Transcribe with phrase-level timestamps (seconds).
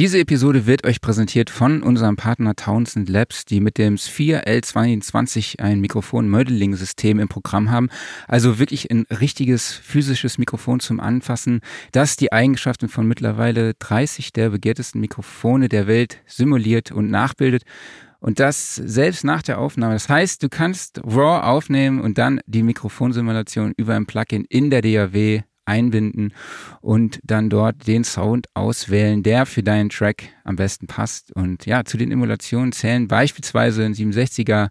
[0.00, 5.60] Diese Episode wird euch präsentiert von unserem Partner Townsend Labs, die mit dem Sphere L22
[5.60, 7.90] ein Mikrofon-Modeling-System im Programm haben.
[8.26, 11.60] Also wirklich ein richtiges physisches Mikrofon zum Anfassen,
[11.92, 17.64] das die Eigenschaften von mittlerweile 30 der begehrtesten Mikrofone der Welt simuliert und nachbildet.
[18.20, 19.92] Und das selbst nach der Aufnahme.
[19.92, 24.80] Das heißt, du kannst RAW aufnehmen und dann die Mikrofonsimulation über ein Plugin in der
[24.80, 26.34] DAW einbinden
[26.80, 31.34] und dann dort den Sound auswählen, der für deinen Track am besten passt.
[31.34, 34.68] Und ja, zu den Emulationen zählen beispielsweise ein 67er,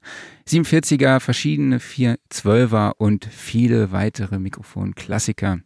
[0.47, 5.59] 47er, verschiedene 412er und viele weitere Mikrofonklassiker.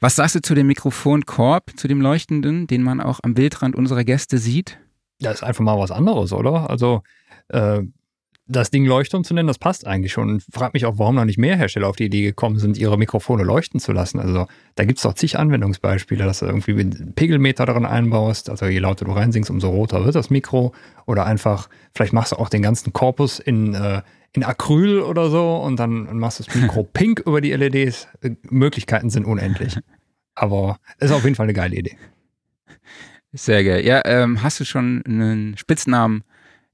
[0.00, 4.04] Was sagst du zu dem Mikrofonkorb, zu dem leuchtenden, den man auch am Bildrand unserer
[4.04, 4.78] Gäste sieht?
[5.20, 6.68] Das ist einfach mal was anderes, oder?
[6.68, 7.02] Also
[7.48, 7.82] äh,
[8.46, 10.28] das Ding Leuchtturm zu nennen, das passt eigentlich schon.
[10.28, 12.98] Und frag mich auch, warum noch nicht mehr Hersteller auf die Idee gekommen sind, ihre
[12.98, 14.18] Mikrofone leuchten zu lassen.
[14.20, 18.50] Also da gibt es doch zig Anwendungsbeispiele, dass du irgendwie einen Pegelmeter darin einbaust.
[18.50, 20.74] Also je lauter du reinsingst, umso roter wird das Mikro.
[21.06, 24.02] Oder einfach, vielleicht machst du auch den ganzen Korpus in, äh,
[24.34, 28.08] in Acryl oder so und dann machst du das Mikro pink über die LEDs.
[28.50, 29.78] Möglichkeiten sind unendlich.
[30.34, 31.96] Aber es ist auf jeden Fall eine geile Idee.
[33.32, 33.84] Sehr geil.
[33.84, 36.24] Ja, ähm, hast du schon einen Spitznamen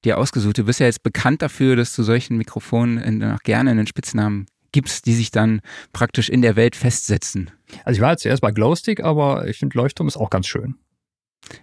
[0.04, 0.58] dir ausgesucht.
[0.58, 5.06] Du bist ja jetzt bekannt dafür, dass du solchen Mikrofonen auch gerne einen Spitznamen gibst,
[5.06, 5.60] die sich dann
[5.92, 7.50] praktisch in der Welt festsetzen.
[7.84, 10.76] Also ich war jetzt zuerst bei Glowstick, aber ich finde Leuchtturm ist auch ganz schön.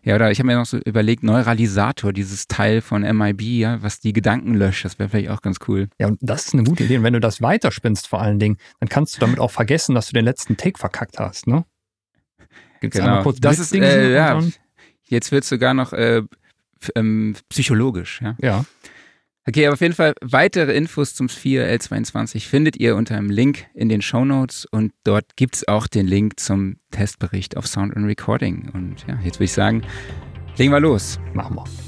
[0.04, 4.00] Ja, oder ich habe mir noch so überlegt, Neuralisator, dieses Teil von MIB, ja, was
[4.00, 5.88] die Gedanken löscht, das wäre vielleicht auch ganz cool.
[6.00, 6.98] Ja, und das ist eine gute Idee.
[6.98, 10.08] Und wenn du das weiterspinnst vor allen Dingen, dann kannst du damit auch vergessen, dass
[10.08, 11.64] du den letzten Take verkackt hast, ne?
[12.82, 13.24] Gibt's genau.
[13.24, 14.40] kurz das ist, äh, ja,
[15.10, 16.24] Jetzt wird sogar noch äh,
[16.96, 18.22] ähm, psychologisch.
[18.22, 18.36] Ja?
[18.42, 18.66] ja.
[19.48, 23.66] Okay, aber auf jeden Fall weitere Infos zum Sphere L22 findet ihr unter einem Link
[23.74, 27.96] in den Show Notes und dort gibt es auch den Link zum Testbericht auf Sound
[27.96, 28.70] and Recording.
[28.74, 29.84] Und ja, jetzt würde ich sagen,
[30.58, 31.18] legen wir los.
[31.34, 31.87] Machen wir.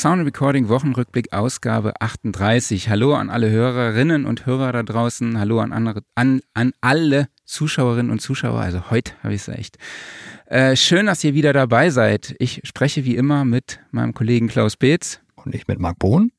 [0.00, 2.90] Sound Recording Wochenrückblick Ausgabe 38.
[2.90, 5.38] Hallo an alle Hörerinnen und Hörer da draußen.
[5.38, 8.60] Hallo an, andere, an, an alle Zuschauerinnen und Zuschauer.
[8.60, 9.78] Also heute habe ich es echt.
[10.46, 12.36] Äh, schön, dass ihr wieder dabei seid.
[12.38, 15.20] Ich spreche wie immer mit meinem Kollegen Klaus Beetz.
[15.34, 16.30] Und ich mit Marc Bohn.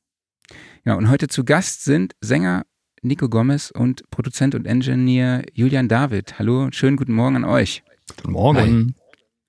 [0.84, 2.62] Ja, und heute zu Gast sind Sänger
[3.02, 6.38] Nico Gomez und Produzent und Engineer Julian David.
[6.38, 7.82] Hallo, schönen guten Morgen an euch.
[8.16, 8.58] Guten Morgen.
[8.60, 8.94] Hi.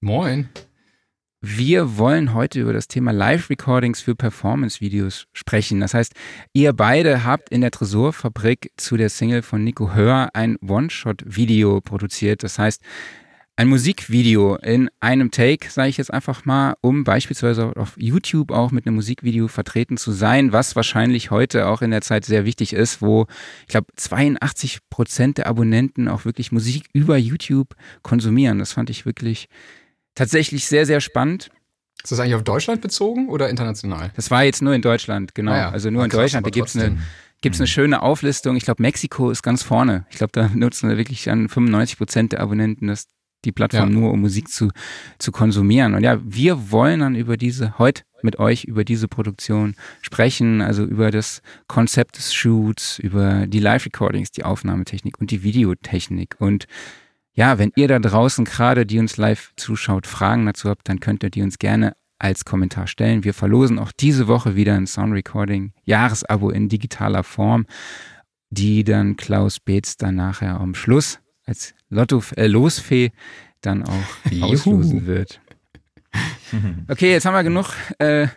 [0.01, 0.49] Moin.
[1.41, 5.79] Wir wollen heute über das Thema Live-Recordings für Performance-Videos sprechen.
[5.79, 6.13] Das heißt,
[6.51, 12.43] ihr beide habt in der Tresorfabrik zu der Single von Nico Hör ein One-Shot-Video produziert.
[12.43, 12.81] Das heißt,
[13.55, 18.71] ein Musikvideo in einem Take, sage ich jetzt einfach mal, um beispielsweise auf YouTube auch
[18.71, 22.73] mit einem Musikvideo vertreten zu sein, was wahrscheinlich heute auch in der Zeit sehr wichtig
[22.73, 23.27] ist, wo
[23.61, 28.59] ich glaube 82 Prozent der Abonnenten auch wirklich Musik über YouTube konsumieren.
[28.59, 29.47] Das fand ich wirklich
[30.15, 31.49] tatsächlich sehr, sehr spannend.
[32.03, 34.11] Ist das eigentlich auf Deutschland bezogen oder international?
[34.15, 35.51] Das war jetzt nur in Deutschland, genau.
[35.51, 35.69] Ah ja.
[35.69, 36.45] Also nur in krass, Deutschland.
[36.45, 36.97] Da gibt es eine,
[37.41, 37.71] gibt's eine mhm.
[37.71, 38.55] schöne Auflistung.
[38.55, 40.05] Ich glaube, Mexiko ist ganz vorne.
[40.09, 43.07] Ich glaube, da nutzen wirklich dann 95 Prozent der Abonnenten das,
[43.43, 43.99] die Plattform ja.
[43.99, 44.69] nur, um Musik zu,
[45.17, 45.93] zu konsumieren.
[45.93, 50.83] Und ja, wir wollen dann über diese, heute mit euch über diese Produktion sprechen, also
[50.83, 56.35] über das Konzept des Shoots, über die Live-Recordings, die Aufnahmetechnik und die Videotechnik.
[56.39, 56.65] Und
[57.33, 61.23] ja, wenn ihr da draußen gerade, die uns live zuschaut, Fragen dazu habt, dann könnt
[61.23, 63.23] ihr die uns gerne als Kommentar stellen.
[63.23, 67.65] Wir verlosen auch diese Woche wieder ein Sound Recording Jahresabo in digitaler Form,
[68.49, 73.11] die dann Klaus Beetz dann nachher am Schluss als Lotto äh, Losfee
[73.61, 75.39] dann auch auslosen wird.
[76.87, 77.67] Okay, jetzt haben wir genug
[77.99, 78.27] äh,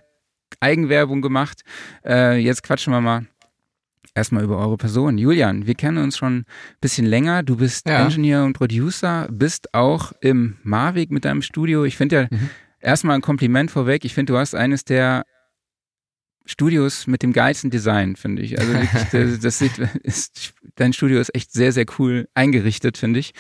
[0.60, 1.62] Eigenwerbung gemacht.
[2.04, 3.26] Äh, jetzt quatschen wir mal
[4.14, 5.18] erstmal über eure Person.
[5.18, 6.46] Julian, wir kennen uns schon ein
[6.80, 7.42] bisschen länger.
[7.42, 8.04] Du bist ja.
[8.04, 11.84] Engineer und Producer, bist auch im Marweg mit deinem Studio.
[11.84, 12.50] Ich finde ja mhm.
[12.80, 14.04] erstmal ein Kompliment vorweg.
[14.04, 15.24] Ich finde, du hast eines der
[16.44, 18.58] Studios mit dem geilsten Design, finde ich.
[18.58, 23.20] Also wirklich, das, das sieht, ist, dein Studio ist echt sehr, sehr cool eingerichtet, finde
[23.20, 23.32] ich.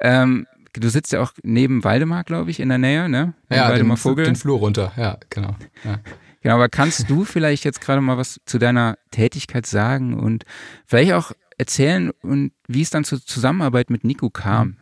[0.00, 3.34] Ähm, du sitzt ja auch neben Waldemar, glaube ich, in der Nähe, ne?
[3.50, 4.24] Ja, Waldemar den, Vogel.
[4.24, 5.56] den Flur runter, ja, genau.
[5.84, 6.00] Ja.
[6.42, 10.44] Genau, aber kannst du vielleicht jetzt gerade mal was zu deiner Tätigkeit sagen und
[10.86, 14.76] vielleicht auch erzählen und wie es dann zur Zusammenarbeit mit Nico kam?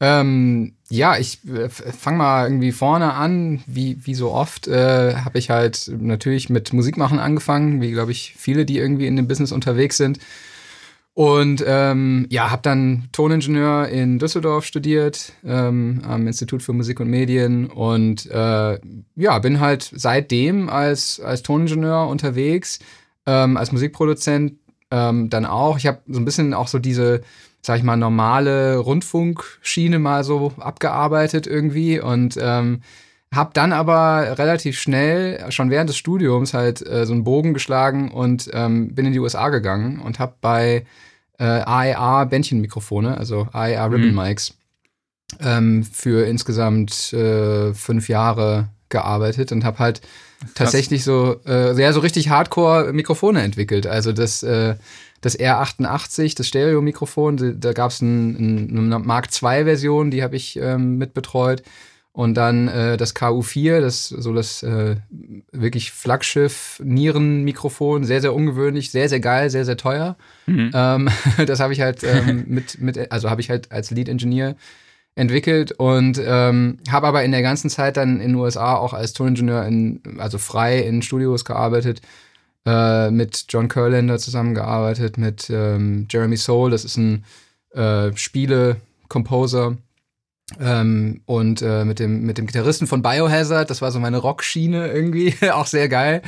[0.00, 3.62] Ähm, ja, ich äh, fange mal irgendwie vorne an.
[3.66, 8.34] Wie, wie so oft äh, habe ich halt natürlich mit Musikmachen angefangen, wie glaube ich
[8.36, 10.18] viele, die irgendwie in dem Business unterwegs sind.
[11.14, 17.08] Und ähm, ja, habe dann Toningenieur in Düsseldorf studiert, ähm, am Institut für Musik und
[17.08, 17.70] Medien.
[17.70, 18.80] Und äh,
[19.14, 22.80] ja, bin halt seitdem als, als Toningenieur unterwegs,
[23.26, 24.54] ähm, als Musikproduzent
[24.90, 25.78] ähm, dann auch.
[25.78, 27.22] Ich habe so ein bisschen auch so diese,
[27.62, 32.00] sag ich mal, normale Rundfunkschiene mal so abgearbeitet irgendwie.
[32.00, 32.80] Und ähm,
[33.34, 38.10] habe dann aber relativ schnell, schon während des Studiums, halt äh, so einen Bogen geschlagen
[38.10, 40.86] und ähm, bin in die USA gegangen und habe bei
[41.38, 44.14] äh, AEA Bändchenmikrofone, also AEA Ribbon mhm.
[44.14, 44.54] Mics,
[45.40, 50.00] ähm, für insgesamt äh, fünf Jahre gearbeitet und habe halt
[50.54, 53.86] tatsächlich so, äh, ja, so richtig Hardcore Mikrofone entwickelt.
[53.86, 54.76] Also das, äh,
[55.20, 60.56] das R88, das Stereo-Mikrofon, da gab es ein, ein, eine Mark II-Version, die habe ich
[60.60, 61.62] ähm, mitbetreut.
[62.14, 64.94] Und dann äh, das KU4, das so das äh,
[65.50, 70.16] wirklich Flaggschiff Nierenmikrofon, sehr sehr ungewöhnlich, sehr sehr geil, sehr sehr teuer.
[70.46, 70.70] Mhm.
[70.72, 71.08] Ähm,
[71.46, 74.54] das habe ich halt ähm, mit mit also habe ich halt als Lead Engineer
[75.16, 79.12] entwickelt und ähm, habe aber in der ganzen Zeit dann in den USA auch als
[79.12, 82.00] Toningenieur in also frei in Studios gearbeitet,
[82.64, 87.24] äh, mit John Curlander zusammengearbeitet, mit ähm, Jeremy Soule, das ist ein
[87.72, 88.76] äh, Spiele
[89.08, 89.78] Composer
[90.60, 94.92] ähm, und äh, mit, dem, mit dem Gitarristen von Biohazard, das war so meine Rockschiene
[94.92, 96.20] irgendwie, auch sehr geil.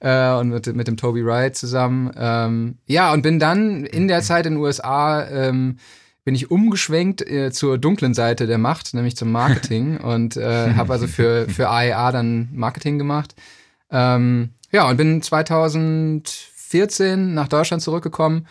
[0.00, 2.10] Äh, und mit, mit dem Toby Wright zusammen.
[2.16, 5.76] Ähm, ja, und bin dann in der Zeit in den USA, ähm,
[6.24, 9.96] bin ich umgeschwenkt äh, zur dunklen Seite der Macht, nämlich zum Marketing.
[9.98, 13.34] und äh, habe also für, für AEA dann Marketing gemacht.
[13.90, 18.46] Ähm, ja, und bin 2014 nach Deutschland zurückgekommen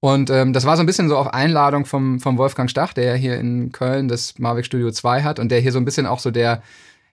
[0.00, 3.04] und ähm, das war so ein bisschen so auf Einladung vom, vom Wolfgang Stach, der
[3.04, 6.06] ja hier in Köln das Mavic Studio 2 hat und der hier so ein bisschen
[6.06, 6.62] auch so der,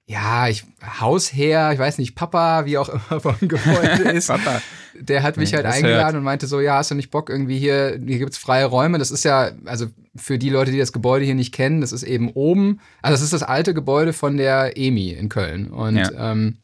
[0.05, 0.63] ja, ich,
[1.01, 4.27] Hausherr, ich weiß nicht, Papa, wie auch immer vom Gebäude ist.
[4.27, 4.61] Papa.
[4.97, 6.15] Der hat mich halt eingeladen hört.
[6.15, 8.99] und meinte so, ja, hast du nicht Bock irgendwie hier, hier gibt's freie Räume.
[8.99, 12.03] Das ist ja, also für die Leute, die das Gebäude hier nicht kennen, das ist
[12.03, 15.67] eben oben, also das ist das alte Gebäude von der EMI in Köln.
[15.71, 16.31] Und ja.
[16.31, 16.59] ähm,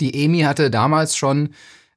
[0.00, 1.50] die EMI hatte damals schon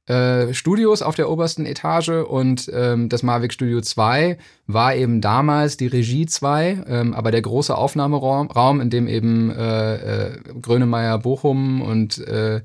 [0.10, 5.78] äh, Studios auf der obersten Etage und ähm, das Mavic Studio 2 war eben damals
[5.78, 9.96] die Regie 2, ähm, aber der große Aufnahmeraum, Raum, in dem eben äh,
[10.30, 12.62] äh, Grönemeyer, Bochum und äh,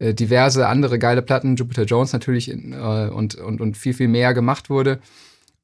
[0.00, 4.08] äh diverse andere geile Platten, Jupiter Jones natürlich in, äh, und, und, und viel, viel
[4.08, 4.98] mehr gemacht wurde.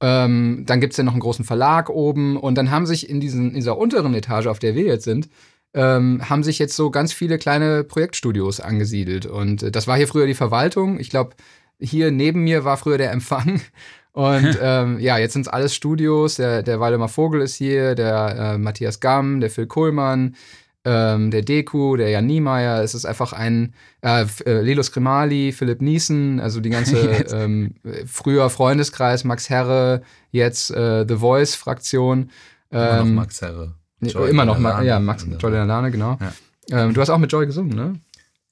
[0.00, 3.48] Ähm, dann gibt's ja noch einen großen Verlag oben und dann haben sich in, diesen,
[3.48, 5.28] in dieser unteren Etage, auf der wir jetzt sind,
[5.76, 9.26] ähm, haben sich jetzt so ganz viele kleine Projektstudios angesiedelt.
[9.26, 10.98] Und äh, das war hier früher die Verwaltung.
[10.98, 11.36] Ich glaube,
[11.78, 13.60] hier neben mir war früher der Empfang.
[14.12, 16.36] Und ähm, ja, jetzt sind es alles Studios.
[16.36, 20.34] Der, der Waldemar Vogel ist hier, der äh, Matthias Gamm, der Phil Kohlmann,
[20.86, 22.82] ähm, der Deku, der Jan Niemeyer.
[22.82, 26.96] Es ist einfach ein äh, äh Lelo Skrimali, Philipp Niesen, also die ganze
[27.34, 27.74] ähm,
[28.06, 30.00] früher Freundeskreis, Max Herre,
[30.30, 32.30] jetzt äh, The Voice-Fraktion.
[32.72, 33.74] Ähm, Max Herre.
[34.12, 36.18] Joy immer noch, Lane, ja, Max mit Joy Lane, genau.
[36.20, 36.84] Ja.
[36.84, 38.00] Ähm, du hast auch mit Joy gesungen, ne?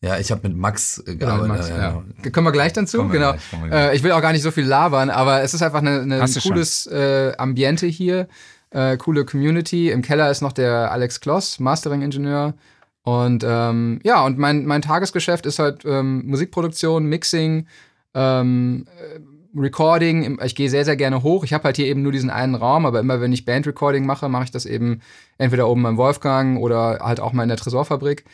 [0.01, 1.43] Ja, ich habe mit Max äh, gearbeitet.
[1.43, 2.03] Genau, Max, ja, ja.
[2.19, 2.33] Genau.
[2.33, 3.09] Kommen wir gleich dann zu?
[3.09, 3.33] Genau.
[3.33, 6.03] Gleich, äh, ich will auch gar nicht so viel labern, aber es ist einfach eine,
[6.03, 8.29] eine ein cooles äh, Ambiente hier,
[8.71, 9.91] äh, coole Community.
[9.91, 12.55] Im Keller ist noch der Alex Kloss, Mastering-Ingenieur.
[13.03, 17.67] Und ähm, ja, und mein, mein Tagesgeschäft ist halt ähm, Musikproduktion, Mixing,
[18.15, 19.21] ähm, äh,
[19.57, 21.45] Recording, ich gehe sehr, sehr gerne hoch.
[21.45, 24.29] Ich habe halt hier eben nur diesen einen Raum, aber immer wenn ich Band-Recording mache,
[24.29, 25.01] mache ich das eben
[25.39, 28.25] entweder oben beim Wolfgang oder halt auch mal in der Tresorfabrik.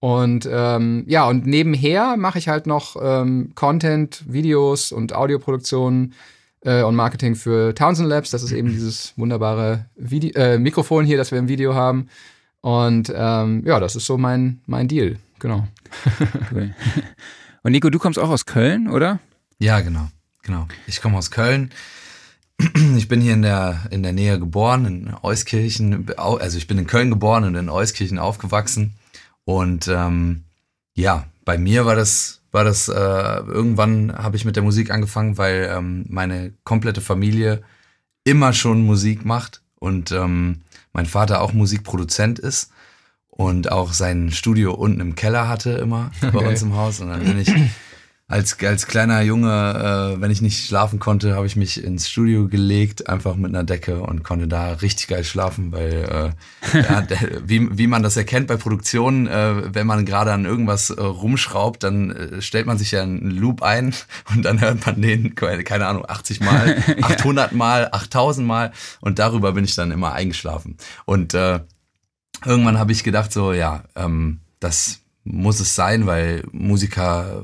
[0.00, 6.14] Und ähm, ja, und nebenher mache ich halt noch ähm, Content, Videos und Audioproduktionen
[6.60, 8.30] äh, und Marketing für Townsend Labs.
[8.30, 12.08] Das ist eben dieses wunderbare Vide äh, Mikrofon hier, das wir im Video haben.
[12.60, 15.66] Und ähm, ja, das ist so mein, mein Deal, genau.
[16.52, 16.74] Cool.
[17.62, 19.18] Und Nico, du kommst auch aus Köln, oder?
[19.58, 20.08] Ja, genau.
[20.42, 20.66] Genau.
[20.86, 21.70] Ich komme aus Köln.
[22.96, 26.10] Ich bin hier in der, in der Nähe geboren, in Euskirchen.
[26.16, 28.94] Also ich bin in Köln geboren und in Euskirchen aufgewachsen.
[29.44, 30.44] Und ähm,
[30.94, 35.38] ja, bei mir war das, war das, äh, irgendwann habe ich mit der Musik angefangen,
[35.38, 37.62] weil ähm, meine komplette Familie
[38.24, 42.72] immer schon Musik macht und ähm, mein Vater auch Musikproduzent ist
[43.28, 46.30] und auch sein Studio unten im Keller hatte immer okay.
[46.32, 47.00] bei uns im Haus.
[47.00, 47.52] Und dann bin ich
[48.30, 52.46] als, als kleiner Junge, äh, wenn ich nicht schlafen konnte, habe ich mich ins Studio
[52.46, 56.34] gelegt, einfach mit einer Decke und konnte da richtig geil schlafen, weil
[56.74, 57.06] äh, ja,
[57.42, 61.82] wie, wie man das erkennt bei Produktionen, äh, wenn man gerade an irgendwas äh, rumschraubt,
[61.82, 63.94] dann äh, stellt man sich ja einen Loop ein
[64.34, 69.52] und dann hört man den, keine Ahnung, 80 Mal, 800 Mal, 8000 Mal und darüber
[69.52, 70.76] bin ich dann immer eingeschlafen.
[71.06, 71.60] Und äh,
[72.44, 77.42] irgendwann habe ich gedacht so, ja, ähm, das muss es sein, weil Musiker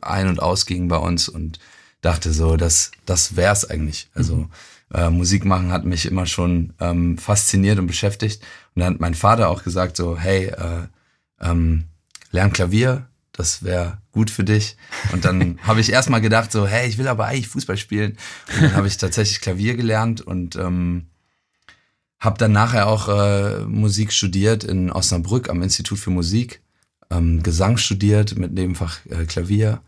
[0.00, 1.58] ein- und ausgingen bei uns und
[2.00, 4.08] dachte so, das, das wär's eigentlich.
[4.14, 4.48] Also,
[4.92, 8.42] äh, Musik machen hat mich immer schon ähm, fasziniert und beschäftigt.
[8.74, 10.86] Und dann hat mein Vater auch gesagt so, hey, äh,
[11.40, 11.84] ähm,
[12.30, 14.76] lern Klavier, das wäre gut für dich.
[15.12, 18.16] Und dann habe ich erstmal gedacht so, hey, ich will aber eigentlich Fußball spielen.
[18.54, 21.06] Und dann habe ich tatsächlich Klavier gelernt und ähm,
[22.18, 26.62] habe dann nachher auch äh, Musik studiert in Osnabrück am Institut für Musik,
[27.10, 29.80] ähm, Gesang studiert mit Nebenfach äh, Klavier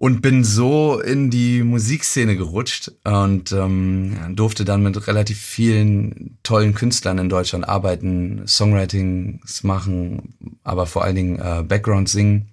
[0.00, 6.72] und bin so in die Musikszene gerutscht und ähm, durfte dann mit relativ vielen tollen
[6.72, 10.34] Künstlern in Deutschland arbeiten, Songwritings machen,
[10.64, 12.48] aber vor allen Dingen äh, Background singen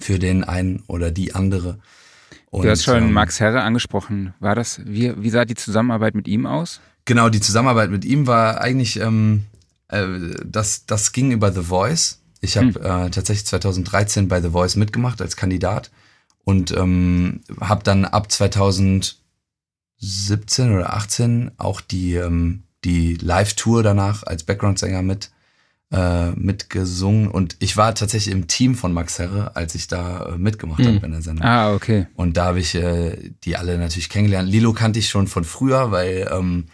[0.00, 1.78] für den einen oder die andere.
[2.50, 4.34] Und, du hast schon ähm, Max Herre angesprochen.
[4.40, 6.80] War das, wie, wie sah die Zusammenarbeit mit ihm aus?
[7.04, 9.44] Genau, die Zusammenarbeit mit ihm war eigentlich, ähm,
[9.88, 10.06] äh,
[10.44, 12.20] das, das ging über The Voice.
[12.44, 12.76] Ich habe hm.
[12.76, 15.90] äh, tatsächlich 2013 bei The Voice mitgemacht als Kandidat
[16.44, 19.16] und ähm, habe dann ab 2017
[20.72, 25.30] oder 18 auch die, ähm, die Live-Tour danach als Background-Sänger mit
[25.90, 30.38] äh, mitgesungen und ich war tatsächlich im Team von Max Herre, als ich da äh,
[30.38, 30.96] mitgemacht mhm.
[30.96, 31.46] habe in der Sendung.
[31.46, 32.06] Ah, okay.
[32.14, 34.48] Und da habe ich äh, die alle natürlich kennengelernt.
[34.48, 36.66] Lilo kannte ich schon von früher, weil ähm,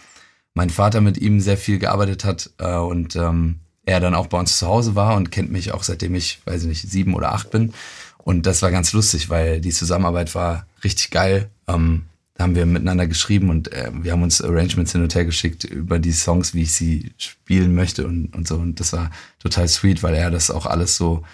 [0.54, 3.60] mein Vater mit ihm sehr viel gearbeitet hat äh, und ähm,
[3.90, 6.62] er dann auch bei uns zu Hause war und kennt mich auch seitdem ich, weiß
[6.62, 7.72] ich nicht, sieben oder acht bin.
[8.18, 11.50] Und das war ganz lustig, weil die Zusammenarbeit war richtig geil.
[11.66, 12.04] Ähm,
[12.34, 15.64] da haben wir miteinander geschrieben und äh, wir haben uns Arrangements hin und her geschickt
[15.64, 18.56] über die Songs, wie ich sie spielen möchte und, und so.
[18.56, 21.24] Und das war total sweet, weil er das auch alles so,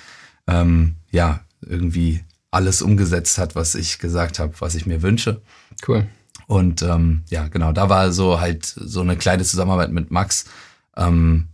[0.46, 5.42] ähm, ja, irgendwie alles umgesetzt hat, was ich gesagt habe, was ich mir wünsche.
[5.86, 6.06] Cool.
[6.46, 10.46] Und ähm, ja, genau, da war so halt so eine kleine Zusammenarbeit mit Max.
[10.96, 11.48] Ähm,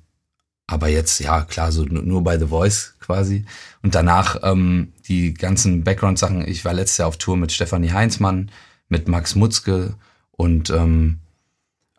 [0.73, 3.45] aber jetzt, ja, klar, so nur bei The Voice quasi.
[3.83, 6.49] Und danach ähm, die ganzen Background-Sachen.
[6.49, 8.51] Ich war letztes Jahr auf Tour mit Stefanie Heinzmann,
[8.89, 9.95] mit Max Mutzke
[10.31, 11.19] und ähm,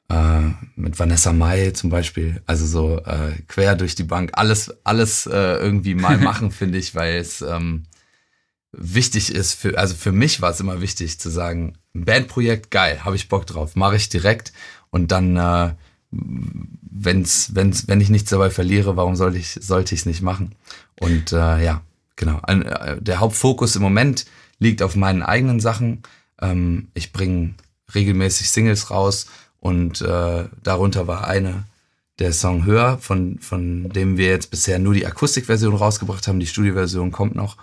[0.09, 0.41] äh,
[0.75, 2.41] mit Vanessa Mai zum Beispiel.
[2.45, 4.31] Also so äh, quer durch die Bank.
[4.33, 7.83] Alles, alles äh, irgendwie mal machen, finde ich, weil es ähm,
[8.71, 9.53] wichtig ist.
[9.53, 13.29] Für, also für mich war es immer wichtig zu sagen, ein Bandprojekt, geil, habe ich
[13.29, 14.51] Bock drauf, mache ich direkt.
[14.89, 15.73] Und dann äh,
[16.93, 20.55] wenn's, wenn's, wenn ich nichts dabei verliere, warum sollte ich sollte ich es nicht machen?
[20.99, 21.81] Und äh, ja,
[22.15, 22.39] genau.
[22.43, 24.25] Ein, äh, der Hauptfokus im Moment
[24.59, 26.03] liegt auf meinen eigenen Sachen.
[26.41, 27.55] Ähm, ich bringe
[27.93, 29.27] regelmäßig Singles raus
[29.59, 31.63] und äh, darunter war eine
[32.19, 36.39] der Song Höher, von, von dem wir jetzt bisher nur die Akustikversion rausgebracht haben.
[36.39, 37.57] Die Studioversion kommt noch.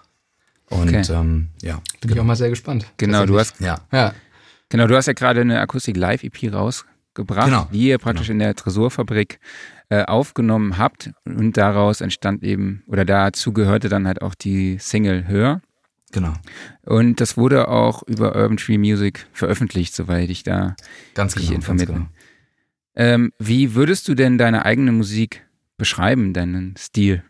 [0.69, 1.13] Und okay.
[1.13, 1.75] ähm, ja.
[1.75, 2.15] Bin genau.
[2.15, 2.87] ich auch mal sehr gespannt.
[2.97, 3.81] Genau, du hast ja.
[3.93, 4.13] ja.
[4.69, 6.85] Genau, du hast ja gerade eine Akustik-Live-EP raus
[7.21, 7.69] gebracht, genau.
[7.73, 8.35] die ihr praktisch genau.
[8.35, 9.39] in der Tresorfabrik
[9.91, 11.11] äh, aufgenommen habt.
[11.25, 15.61] Und daraus entstand eben, oder dazu gehörte dann halt auch die Single Hör.
[16.13, 16.33] Genau.
[16.83, 20.75] Und das wurde auch über Urban Tree Music veröffentlicht, soweit ich da
[21.15, 21.97] ganz genau, informiert bin.
[21.97, 22.09] Genau.
[22.97, 25.47] Ähm, wie würdest du denn deine eigene Musik
[25.77, 27.23] beschreiben, deinen Stil?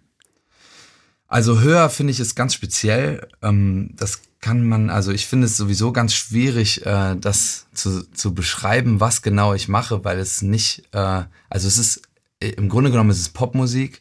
[1.27, 3.29] Also höher finde ich es ganz speziell.
[3.43, 8.35] Ähm, das kann man, also ich finde es sowieso ganz schwierig, äh, das zu, zu
[8.35, 12.03] beschreiben, was genau ich mache, weil es nicht, äh, also es ist,
[12.41, 14.01] im Grunde genommen ist es Popmusik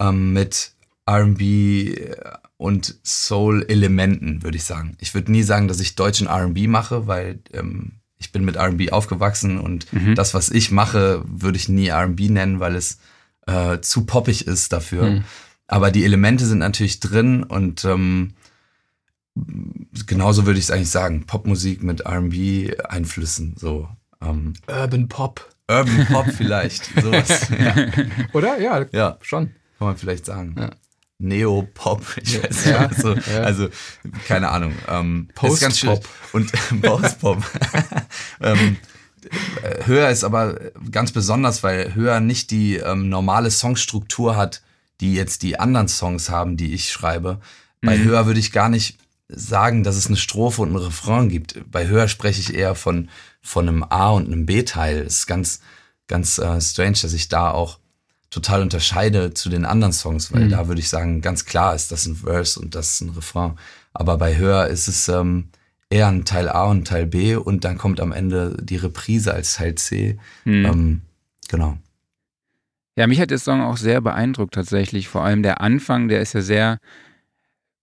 [0.00, 0.72] ähm, mit
[1.08, 1.40] RB
[2.56, 4.96] und Soul-Elementen, würde ich sagen.
[5.00, 8.92] Ich würde nie sagen, dass ich deutschen RB mache, weil ähm, ich bin mit RB
[8.92, 10.16] aufgewachsen und mhm.
[10.16, 12.98] das, was ich mache, würde ich nie RB nennen, weil es
[13.46, 15.04] äh, zu poppig ist dafür.
[15.04, 15.24] Mhm.
[15.68, 18.34] Aber die Elemente sind natürlich drin und ähm,
[20.06, 21.26] genauso würde ich es eigentlich sagen.
[21.26, 23.54] Popmusik mit RB-Einflüssen.
[23.56, 23.88] So,
[24.22, 25.48] ähm, Urban Pop.
[25.70, 26.90] Urban Pop vielleicht.
[27.02, 27.48] sowas.
[27.50, 27.74] Ja.
[28.32, 28.60] Oder?
[28.60, 29.50] Ja, ja, schon.
[29.78, 30.54] Kann man vielleicht sagen.
[30.58, 30.70] Ja.
[31.20, 32.66] Neo-Pop, ich weiß nicht.
[32.66, 33.68] Ja, also, also,
[34.26, 34.74] keine Ahnung.
[34.88, 36.08] Ähm, Post-Pop.
[36.32, 36.52] Und
[36.82, 37.42] Post-Pop.
[38.40, 38.76] ähm,
[39.84, 40.58] Höher ist aber
[40.92, 44.62] ganz besonders, weil Höher nicht die ähm, normale Songstruktur hat,
[45.00, 47.40] die jetzt die anderen Songs haben, die ich schreibe.
[47.80, 48.04] Bei mhm.
[48.04, 48.96] Höher würde ich gar nicht
[49.28, 51.60] sagen, dass es eine Strophe und ein Refrain gibt.
[51.70, 53.08] Bei Höher spreche ich eher von,
[53.42, 54.98] von einem A- und einem B-Teil.
[55.00, 55.60] Es ist ganz,
[56.06, 57.78] ganz äh, strange, dass ich da auch
[58.30, 60.50] total unterscheide zu den anderen Songs, weil mhm.
[60.50, 63.58] da würde ich sagen, ganz klar ist das ein Verse und das ist ein Refrain.
[63.92, 65.48] Aber bei Höher ist es ähm,
[65.90, 69.54] eher ein Teil A und Teil B und dann kommt am Ende die Reprise als
[69.54, 70.18] Teil C.
[70.44, 70.64] Mhm.
[70.64, 71.00] Ähm,
[71.48, 71.78] genau.
[72.96, 75.08] Ja, mich hat der Song auch sehr beeindruckt tatsächlich.
[75.08, 76.78] Vor allem der Anfang, der ist ja sehr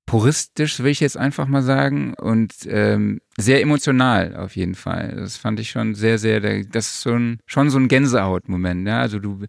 [0.05, 5.15] puristisch, will ich jetzt einfach mal sagen, und ähm, sehr emotional auf jeden Fall.
[5.17, 8.87] Das fand ich schon sehr, sehr, das ist so ein, schon so ein Gänsehautmoment.
[8.87, 9.01] Ja?
[9.01, 9.45] Also du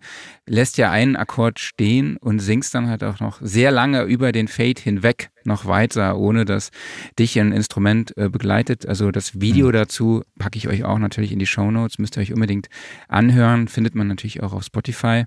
[0.46, 4.48] lässt ja einen Akkord stehen und singst dann halt auch noch sehr lange über den
[4.48, 6.70] Fade hinweg noch weiter, ohne dass
[7.18, 8.86] dich ein Instrument äh, begleitet.
[8.86, 9.72] Also das Video mhm.
[9.72, 12.68] dazu packe ich euch auch natürlich in die Show Notes, müsst ihr euch unbedingt
[13.08, 15.26] anhören, findet man natürlich auch auf Spotify.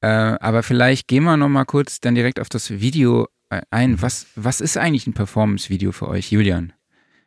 [0.00, 3.28] Äh, aber vielleicht gehen wir noch mal kurz dann direkt auf das Video
[3.70, 4.00] ein.
[4.02, 6.72] Was, was ist eigentlich ein Performance-Video für euch, Julian?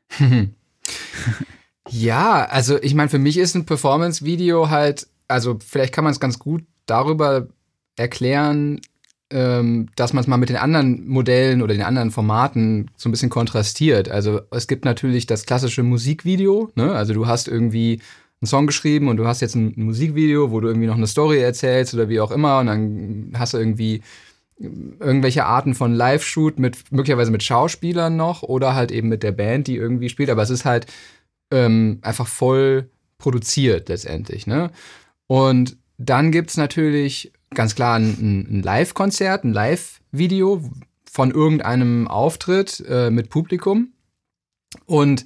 [1.89, 6.19] ja, also ich meine, für mich ist ein Performance-Video halt, also vielleicht kann man es
[6.19, 7.47] ganz gut darüber
[7.95, 8.79] erklären,
[9.29, 13.11] ähm, dass man es mal mit den anderen Modellen oder den anderen Formaten so ein
[13.11, 14.09] bisschen kontrastiert.
[14.09, 16.93] Also es gibt natürlich das klassische Musikvideo, ne?
[16.93, 18.01] also du hast irgendwie
[18.39, 21.39] einen Song geschrieben und du hast jetzt ein Musikvideo, wo du irgendwie noch eine Story
[21.39, 24.01] erzählst oder wie auch immer und dann hast du irgendwie
[24.59, 29.67] irgendwelche Arten von Live-Shoot mit möglicherweise mit Schauspielern noch oder halt eben mit der Band,
[29.67, 30.29] die irgendwie spielt.
[30.29, 30.87] Aber es ist halt
[31.51, 34.47] ähm, einfach voll produziert letztendlich.
[34.47, 34.71] Ne?
[35.27, 40.63] Und dann gibt es natürlich ganz klar ein, ein Live-Konzert, ein Live-Video
[41.09, 43.93] von irgendeinem Auftritt äh, mit Publikum.
[44.85, 45.25] Und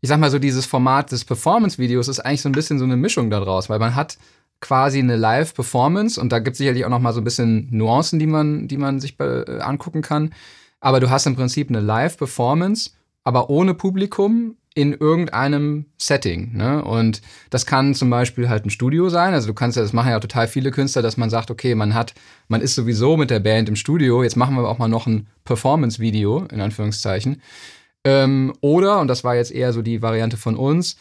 [0.00, 2.96] ich sag mal so, dieses Format des Performance-Videos ist eigentlich so ein bisschen so eine
[2.96, 4.18] Mischung daraus, weil man hat
[4.60, 8.18] quasi eine Live-Performance und da gibt es sicherlich auch noch mal so ein bisschen Nuancen,
[8.18, 10.32] die man, die man sich äh, angucken kann.
[10.80, 12.90] Aber du hast im Prinzip eine Live-Performance,
[13.24, 16.56] aber ohne Publikum in irgendeinem Setting.
[16.56, 16.84] Ne?
[16.84, 19.34] Und das kann zum Beispiel halt ein Studio sein.
[19.34, 21.94] Also du kannst ja, das machen ja total viele Künstler, dass man sagt, okay, man
[21.94, 22.14] hat,
[22.48, 25.26] man ist sowieso mit der Band im Studio, jetzt machen wir auch mal noch ein
[25.44, 27.42] Performance-Video, in Anführungszeichen.
[28.04, 30.96] Ähm, oder, und das war jetzt eher so die Variante von uns,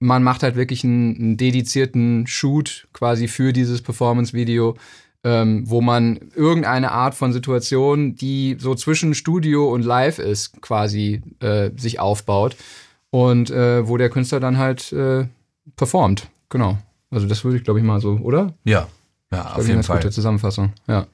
[0.00, 4.76] man macht halt wirklich einen, einen dedizierten Shoot quasi für dieses Performance-Video,
[5.22, 11.22] ähm, wo man irgendeine Art von Situation, die so zwischen Studio und Live ist, quasi
[11.40, 12.56] äh, sich aufbaut
[13.10, 15.26] und äh, wo der Künstler dann halt äh,
[15.76, 16.28] performt.
[16.48, 16.78] Genau.
[17.10, 18.54] Also das würde ich, glaube ich, mal so, oder?
[18.64, 18.88] Ja,
[19.30, 19.98] ja, auf jeden Fall.
[19.98, 20.72] Gute Zusammenfassung.
[20.88, 21.06] Ja.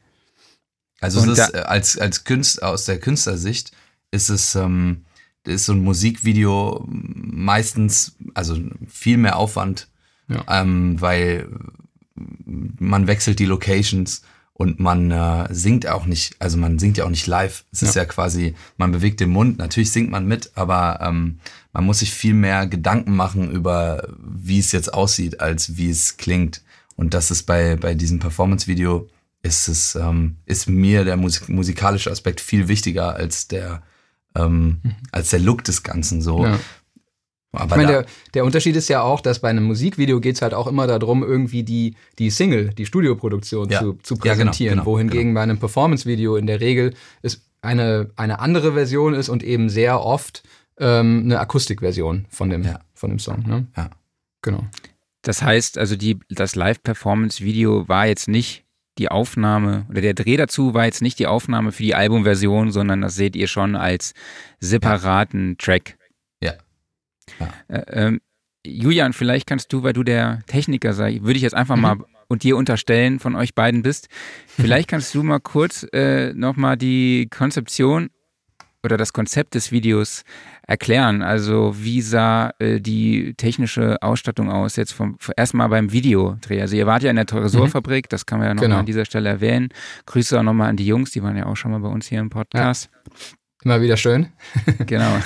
[1.00, 3.73] Also es ist als als Künstler aus der Künstlersicht
[4.12, 5.05] ist es ähm,
[5.46, 9.88] ist so ein Musikvideo meistens, also viel mehr Aufwand,
[10.28, 10.44] ja.
[10.48, 11.48] ähm, weil
[12.14, 14.22] man wechselt die Locations
[14.52, 17.64] und man äh, singt auch nicht, also man singt ja auch nicht live.
[17.72, 17.88] Es ja.
[17.88, 21.40] ist ja quasi, man bewegt den Mund, natürlich singt man mit, aber ähm,
[21.74, 26.16] man muss sich viel mehr Gedanken machen über, wie es jetzt aussieht, als wie es
[26.16, 26.62] klingt.
[26.96, 29.11] Und das ist bei, bei diesem Performance-Video,
[29.42, 33.82] ist es, ähm, ist mir der Musik musikalische Aspekt viel wichtiger als der
[34.37, 34.94] ähm, mhm.
[35.12, 36.44] als der Look des Ganzen so.
[36.44, 36.59] Ja.
[37.53, 40.42] Aber ich meine, der, der, Unterschied ist ja auch, dass bei einem Musikvideo geht es
[40.42, 43.81] halt auch immer darum, irgendwie die, die Single, die Studioproduktion ja.
[43.81, 44.79] zu, zu präsentieren.
[44.79, 45.38] Ja, genau, genau, wohingegen genau.
[45.38, 50.03] bei einem Performance-Video in der Regel es eine, eine andere Version ist und eben sehr
[50.03, 50.42] oft
[50.79, 52.81] ähm, eine Akustikversion von dem, ja.
[52.94, 53.42] von dem Song.
[53.46, 53.66] Ne?
[53.77, 53.90] Ja.
[54.42, 54.66] Genau.
[55.22, 58.65] Das heißt, also die, das Live-Performance-Video war jetzt nicht
[58.98, 63.02] die Aufnahme oder der Dreh dazu war jetzt nicht die Aufnahme für die Albumversion, sondern
[63.02, 64.14] das seht ihr schon als
[64.61, 65.56] separaten.
[65.59, 65.96] Track.
[66.42, 66.54] Ja.
[67.38, 67.48] ja.
[67.68, 68.20] Äh, ähm,
[68.66, 71.82] Julian, vielleicht kannst du, weil du der Techniker sei, würde ich jetzt einfach mhm.
[71.82, 71.96] mal
[72.28, 74.09] und dir unterstellen von euch beiden bist,
[74.48, 78.11] vielleicht kannst du mal kurz äh, nochmal die Konzeption
[78.87, 80.25] oder das Konzept des Videos
[80.66, 81.22] erklären.
[81.22, 86.62] Also wie sah äh, die technische Ausstattung aus jetzt vom erstmal beim Videodreh?
[86.62, 88.09] Also ihr wart ja in der Tresorfabrik, mhm.
[88.09, 88.81] das kann man ja nochmal genau.
[88.81, 89.68] an dieser Stelle erwähnen.
[90.07, 92.20] Grüße auch nochmal an die Jungs, die waren ja auch schon mal bei uns hier
[92.20, 92.88] im Podcast.
[92.92, 93.11] Ja.
[93.64, 94.33] Immer wieder schön.
[94.87, 95.18] genau.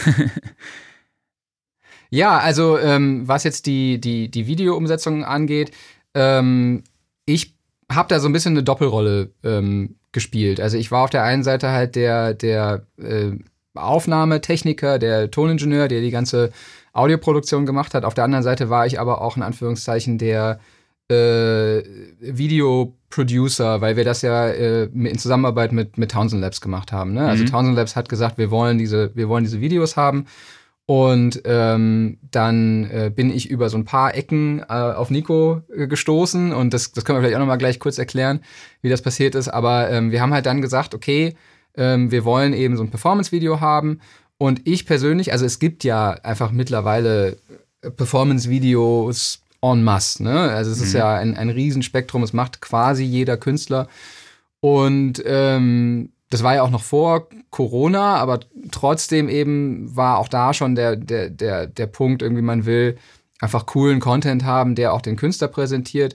[2.11, 5.71] ja, also ähm, was jetzt die, die, die Videoumsetzung angeht,
[6.15, 6.83] ähm,
[7.27, 7.55] ich
[7.91, 10.61] habe da so ein bisschen eine Doppelrolle ähm, gespielt.
[10.61, 13.33] Also ich war auf der einen Seite halt der, der äh,
[13.75, 16.51] Aufnahmetechniker, der Toningenieur, der die ganze
[16.93, 18.05] Audioproduktion gemacht hat.
[18.05, 20.59] Auf der anderen Seite war ich aber auch in Anführungszeichen der
[21.09, 21.83] äh,
[22.21, 27.15] Videoproducer, weil wir das ja äh, in Zusammenarbeit mit, mit Townsend Labs gemacht haben.
[27.15, 27.27] Ne?
[27.27, 27.49] Also mhm.
[27.49, 30.27] Townsend Labs hat gesagt, wir wollen diese, wir wollen diese Videos haben.
[30.91, 35.87] Und ähm, dann äh, bin ich über so ein paar Ecken äh, auf Nico äh,
[35.87, 38.41] gestoßen und das, das können wir vielleicht auch nochmal gleich kurz erklären,
[38.83, 39.47] wie das passiert ist.
[39.47, 41.37] Aber ähm, wir haben halt dann gesagt, okay,
[41.77, 44.01] ähm, wir wollen eben so ein Performance-Video haben.
[44.37, 47.37] Und ich persönlich, also es gibt ja einfach mittlerweile
[47.83, 50.25] äh, Performance-Videos en masse.
[50.25, 50.41] Ne?
[50.41, 50.85] Also es mhm.
[50.87, 53.87] ist ja ein, ein Riesenspektrum, es macht quasi jeder Künstler.
[54.59, 58.41] Und ähm, das war ja auch noch vor Corona, aber
[58.71, 62.97] trotzdem eben war auch da schon der, der, der, der Punkt, irgendwie man will
[63.41, 66.15] einfach coolen Content haben, der auch den Künstler präsentiert.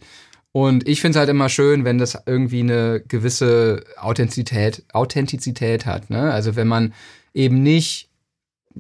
[0.54, 6.10] Und ich finde es halt immer schön, wenn das irgendwie eine gewisse Authentizität, Authentizität hat.
[6.10, 6.32] Ne?
[6.32, 6.94] Also wenn man
[7.34, 8.10] eben nicht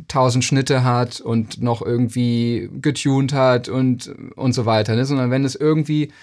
[0.07, 5.05] tausend Schnitte hat und noch irgendwie getuned hat und, und so weiter, ne?
[5.05, 6.13] sondern wenn es irgendwie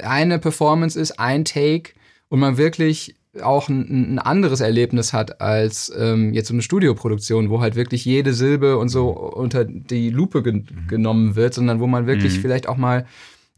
[0.00, 1.92] eine Performance ist, ein Take
[2.28, 7.50] und man wirklich auch ein, ein anderes Erlebnis hat als ähm, jetzt so eine Studioproduktion,
[7.50, 10.88] wo halt wirklich jede Silbe und so unter die Lupe ge mhm.
[10.88, 12.40] genommen wird, sondern wo man wirklich mhm.
[12.40, 13.06] vielleicht auch mal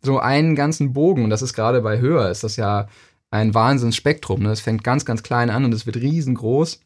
[0.02, 2.88] so einen ganzen Bogen, und das ist gerade bei Höher, ist das ja
[3.30, 4.42] ein Wahnsinnsspektrum.
[4.42, 4.50] Ne?
[4.50, 6.80] Es fängt ganz, ganz klein an und es wird riesengroß.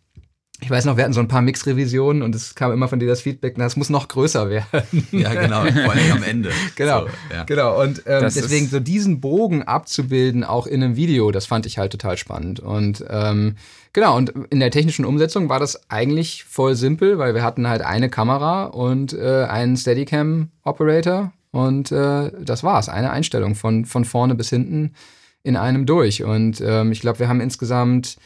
[0.63, 3.09] Ich weiß noch, wir hatten so ein paar Mix-Revisionen und es kam immer von dir
[3.09, 5.09] das Feedback, na, es muss noch größer werden.
[5.11, 6.51] Ja, genau, vor allem am Ende.
[6.77, 7.43] genau, so, ja.
[7.45, 7.83] genau.
[7.83, 11.91] Und ähm, deswegen so diesen Bogen abzubilden, auch in einem Video, das fand ich halt
[11.91, 12.61] total spannend.
[12.61, 13.57] Und ähm,
[13.93, 17.83] genau, und in der technischen Umsetzung war das eigentlich voll simpel, weil wir hatten halt
[17.83, 22.89] eine Kamera und äh, einen Steadicam-Operator und äh, das war's.
[22.89, 24.95] Eine Einstellung von, von vorne bis hinten
[25.43, 26.23] in einem durch.
[26.23, 28.17] Und ähm, ich glaube, wir haben insgesamt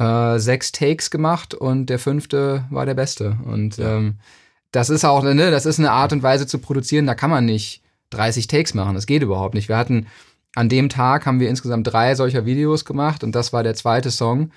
[0.00, 3.36] äh, sechs Takes gemacht und der fünfte war der beste.
[3.44, 4.14] Und ähm,
[4.72, 7.44] das ist auch, ne, das ist eine Art und Weise zu produzieren, da kann man
[7.44, 8.94] nicht 30 Takes machen.
[8.94, 9.68] Das geht überhaupt nicht.
[9.68, 10.06] Wir hatten
[10.54, 14.10] an dem Tag haben wir insgesamt drei solcher Videos gemacht und das war der zweite
[14.10, 14.52] Song.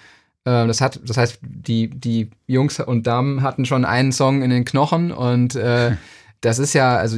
[0.45, 4.49] Ähm, das hat, das heißt, die, die Jungs und Damen hatten schon einen Song in
[4.49, 5.97] den Knochen und äh,
[6.41, 7.17] das ist ja, also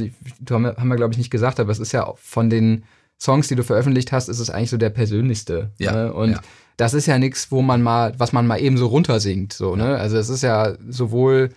[0.50, 2.82] haben wir, haben wir glaube ich nicht gesagt, aber es ist ja von den
[3.20, 5.70] Songs, die du veröffentlicht hast, ist es eigentlich so der persönlichste.
[5.78, 5.92] Ja.
[5.92, 6.12] Ne?
[6.12, 6.40] Und ja.
[6.76, 9.52] Das ist ja nichts, wo man mal, was man mal eben so runtersingt.
[9.52, 9.96] So, ne?
[9.96, 11.50] Also es ist ja sowohl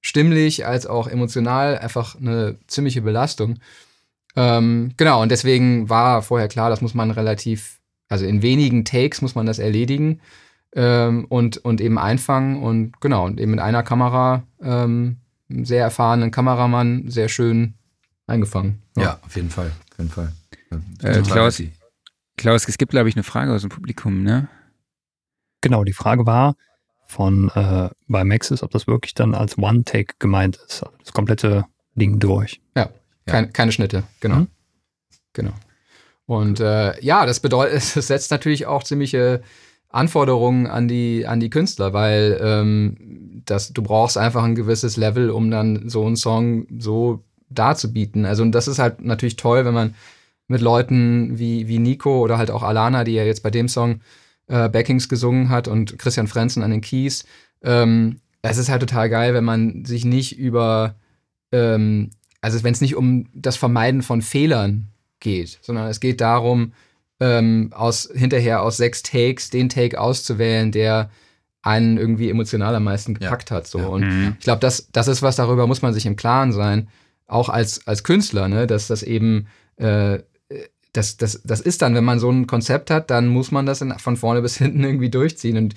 [0.00, 3.58] stimmlich als auch emotional einfach eine ziemliche Belastung.
[4.34, 9.20] Ähm, genau, und deswegen war vorher klar, das muss man relativ, also in wenigen Takes
[9.20, 10.20] muss man das erledigen
[10.74, 16.30] ähm, und, und eben einfangen und genau, und eben mit einer Kamera ähm, sehr erfahrenen
[16.30, 17.74] Kameramann sehr schön
[18.26, 18.82] eingefangen.
[18.96, 19.70] Ja, ja auf jeden Fall.
[19.92, 20.32] Auf jeden Fall.
[21.02, 21.62] Äh, Klaus,
[22.38, 24.48] Klaus, es gibt, glaube ich, eine Frage aus dem Publikum, ne?
[25.62, 26.56] Genau, die Frage war
[27.06, 30.82] von äh, bei Maxis, ob das wirklich dann als One-Take gemeint ist.
[30.82, 32.60] Also das komplette Ding durch.
[32.76, 32.90] Ja,
[33.26, 33.50] kein, ja.
[33.50, 34.36] keine Schnitte, genau.
[34.36, 34.48] Mhm.
[35.32, 35.52] Genau.
[36.26, 39.42] Und äh, ja, das bedeutet, es setzt natürlich auch ziemliche
[39.88, 45.30] Anforderungen an die, an die Künstler, weil ähm, das, du brauchst einfach ein gewisses Level,
[45.30, 48.24] um dann so einen Song so darzubieten.
[48.24, 49.94] Also und das ist halt natürlich toll, wenn man
[50.48, 54.00] mit Leuten wie, wie Nico oder halt auch Alana, die ja jetzt bei dem Song
[54.52, 57.24] äh, Backings gesungen hat und Christian Frenzen an den Keys.
[57.62, 60.96] Ähm, es ist halt total geil, wenn man sich nicht über,
[61.52, 62.10] ähm,
[62.42, 64.88] also wenn es nicht um das Vermeiden von Fehlern
[65.20, 66.72] geht, sondern es geht darum,
[67.18, 71.08] ähm, aus hinterher aus sechs Takes den Take auszuwählen, der
[71.62, 73.56] einen irgendwie emotional am meisten gepackt ja.
[73.56, 73.66] hat.
[73.66, 73.78] So.
[73.78, 73.86] Ja.
[73.86, 74.36] Und mhm.
[74.38, 76.88] ich glaube, das, das ist was, darüber muss man sich im Klaren sein,
[77.26, 78.66] auch als, als Künstler, ne?
[78.66, 80.18] dass das eben, äh,
[80.92, 83.80] das, das, das ist dann, wenn man so ein Konzept hat, dann muss man das
[83.80, 85.56] in, von vorne bis hinten irgendwie durchziehen.
[85.56, 85.74] Und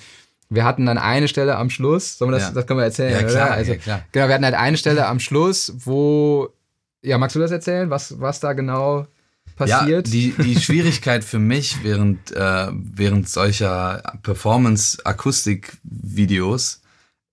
[0.49, 2.53] wir hatten dann eine Stelle am Schluss, sollen wir das, ja.
[2.53, 3.51] das können wir erzählen, ja, klar?
[3.51, 4.03] Also, ja, klar.
[4.11, 6.49] Genau, wir hatten halt eine Stelle am Schluss, wo,
[7.01, 9.07] ja, magst du das erzählen, was, was da genau
[9.55, 10.07] passiert.
[10.07, 16.81] Ja, die, die Schwierigkeit für mich während, äh, während solcher Performance-Akustik-Videos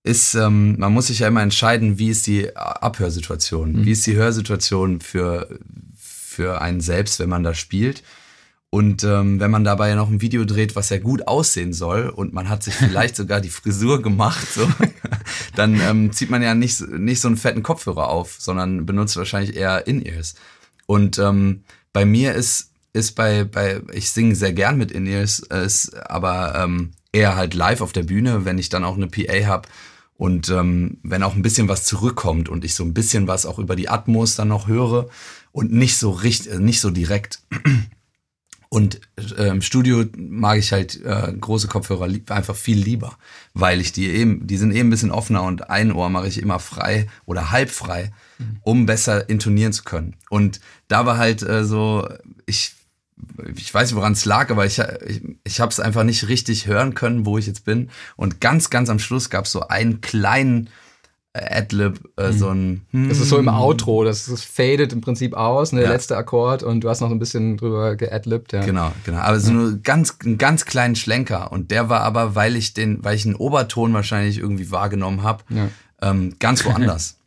[0.03, 3.85] ist, ähm, man muss sich ja immer entscheiden, wie ist die Abhörsituation, mhm.
[3.85, 5.47] wie ist die Hörsituation für,
[6.33, 8.03] für einen selbst, wenn man da spielt.
[8.69, 12.09] Und ähm, wenn man dabei ja noch ein Video dreht, was ja gut aussehen soll
[12.09, 14.67] und man hat sich vielleicht sogar die Frisur gemacht, so,
[15.55, 19.55] dann ähm, zieht man ja nicht, nicht so einen fetten Kopfhörer auf, sondern benutzt wahrscheinlich
[19.55, 20.33] eher In-Ears.
[20.87, 25.95] Und ähm, bei mir ist, ist bei, bei, ich singe sehr gern mit In-Ears, ist
[26.09, 29.69] aber ähm, eher halt live auf der Bühne, wenn ich dann auch eine PA habe
[30.17, 33.59] und ähm, wenn auch ein bisschen was zurückkommt und ich so ein bisschen was auch
[33.59, 35.09] über die Atmos dann noch höre
[35.53, 37.39] und nicht so richtig, nicht so direkt.
[38.67, 39.01] Und
[39.37, 43.15] äh, im Studio mag ich halt äh, große Kopfhörer einfach viel lieber,
[43.53, 46.41] weil ich die eben, die sind eben ein bisschen offener und ein Ohr mache ich
[46.41, 48.57] immer frei oder halb frei, mhm.
[48.63, 50.15] um besser intonieren zu können.
[50.31, 52.09] Und da war halt äh, so,
[52.47, 52.73] ich,
[53.55, 56.65] ich weiß nicht, woran es lag, aber ich, ich, ich habe es einfach nicht richtig
[56.65, 57.91] hören können, wo ich jetzt bin.
[58.15, 60.71] Und ganz, ganz am Schluss gab es so einen kleinen
[61.33, 62.85] Adlib, äh, so ein.
[62.91, 63.09] Hm.
[63.09, 65.93] Das ist so im Outro, das, das fadet im Prinzip aus, ne, der ja.
[65.95, 68.63] letzte Akkord und du hast noch ein bisschen drüber geadlibt, ja.
[68.63, 69.17] Genau, genau.
[69.17, 71.51] Aber so nur ganz, einen ganz kleinen Schlenker.
[71.51, 75.43] Und der war aber, weil ich den, weil ich einen Oberton wahrscheinlich irgendwie wahrgenommen habe,
[75.49, 75.69] ja.
[76.03, 77.17] ähm, ganz woanders.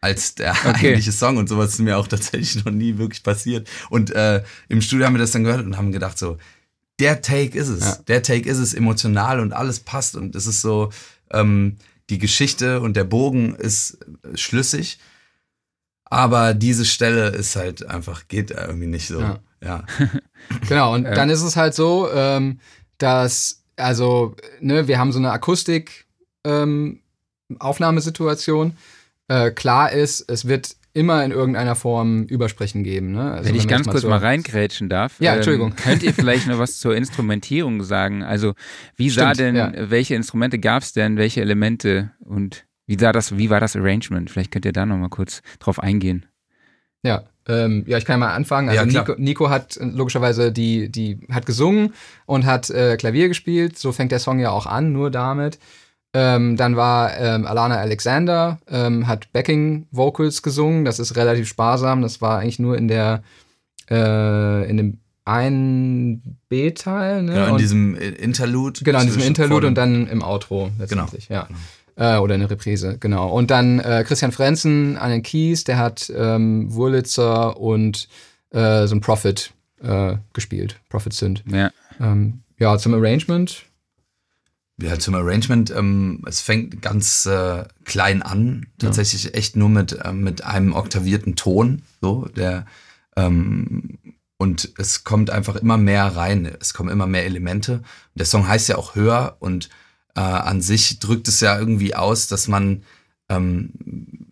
[0.00, 0.68] als der okay.
[0.68, 3.68] eigentliche Song und sowas ist mir auch tatsächlich noch nie wirklich passiert.
[3.90, 6.38] Und äh, im Studio haben wir das dann gehört und haben gedacht so,
[7.00, 7.98] der Take ist es, ja.
[8.06, 10.90] der Take ist es, emotional und alles passt und es ist so,
[11.32, 11.78] ähm,
[12.10, 13.98] die Geschichte und der Bogen ist
[14.34, 14.98] schlüssig.
[16.04, 19.20] Aber diese Stelle ist halt einfach, geht irgendwie nicht so.
[19.20, 19.40] Ja.
[19.62, 19.84] ja.
[20.68, 22.60] Genau, und dann ist es halt so, ähm,
[22.98, 26.06] dass, also, ne, wir haben so eine Akustik,
[26.44, 27.00] ähm,
[27.58, 28.76] Aufnahmesituation.
[29.26, 33.12] Äh, klar ist, es wird immer in irgendeiner Form Übersprechen geben.
[33.12, 33.30] Ne?
[33.30, 35.20] Also wenn, wenn ich ganz kurz so mal reingrätschen darf.
[35.20, 35.76] Ja, ähm, Entschuldigung.
[35.76, 38.22] könnt ihr vielleicht noch was zur Instrumentierung sagen?
[38.22, 38.54] Also
[38.96, 39.90] wie sah Stimmt, denn, ja.
[39.90, 44.30] welche Instrumente gab es denn, welche Elemente und wie sah das, wie war das Arrangement?
[44.30, 46.24] Vielleicht könnt ihr da noch mal kurz drauf eingehen.
[47.02, 48.68] Ja, ähm, ja, ich kann mal anfangen.
[48.70, 51.92] Also ja, Nico, Nico, hat logischerweise die, die hat gesungen
[52.24, 53.78] und hat äh, Klavier gespielt.
[53.78, 55.58] So fängt der Song ja auch an, nur damit.
[56.18, 60.86] Ähm, dann war ähm, Alana Alexander, ähm, hat Backing Vocals gesungen.
[60.86, 62.00] Das ist relativ sparsam.
[62.00, 63.22] Das war eigentlich nur in der,
[63.90, 67.22] äh, in dem einen B-Teil.
[67.22, 67.32] Ne?
[67.34, 68.80] Genau, in und, diesem Interlude.
[68.82, 71.46] Genau, in diesem Interlude und dann im Outro letztendlich, genau.
[71.98, 72.16] ja.
[72.16, 73.28] Äh, oder eine Reprise, genau.
[73.28, 78.08] Und dann äh, Christian Frenzen an den Keys, der hat ähm, Wurlitzer und
[78.52, 79.52] äh, so ein Prophet
[79.82, 81.44] äh, gespielt, Prophet Synth.
[81.46, 81.70] Ja.
[82.00, 83.66] Ähm, ja, zum Arrangement
[84.80, 89.30] ja, zum Arrangement, ähm, es fängt ganz äh, klein an, tatsächlich ja.
[89.30, 92.66] echt nur mit, äh, mit einem oktavierten Ton, so, der,
[93.16, 93.98] ähm,
[94.36, 97.82] und es kommt einfach immer mehr rein, es kommen immer mehr Elemente.
[98.14, 99.70] Der Song heißt ja auch höher und
[100.14, 102.82] äh, an sich drückt es ja irgendwie aus, dass man,
[103.30, 103.72] ähm,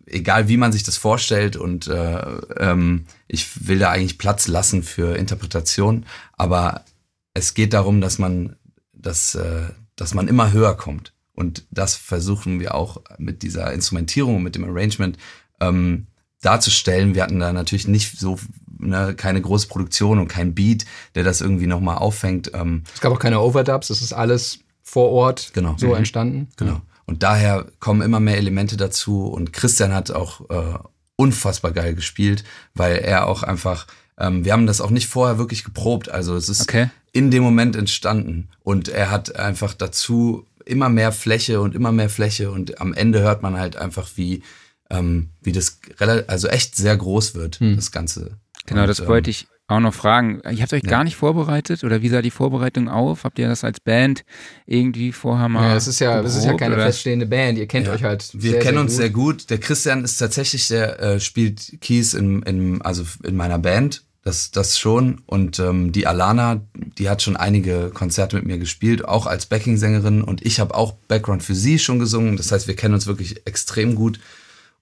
[0.05, 2.21] egal wie man sich das vorstellt und äh,
[2.57, 6.85] ähm, ich will da eigentlich Platz lassen für Interpretation, aber
[7.33, 8.55] es geht darum, dass man
[8.93, 11.13] das, äh, dass man immer höher kommt.
[11.33, 15.17] Und das versuchen wir auch mit dieser Instrumentierung, mit dem Arrangement
[15.59, 16.07] ähm,
[16.41, 17.13] darzustellen.
[17.13, 18.39] Wir hatten da natürlich nicht so
[18.77, 22.51] ne, keine große Produktion und kein Beat, der das irgendwie nochmal auffängt.
[22.53, 25.75] Ähm, es gab auch keine Overdubs, es ist alles vor Ort genau.
[25.77, 25.95] so mhm.
[25.95, 26.47] entstanden.
[26.55, 26.81] Genau.
[27.05, 29.25] Und daher kommen immer mehr Elemente dazu.
[29.25, 30.79] Und Christian hat auch äh,
[31.17, 35.63] unfassbar geil gespielt, weil er auch einfach ähm, wir haben das auch nicht vorher wirklich
[35.63, 36.09] geprobt.
[36.09, 36.89] Also es ist okay.
[37.15, 38.49] In dem Moment entstanden.
[38.61, 42.51] Und er hat einfach dazu immer mehr Fläche und immer mehr Fläche.
[42.51, 44.43] Und am Ende hört man halt einfach, wie,
[44.89, 45.79] ähm, wie das
[46.27, 47.77] also echt sehr groß wird, hm.
[47.77, 48.37] das Ganze.
[48.65, 50.41] Genau, und, das ähm, wollte ich auch noch fragen.
[50.51, 50.89] Ihr habt euch ja.
[50.89, 53.23] gar nicht vorbereitet oder wie sah die Vorbereitung auf?
[53.23, 54.25] Habt ihr das als Band
[54.65, 55.69] irgendwie vorher mal?
[55.69, 56.83] Ja, es ist ja, es ist ja keine oder?
[56.83, 57.57] feststehende Band.
[57.57, 57.93] Ihr kennt ja.
[57.93, 58.29] euch halt.
[58.33, 58.97] Wir sehr, kennen sehr uns gut.
[58.97, 59.49] sehr gut.
[59.51, 64.04] Der Christian ist tatsächlich, der äh, spielt Keys in, in, also in meiner Band.
[64.25, 65.21] Das, das schon.
[65.27, 66.65] Und ähm, die Alana,
[66.97, 70.23] die hat schon einige Konzerte mit mir gespielt, auch als Backing-Sängerin.
[70.23, 72.35] Und ich habe auch Background für sie schon gesungen.
[72.35, 74.19] Das heißt, wir kennen uns wirklich extrem gut.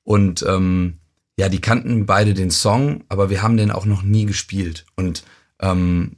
[0.06, 1.00] Und ähm,
[1.36, 4.86] ja, die kannten beide den Song, aber wir haben den auch noch nie gespielt.
[4.96, 5.26] Und
[5.60, 6.16] ähm,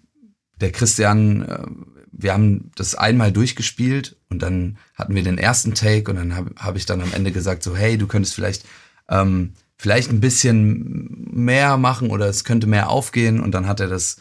[0.61, 1.63] der Christian, äh,
[2.11, 6.51] wir haben das einmal durchgespielt und dann hatten wir den ersten Take und dann habe
[6.57, 8.65] hab ich dann am Ende gesagt, so, hey, du könntest vielleicht,
[9.09, 13.87] ähm, vielleicht ein bisschen mehr machen oder es könnte mehr aufgehen und dann hat er
[13.87, 14.17] das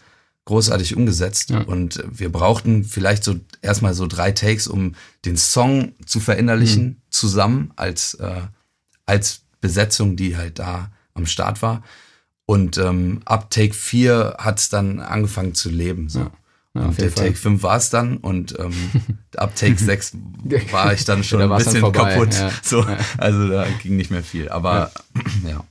[0.47, 1.63] großartig umgesetzt ja.
[1.63, 6.97] und wir brauchten vielleicht so erstmal so drei Takes, um den Song zu verinnerlichen mhm.
[7.09, 8.43] zusammen als, äh,
[9.07, 11.83] als Besetzung, die halt da am Start war.
[12.47, 16.11] Und ähm, ab Take 4 hat es dann angefangen zu leben.
[16.11, 16.21] So.
[16.21, 16.31] Ja.
[16.77, 18.73] Ja, der Take 5 war es dann und ähm,
[19.37, 20.17] ab Take 6
[20.73, 22.35] war ich dann schon ein bisschen kaputt.
[22.35, 22.51] Ja.
[22.63, 22.85] So,
[23.17, 24.49] also da ging nicht mehr viel.
[24.49, 24.91] Aber
[25.49, 25.65] ja.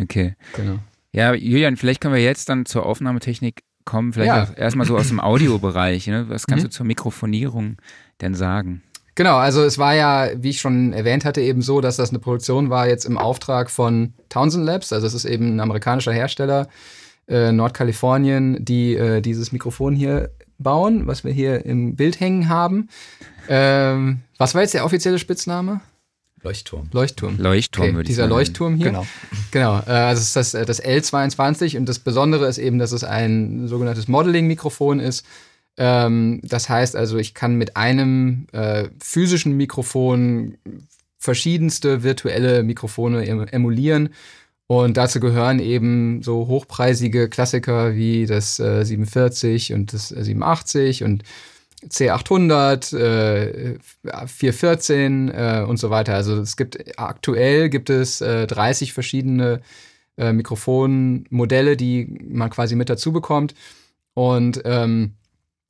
[0.00, 0.36] Okay.
[0.54, 0.78] Genau.
[1.12, 4.12] Ja, Julian, vielleicht können wir jetzt dann zur Aufnahmetechnik kommen.
[4.12, 6.06] Vielleicht erstmal so aus dem Audiobereich.
[6.06, 6.28] Ne?
[6.28, 6.68] Was kannst mhm.
[6.68, 7.78] du zur Mikrofonierung
[8.20, 8.82] denn sagen?
[9.16, 12.18] Genau, also es war ja, wie ich schon erwähnt hatte, eben so, dass das eine
[12.18, 14.92] Produktion war jetzt im Auftrag von Townsend Labs.
[14.92, 16.68] Also es ist eben ein amerikanischer Hersteller,
[17.28, 22.88] äh, Nordkalifornien, die äh, dieses Mikrofon hier bauen, was wir hier im Bild hängen haben.
[23.48, 25.80] Ähm, was war jetzt der offizielle Spitzname?
[26.42, 26.88] Leuchtturm.
[26.92, 27.38] Leuchtturm.
[27.38, 28.30] Leuchtturm, okay, würde ich Dieser sagen.
[28.30, 28.86] Leuchtturm hier.
[28.86, 29.06] Genau.
[29.50, 29.78] Genau.
[29.86, 33.04] Äh, also es ist das, äh, das L22 und das Besondere ist eben, dass es
[33.04, 35.26] ein sogenanntes Modeling-Mikrofon ist
[35.78, 38.46] ähm, das heißt also, ich kann mit einem
[38.98, 40.56] physischen Mikrofon
[41.18, 44.10] verschiedenste virtuelle Mikrofone emulieren.
[44.68, 51.04] Und dazu gehören eben so hochpreisige Klassiker wie das äh, 47 und das äh, 87
[51.04, 51.22] und
[51.88, 53.78] C800, äh,
[54.26, 56.14] 414 äh, und so weiter.
[56.14, 59.60] Also es gibt aktuell gibt es äh, 30 verschiedene
[60.16, 63.54] äh, Mikrofonmodelle, die man quasi mit dazu bekommt.
[64.14, 65.12] Und ähm,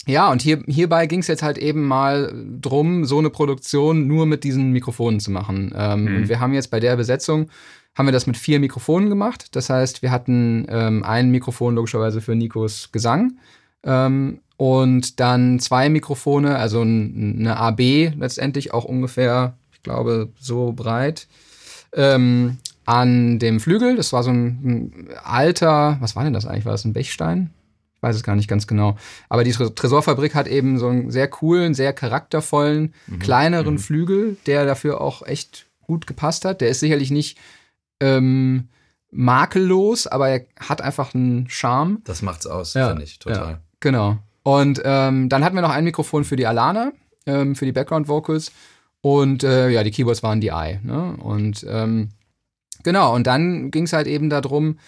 [0.06, 4.24] ja, und hier, hierbei ging es jetzt halt eben mal drum, so eine Produktion nur
[4.24, 5.74] mit diesen Mikrofonen zu machen.
[5.76, 6.16] Ähm, mhm.
[6.16, 7.50] Und wir haben jetzt bei der Besetzung,
[7.96, 9.56] haben wir das mit vier Mikrofonen gemacht.
[9.56, 13.38] Das heißt, wir hatten ähm, ein Mikrofon logischerweise für Nikos Gesang
[13.82, 21.26] ähm, und dann zwei Mikrofone, also eine AB letztendlich auch ungefähr, ich glaube, so breit.
[21.92, 26.66] Ähm, an dem Flügel, das war so ein, ein alter, was war denn das eigentlich?
[26.66, 27.50] War das ein Bechstein?
[28.00, 28.96] weiß es gar nicht ganz genau.
[29.28, 33.18] Aber die Tresorfabrik hat eben so einen sehr coolen, sehr charaktervollen, mhm.
[33.18, 33.78] kleineren mhm.
[33.78, 36.60] Flügel, der dafür auch echt gut gepasst hat.
[36.60, 37.38] Der ist sicherlich nicht
[38.00, 38.68] ähm,
[39.10, 41.98] makellos, aber er hat einfach einen Charme.
[42.04, 43.52] Das macht's aus, ja, finde ich, total.
[43.52, 44.18] Ja, genau.
[44.42, 46.92] Und ähm, dann hatten wir noch ein Mikrofon für die Alana,
[47.26, 48.52] ähm, für die Background Vocals.
[49.00, 50.78] Und äh, ja, die Keyboards waren die I.
[50.82, 51.16] Ne?
[51.18, 52.10] Und ähm,
[52.82, 54.78] genau, und dann ging es halt eben darum,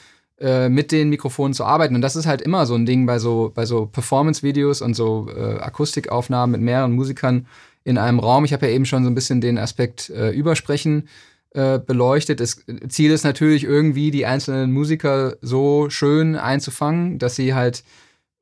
[0.40, 1.94] äh, mit den Mikrofonen zu arbeiten.
[1.94, 5.29] Und das ist halt immer so ein Ding bei so, bei so Performance-Videos und so
[5.29, 7.47] äh, Akustikaufnahmen mit mehreren Musikern
[7.83, 8.44] in einem Raum.
[8.44, 11.09] Ich habe ja eben schon so ein bisschen den Aspekt äh, Übersprechen
[11.50, 12.40] äh, beleuchtet.
[12.40, 17.84] Das Ziel ist natürlich irgendwie, die einzelnen Musiker so schön einzufangen, dass sie halt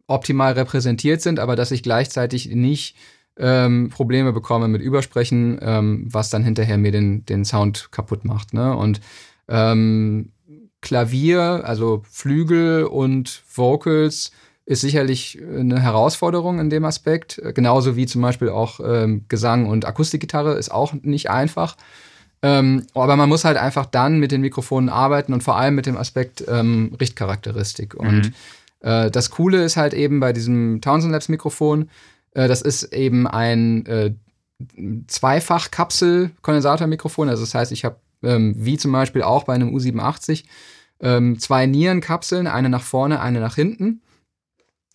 [0.06, 2.96] optimal repräsentiert sind, aber dass ich gleichzeitig nicht
[3.38, 8.54] ähm, Probleme bekomme mit Übersprechen, ähm, was dann hinterher mir den, den Sound kaputt macht.
[8.54, 8.76] Ne?
[8.76, 9.00] Und
[9.48, 10.32] ähm,
[10.80, 14.30] Klavier, also Flügel und Vocals
[14.64, 17.40] ist sicherlich eine Herausforderung in dem Aspekt.
[17.54, 21.76] Genauso wie zum Beispiel auch ähm, Gesang und Akustikgitarre ist auch nicht einfach.
[22.42, 25.86] Ähm, aber man muss halt einfach dann mit den Mikrofonen arbeiten und vor allem mit
[25.86, 27.94] dem Aspekt ähm, Richtcharakteristik.
[27.94, 28.34] Und mhm.
[28.80, 31.90] Äh, das Coole ist halt eben bei diesem Townsend Labs Mikrofon,
[32.32, 34.14] äh, das ist eben ein äh,
[35.06, 37.28] Zweifach-Kapsel-Kondensatormikrofon.
[37.28, 40.44] Also das heißt, ich habe ähm, wie zum Beispiel auch bei einem U87
[41.00, 44.02] ähm, zwei Nierenkapseln, eine nach vorne, eine nach hinten.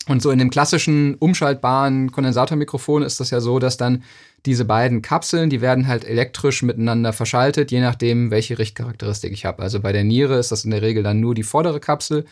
[0.08, 4.04] Und so in dem klassischen umschaltbaren Kondensatormikrofon ist das ja so, dass dann
[4.46, 9.62] diese beiden Kapseln, die werden halt elektrisch miteinander verschaltet, je nachdem, welche Richtcharakteristik ich habe.
[9.62, 12.26] Also bei der Niere ist das in der Regel dann nur die vordere Kapsel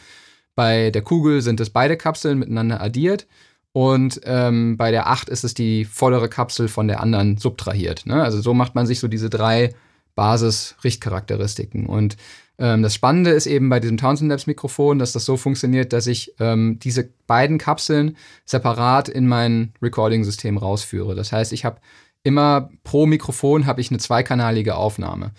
[0.60, 3.28] bei der Kugel sind es beide Kapseln miteinander addiert.
[3.72, 8.06] Und ähm, bei der 8 ist es die vordere Kapsel von der anderen subtrahiert.
[8.06, 8.22] Ne?
[8.22, 9.74] Also so macht man sich so diese drei
[10.16, 11.86] Basis-Richtcharakteristiken.
[11.86, 12.18] Und
[12.60, 16.08] ähm, das Spannende ist eben bei diesem Townsend Labs Mikrofon, dass das so funktioniert, dass
[16.08, 21.16] ich ähm, diese beiden Kapseln separat in mein Recording-System rausführe.
[21.16, 21.80] Das heißt, ich habe
[22.24, 25.32] immer pro Mikrofon habe ich eine zweikanalige Aufnahme.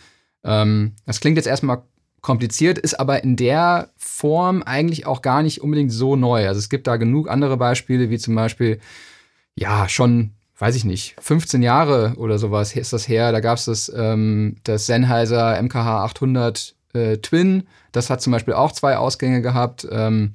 [0.45, 1.83] Ähm, das klingt jetzt erstmal
[2.23, 6.49] kompliziert, ist aber in der Form eigentlich auch gar nicht unbedingt so neu.
[6.49, 8.81] Also es gibt da genug andere Beispiele, wie zum Beispiel,
[9.55, 13.33] ja, schon, weiß ich nicht, 15 Jahre oder sowas ist das her.
[13.33, 17.67] Da gab es das, ähm, das Sennheiser MKH 800 äh, Twin.
[17.93, 19.87] Das hat zum Beispiel auch zwei Ausgänge gehabt.
[19.91, 20.35] Ähm,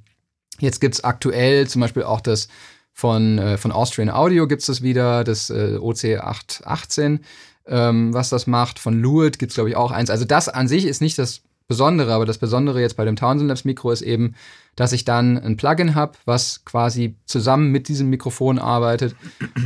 [0.59, 2.47] jetzt gibt es aktuell zum Beispiel auch das
[2.95, 7.19] von, äh, von Austrian Audio gibt es das wieder, das äh, OC 818,
[7.67, 8.79] ähm, was das macht.
[8.79, 10.09] Von Lewitt gibt es, glaube ich, auch eins.
[10.09, 13.49] Also das an sich ist nicht das Besondere, aber das Besondere jetzt bei dem Townsend
[13.49, 14.35] Labs Mikro ist eben,
[14.75, 19.15] dass ich dann ein Plugin habe, was quasi zusammen mit diesem Mikrofon arbeitet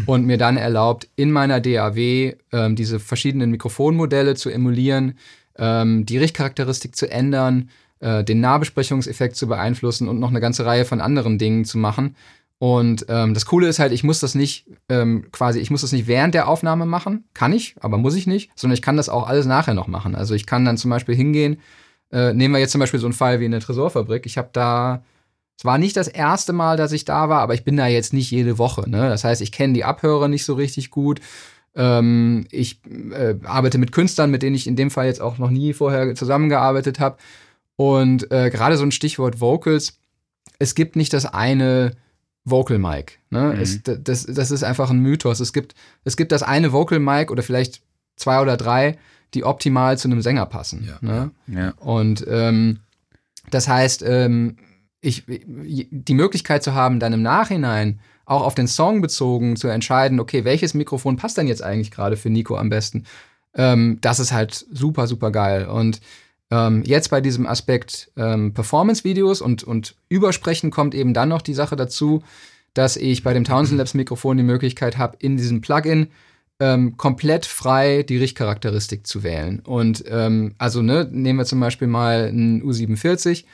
[0.08, 5.19] und mir dann erlaubt, in meiner DAW ähm, diese verschiedenen Mikrofonmodelle zu emulieren,
[5.60, 7.69] ähm, die Richtcharakteristik zu ändern,
[8.00, 12.15] äh, den Nahbesprechungseffekt zu beeinflussen und noch eine ganze Reihe von anderen Dingen zu machen.
[12.58, 15.91] Und ähm, das Coole ist halt, ich muss das nicht ähm, quasi, ich muss das
[15.91, 19.08] nicht während der Aufnahme machen, kann ich, aber muss ich nicht, sondern ich kann das
[19.08, 20.15] auch alles nachher noch machen.
[20.15, 21.60] Also ich kann dann zum Beispiel hingehen
[22.12, 24.26] äh, nehmen wir jetzt zum Beispiel so einen Fall wie eine Tresorfabrik.
[24.26, 25.04] Ich habe da,
[25.58, 28.13] es war nicht das erste Mal, dass ich da war, aber ich bin da jetzt
[28.13, 28.89] nicht jede Woche.
[28.89, 29.10] Ne?
[29.10, 31.19] Das heißt, ich kenne die Abhörer nicht so richtig gut.
[31.76, 35.50] Ähm, ich äh, arbeite mit Künstlern, mit denen ich in dem Fall jetzt auch noch
[35.50, 37.18] nie vorher zusammengearbeitet habe.
[37.76, 40.00] Und äh, gerade so ein Stichwort Vocals,
[40.58, 41.92] es gibt nicht das eine
[42.44, 43.20] Vocal Mic.
[43.30, 43.54] Ne?
[43.54, 43.62] Mhm.
[43.62, 45.40] Es, das, das ist einfach ein Mythos.
[45.40, 47.82] Es gibt, es gibt das eine Vocal Mic oder vielleicht
[48.16, 48.98] zwei oder drei,
[49.34, 50.86] die optimal zu einem Sänger passen.
[50.86, 50.98] Ja.
[51.02, 51.32] Ne?
[51.48, 51.74] ja.
[51.78, 52.80] Und ähm,
[53.50, 54.58] das heißt, ähm,
[55.02, 60.20] ich, die Möglichkeit zu haben, dann im Nachhinein auch auf den Song bezogen zu entscheiden,
[60.20, 63.06] okay, welches Mikrofon passt denn jetzt eigentlich gerade für Nico am besten,
[63.56, 65.65] ähm, das ist halt super, super geil.
[65.65, 66.00] Und
[66.52, 71.56] ähm, jetzt bei diesem Aspekt ähm, Performance-Videos und, und Übersprechen kommt eben dann noch die
[71.56, 72.24] Sache dazu,
[72.76, 76.08] dass ich bei dem Townsend Labs Mikrofon die Möglichkeit habe, in diesem Plugin
[76.60, 79.60] ähm, komplett frei die Richtcharakteristik zu wählen.
[79.62, 83.46] Und ähm, also, ne, nehmen wir zum Beispiel mal ein U47.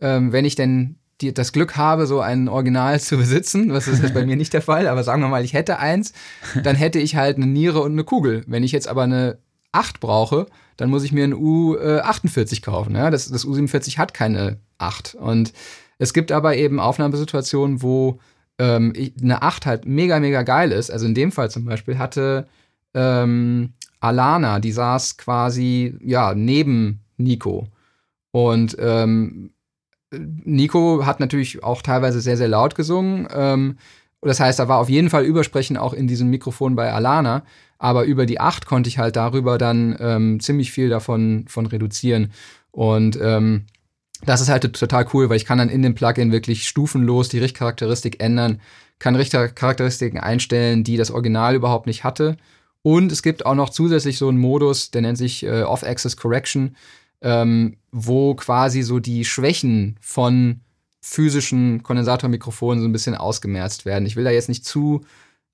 [0.00, 4.02] Ähm, wenn ich denn die, das Glück habe, so ein Original zu besitzen, was ist
[4.02, 6.12] jetzt bei mir nicht der Fall, aber sagen wir mal, ich hätte eins,
[6.62, 8.42] dann hätte ich halt eine Niere und eine Kugel.
[8.46, 9.38] Wenn ich jetzt aber eine
[9.72, 10.46] 8 brauche,
[10.76, 12.94] dann muss ich mir ein U48 kaufen.
[12.94, 13.10] Ja?
[13.10, 15.14] Das, das U47 hat keine 8.
[15.14, 15.52] Und
[15.98, 18.18] es gibt aber eben Aufnahmesituationen, wo
[18.58, 20.90] ähm, eine 8 halt mega, mega geil ist.
[20.90, 22.46] Also in dem Fall zum Beispiel hatte
[22.94, 27.68] ähm, Alana, die saß quasi ja neben Nico.
[28.30, 29.50] Und ähm,
[30.18, 33.28] Nico hat natürlich auch teilweise sehr, sehr laut gesungen.
[33.34, 33.78] Ähm,
[34.20, 37.44] das heißt, da war auf jeden Fall Übersprechen auch in diesem Mikrofon bei Alana.
[37.78, 42.32] Aber über die 8 konnte ich halt darüber dann ähm, ziemlich viel davon von reduzieren.
[42.70, 43.66] Und ähm,
[44.24, 47.38] das ist halt total cool, weil ich kann dann in dem Plugin wirklich stufenlos die
[47.38, 48.60] Richtcharakteristik ändern,
[48.98, 52.36] kann Richtcharakteristiken einstellen, die das Original überhaupt nicht hatte.
[52.82, 56.76] Und es gibt auch noch zusätzlich so einen Modus, der nennt sich äh, Off-Axis Correction,
[57.24, 60.60] ähm, wo quasi so die Schwächen von
[61.00, 64.06] physischen Kondensatormikrofonen so ein bisschen ausgemerzt werden.
[64.06, 65.02] Ich will da jetzt nicht zu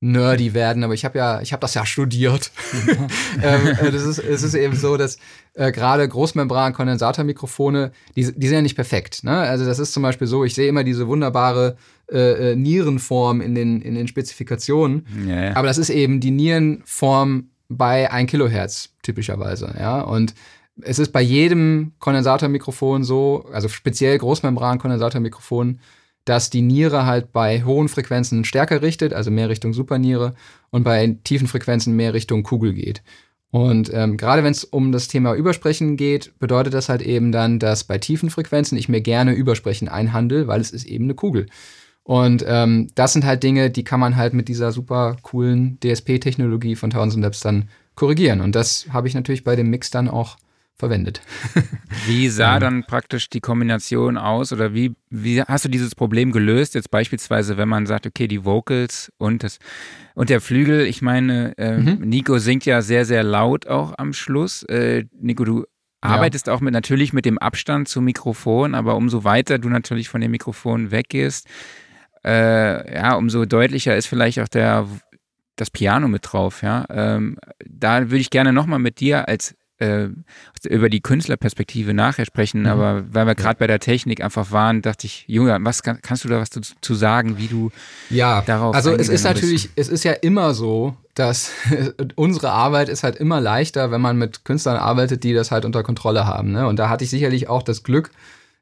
[0.03, 2.51] nerdy werden, aber ich habe ja, ich habe das ja studiert.
[3.43, 5.19] ähm, äh, das ist, es ist eben so, dass
[5.55, 9.25] äh, gerade Großmembran-Kondensatormikrofone, die, die sind ja nicht perfekt.
[9.25, 9.37] Ne?
[9.37, 11.77] Also das ist zum Beispiel so, ich sehe immer diese wunderbare
[12.11, 15.57] äh, äh Nierenform in den, in den Spezifikationen, ja, ja.
[15.57, 19.75] aber das ist eben die Nierenform bei 1 Kilohertz typischerweise.
[19.79, 20.01] Ja?
[20.01, 20.35] Und
[20.85, 25.81] es ist bei jedem Kondensatormikrofon so, also speziell Großmembran-Kondensatormikrofonen,
[26.25, 30.35] dass die Niere halt bei hohen Frequenzen stärker richtet, also mehr Richtung Superniere,
[30.71, 33.03] und bei tiefen Frequenzen mehr Richtung Kugel geht.
[33.51, 37.59] Und ähm, gerade wenn es um das Thema Übersprechen geht, bedeutet das halt eben dann,
[37.59, 41.47] dass bei tiefen Frequenzen ich mir gerne Übersprechen einhandel, weil es ist eben eine Kugel.
[42.05, 46.77] Und ähm, das sind halt Dinge, die kann man halt mit dieser super coolen DSP-Technologie
[46.77, 48.41] von Townsend Labs dann korrigieren.
[48.41, 50.37] Und das habe ich natürlich bei dem Mix dann auch
[50.81, 51.23] verwendet.
[52.07, 56.75] Wie sah dann praktisch die Kombination aus oder wie, wie hast du dieses Problem gelöst?
[56.75, 59.59] Jetzt beispielsweise, wenn man sagt, okay, die Vocals und das
[60.15, 62.01] und der Flügel, ich meine, äh, mhm.
[62.01, 64.65] Nico singt ja sehr, sehr laut auch am Schluss.
[64.65, 65.65] Äh, Nico, du
[66.01, 66.55] arbeitest ja.
[66.55, 70.31] auch mit natürlich mit dem Abstand zum Mikrofon, aber umso weiter du natürlich von dem
[70.31, 71.47] Mikrofon weggehst,
[72.25, 74.87] äh, ja, umso deutlicher ist vielleicht auch der
[75.57, 76.87] das Piano mit drauf, ja.
[76.89, 80.09] Ähm, da würde ich gerne nochmal mit dir als äh,
[80.69, 82.67] über die Künstlerperspektive nachher sprechen, mhm.
[82.67, 86.25] aber weil wir gerade bei der Technik einfach waren, dachte ich, Junge, was kann, kannst
[86.25, 87.71] du da was zu, sagen, wie du
[88.11, 89.79] ja, darauf Also es ist natürlich, bist?
[89.79, 91.51] es ist ja immer so, dass
[92.15, 95.83] unsere Arbeit ist halt immer leichter, wenn man mit Künstlern arbeitet, die das halt unter
[95.83, 96.53] Kontrolle haben.
[96.53, 96.67] Ne?
[96.67, 98.11] Und da hatte ich sicherlich auch das Glück,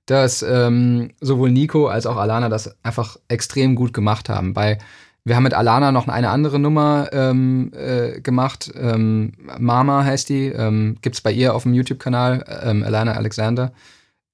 [0.06, 4.54] dass ähm, sowohl Nico als auch Alana das einfach extrem gut gemacht haben.
[4.54, 4.78] Bei
[5.28, 8.72] wir haben mit Alana noch eine andere Nummer ähm, äh, gemacht.
[8.74, 10.46] Ähm, Mama heißt die.
[10.46, 13.72] Ähm, Gibt es bei ihr auf dem YouTube-Kanal, ähm, Alana Alexander.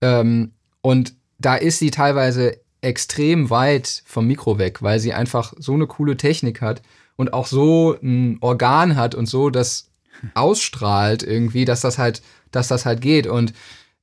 [0.01, 5.74] Ähm, und da ist sie teilweise extrem weit vom Mikro weg, weil sie einfach so
[5.74, 6.82] eine coole Technik hat
[7.16, 9.90] und auch so ein Organ hat und so das
[10.34, 13.26] ausstrahlt irgendwie, dass das halt, dass das halt geht.
[13.26, 13.53] Und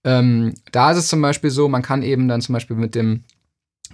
[0.04, 3.24] ähm, da ist es zum Beispiel so, man kann eben dann zum Beispiel mit dem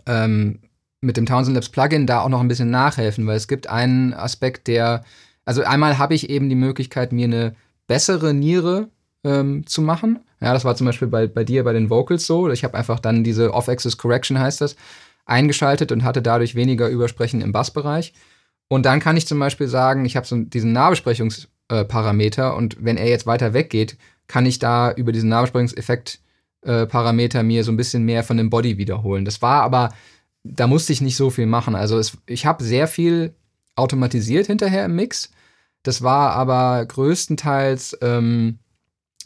[0.05, 0.59] ähm,
[1.01, 4.13] mit dem Townsend Labs Plugin da auch noch ein bisschen nachhelfen, weil es gibt einen
[4.13, 5.03] Aspekt, der,
[5.45, 7.55] also einmal habe ich eben die Möglichkeit, mir eine
[7.87, 8.89] bessere Niere
[9.23, 10.19] ähm, zu machen.
[10.41, 12.49] Ja, das war zum Beispiel bei, bei dir bei den Vocals so.
[12.49, 14.75] Ich habe einfach dann diese Off-Axis Correction heißt das,
[15.25, 18.13] eingeschaltet und hatte dadurch weniger Übersprechen im Bassbereich.
[18.67, 23.07] Und dann kann ich zum Beispiel sagen, ich habe so diesen Nahbesprechungsparameter und wenn er
[23.07, 26.19] jetzt weiter weggeht, kann ich da über diesen Nahbesprechungseffekt
[26.63, 29.25] äh, mir so ein bisschen mehr von dem Body wiederholen.
[29.25, 29.93] Das war aber
[30.55, 31.75] da musste ich nicht so viel machen.
[31.75, 33.33] Also es, ich habe sehr viel
[33.75, 35.31] automatisiert hinterher im Mix.
[35.83, 38.59] Das war aber größtenteils ähm,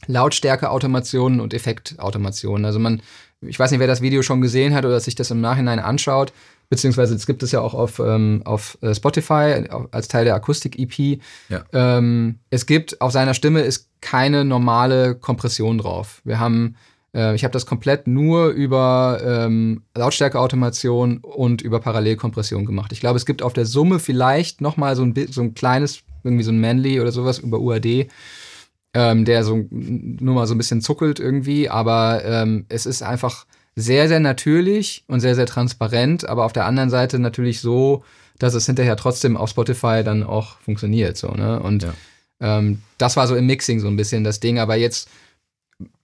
[0.08, 2.66] Lautstärke-Automationen und Effekt-Automationen.
[2.66, 3.02] Also man,
[3.42, 6.34] ich weiß nicht, wer das Video schon gesehen hat oder sich das im Nachhinein anschaut,
[6.70, 11.22] beziehungsweise es gibt es ja auch auf, ähm, auf äh, Spotify als Teil der Akustik-EP.
[11.50, 11.64] Ja.
[11.74, 16.22] Ähm, es gibt auf seiner Stimme ist keine normale Kompression drauf.
[16.24, 16.76] Wir haben
[17.16, 22.92] äh, ich habe das komplett nur über ähm, Lautstärkeautomation und über Parallelkompression gemacht.
[22.92, 26.02] Ich glaube, es gibt auf der Summe vielleicht noch mal so ein, so ein kleines,
[26.24, 28.08] irgendwie so ein Manly oder sowas über UAD,
[28.94, 33.46] ähm, der so nur mal so ein bisschen zuckelt irgendwie, aber ähm, es ist einfach
[33.76, 38.04] sehr, sehr natürlich und sehr, sehr transparent, aber auf der anderen Seite natürlich so,
[38.38, 41.16] dass es hinterher trotzdem auf Spotify dann auch funktioniert.
[41.16, 41.60] So, ne?
[41.62, 41.94] Und ja.
[42.42, 45.10] ähm, das war so im Mixing so ein bisschen das Ding, aber jetzt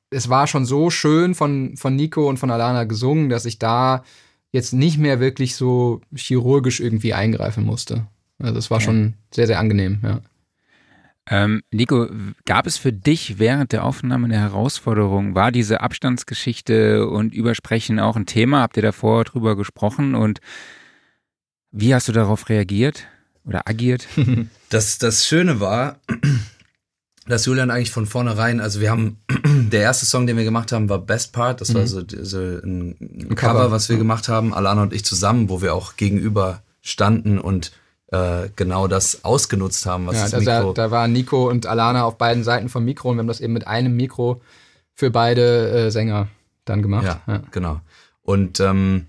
[0.09, 4.03] es war schon so schön von, von Nico und von Alana gesungen, dass ich da
[4.51, 8.07] jetzt nicht mehr wirklich so chirurgisch irgendwie eingreifen musste.
[8.39, 8.85] Also es war okay.
[8.85, 10.21] schon sehr, sehr angenehm, ja.
[11.29, 12.07] Ähm, Nico,
[12.45, 15.35] gab es für dich während der Aufnahme eine Herausforderung?
[15.35, 18.61] War diese Abstandsgeschichte und Übersprechen auch ein Thema?
[18.61, 20.39] Habt ihr davor drüber gesprochen und
[21.71, 23.07] wie hast du darauf reagiert
[23.45, 24.07] oder agiert?
[24.69, 26.01] Das, das Schöne war,
[27.27, 29.17] dass Julian eigentlich von vornherein, also wir haben,
[29.71, 31.61] der erste Song, den wir gemacht haben, war Best Part.
[31.61, 31.75] Das mhm.
[31.75, 35.49] war so, so ein, ein Cover, Cover, was wir gemacht haben, Alana und ich zusammen,
[35.49, 37.71] wo wir auch gegenüber standen und
[38.11, 40.73] äh, genau das ausgenutzt haben, was ja, das da, Mikro.
[40.73, 43.41] Da, da waren Nico und Alana auf beiden Seiten vom Mikro und wir haben das
[43.41, 44.41] eben mit einem Mikro
[44.93, 46.29] für beide äh, Sänger
[46.65, 47.05] dann gemacht.
[47.05, 47.41] Ja, ja.
[47.51, 47.81] genau.
[48.21, 49.07] Und ähm,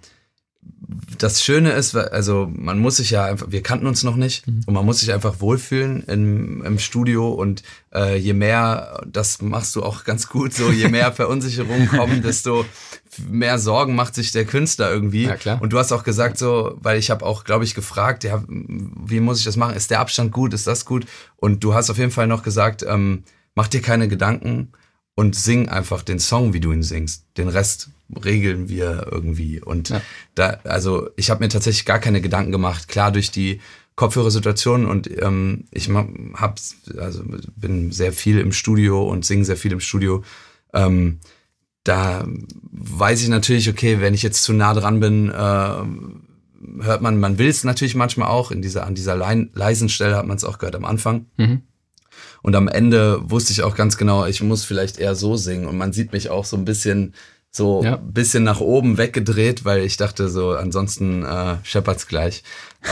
[1.18, 4.62] das Schöne ist, also man muss sich ja einfach, wir kannten uns noch nicht mhm.
[4.66, 7.62] und man muss sich einfach wohlfühlen im, im Studio und
[7.94, 12.64] äh, je mehr, das machst du auch ganz gut, so je mehr Verunsicherungen kommen, desto
[13.28, 15.24] mehr Sorgen macht sich der Künstler irgendwie.
[15.24, 15.60] Ja, klar.
[15.60, 19.20] Und du hast auch gesagt so, weil ich habe auch, glaube ich, gefragt, ja, wie
[19.20, 19.76] muss ich das machen?
[19.76, 20.54] Ist der Abstand gut?
[20.54, 21.06] Ist das gut?
[21.36, 23.24] Und du hast auf jeden Fall noch gesagt, ähm,
[23.54, 24.72] mach dir keine Gedanken
[25.14, 27.26] und sing einfach den Song, wie du ihn singst.
[27.36, 27.90] Den Rest
[28.24, 29.60] regeln wir irgendwie.
[29.60, 30.00] Und ja.
[30.34, 32.88] da, also ich habe mir tatsächlich gar keine Gedanken gemacht.
[32.88, 33.60] Klar, durch die
[33.96, 36.60] Kopfhörersituation und ähm, ich hab,
[36.98, 37.24] also
[37.56, 40.22] bin sehr viel im Studio und singe sehr viel im Studio.
[40.72, 41.18] Ähm,
[41.82, 42.26] da
[42.70, 47.38] weiß ich natürlich, okay, wenn ich jetzt zu nah dran bin, äh, hört man, man
[47.38, 48.50] will es natürlich manchmal auch.
[48.50, 51.26] In dieser, an dieser leisen Stelle hat man es auch gehört am Anfang.
[51.36, 51.62] Mhm.
[52.42, 55.66] Und am Ende wusste ich auch ganz genau, ich muss vielleicht eher so singen.
[55.66, 57.14] Und man sieht mich auch so ein bisschen
[57.50, 57.96] so ja.
[57.96, 62.42] bisschen nach oben weggedreht, weil ich dachte so, ansonsten äh, scheppert's gleich.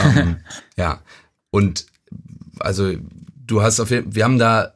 [0.03, 0.37] Ähm,
[0.77, 1.01] ja.
[1.51, 1.85] Und
[2.59, 2.93] also
[3.45, 4.73] du hast auf jeden Fall, wir haben da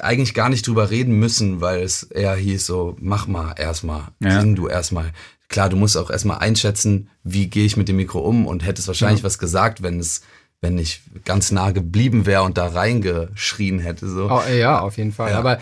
[0.00, 4.40] eigentlich gar nicht drüber reden müssen, weil es eher hieß so, mach mal erstmal, ja.
[4.40, 5.12] sing du erstmal.
[5.48, 8.88] Klar, du musst auch erstmal einschätzen, wie gehe ich mit dem Mikro um und hättest
[8.88, 9.24] wahrscheinlich ja.
[9.24, 10.22] was gesagt, wenn es
[10.64, 14.08] wenn ich ganz nah geblieben wäre und da reingeschrien hätte.
[14.08, 14.30] So.
[14.30, 15.32] Oh, ja, auf jeden Fall.
[15.32, 15.38] Ja.
[15.38, 15.58] Aber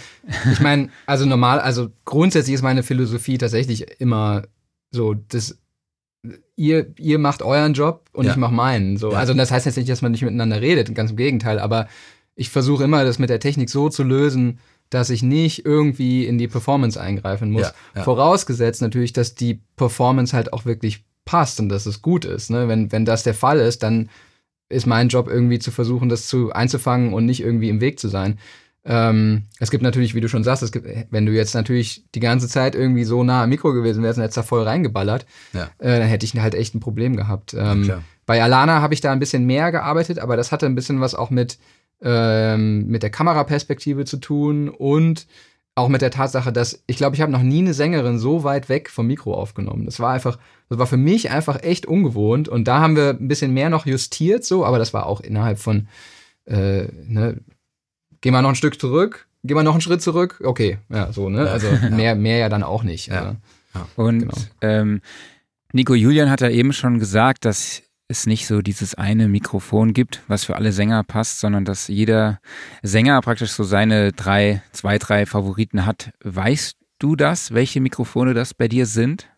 [0.53, 4.45] ich meine, also normal, also grundsätzlich ist meine Philosophie tatsächlich immer
[4.93, 5.59] so, das,
[6.55, 8.31] ihr, ihr macht euren Job und ja.
[8.31, 8.97] ich mache meinen.
[8.97, 9.11] So.
[9.11, 9.19] Ja.
[9.19, 11.89] Also das heißt jetzt nicht, dass man nicht miteinander redet, ganz im Gegenteil, aber
[12.37, 16.39] ich versuche immer, das mit der Technik so zu lösen, dass ich nicht irgendwie in
[16.39, 17.73] die Performance eingreifen muss.
[17.95, 22.51] Vorausgesetzt natürlich, dass die Performance halt auch wirklich passt und dass es gut ist.
[22.51, 22.69] Ne?
[22.69, 24.09] Wenn, wenn das der Fall ist, dann
[24.73, 28.09] ist mein Job irgendwie zu versuchen, das zu einzufangen und nicht irgendwie im Weg zu
[28.09, 28.39] sein.
[28.85, 32.20] Ähm, es gibt natürlich, wie du schon sagst, es gibt, wenn du jetzt natürlich die
[32.20, 35.70] ganze Zeit irgendwie so nah am Mikro gewesen wärst und hättest da voll reingeballert, ja.
[35.79, 37.55] äh, dann hätte ich halt echt ein Problem gehabt.
[37.55, 40.75] Ähm, ja, bei Alana habe ich da ein bisschen mehr gearbeitet, aber das hatte ein
[40.75, 41.59] bisschen was auch mit,
[42.01, 45.27] ähm, mit der Kameraperspektive zu tun und
[45.75, 48.68] auch mit der Tatsache, dass ich glaube, ich habe noch nie eine Sängerin so weit
[48.68, 49.87] weg vom Mikro aufgenommen.
[49.87, 52.49] Das war einfach, das war für mich einfach echt ungewohnt.
[52.49, 55.59] Und da haben wir ein bisschen mehr noch justiert, so, aber das war auch innerhalb
[55.59, 55.89] von,
[56.45, 57.39] äh, ne,
[58.20, 61.31] geh mal noch ein Stück zurück, geh mal noch einen Schritt zurück, okay, ja, so,
[61.31, 61.51] ne?
[61.51, 63.09] Also mehr, mehr ja dann auch nicht.
[63.09, 63.37] Ja.
[63.73, 64.35] Also, Und genau.
[64.61, 65.01] ähm,
[65.73, 67.83] Nico Julian hat ja eben schon gesagt, dass
[68.13, 72.41] es nicht so dieses eine Mikrofon gibt, was für alle Sänger passt, sondern dass jeder
[72.83, 76.13] Sänger praktisch so seine drei, zwei, drei Favoriten hat.
[76.23, 79.29] Weißt du das, welche Mikrofone das bei dir sind?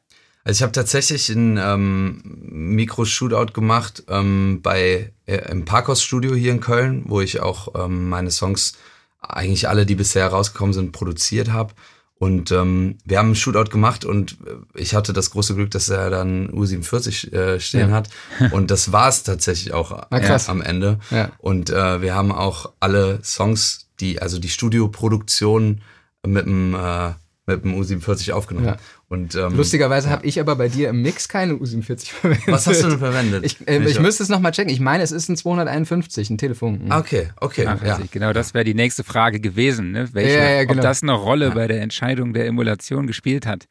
[0.45, 6.61] Also ich habe tatsächlich ein ähm, Mikro-Shootout gemacht ähm, bei äh, im Parkhaus-Studio hier in
[6.61, 8.75] Köln, wo ich auch ähm, meine Songs,
[9.20, 11.72] eigentlich alle, die bisher rausgekommen sind, produziert habe.
[12.17, 15.89] Und ähm, wir haben einen Shootout gemacht und äh, ich hatte das große Glück, dass
[15.89, 17.97] er dann U47 äh, stehen ja.
[17.97, 18.09] hat.
[18.53, 21.01] Und das war es tatsächlich auch äh, am Ende.
[21.11, 21.33] Ja.
[21.39, 25.83] Und äh, wir haben auch alle Songs, die, also die Studioproduktion
[26.25, 27.12] mit dem äh,
[27.47, 28.77] mit dem U47 aufgenommen.
[29.15, 29.23] Ja.
[29.23, 30.12] Und, ähm, Lustigerweise ja.
[30.12, 32.49] habe ich aber bei dir im Mix keine U47 verwendet.
[32.49, 33.45] Was hast du denn verwendet?
[33.45, 34.73] Ich, äh, ich müsste es nochmal checken.
[34.73, 36.93] Ich meine, es ist ein 251, ein Telefon.
[36.93, 37.65] Okay, okay.
[37.65, 37.99] Ja.
[38.11, 40.09] Genau, das wäre die nächste Frage gewesen, ne?
[40.12, 40.81] Welche, ja, genau.
[40.81, 43.67] ob das eine Rolle bei der Entscheidung der Emulation gespielt hat.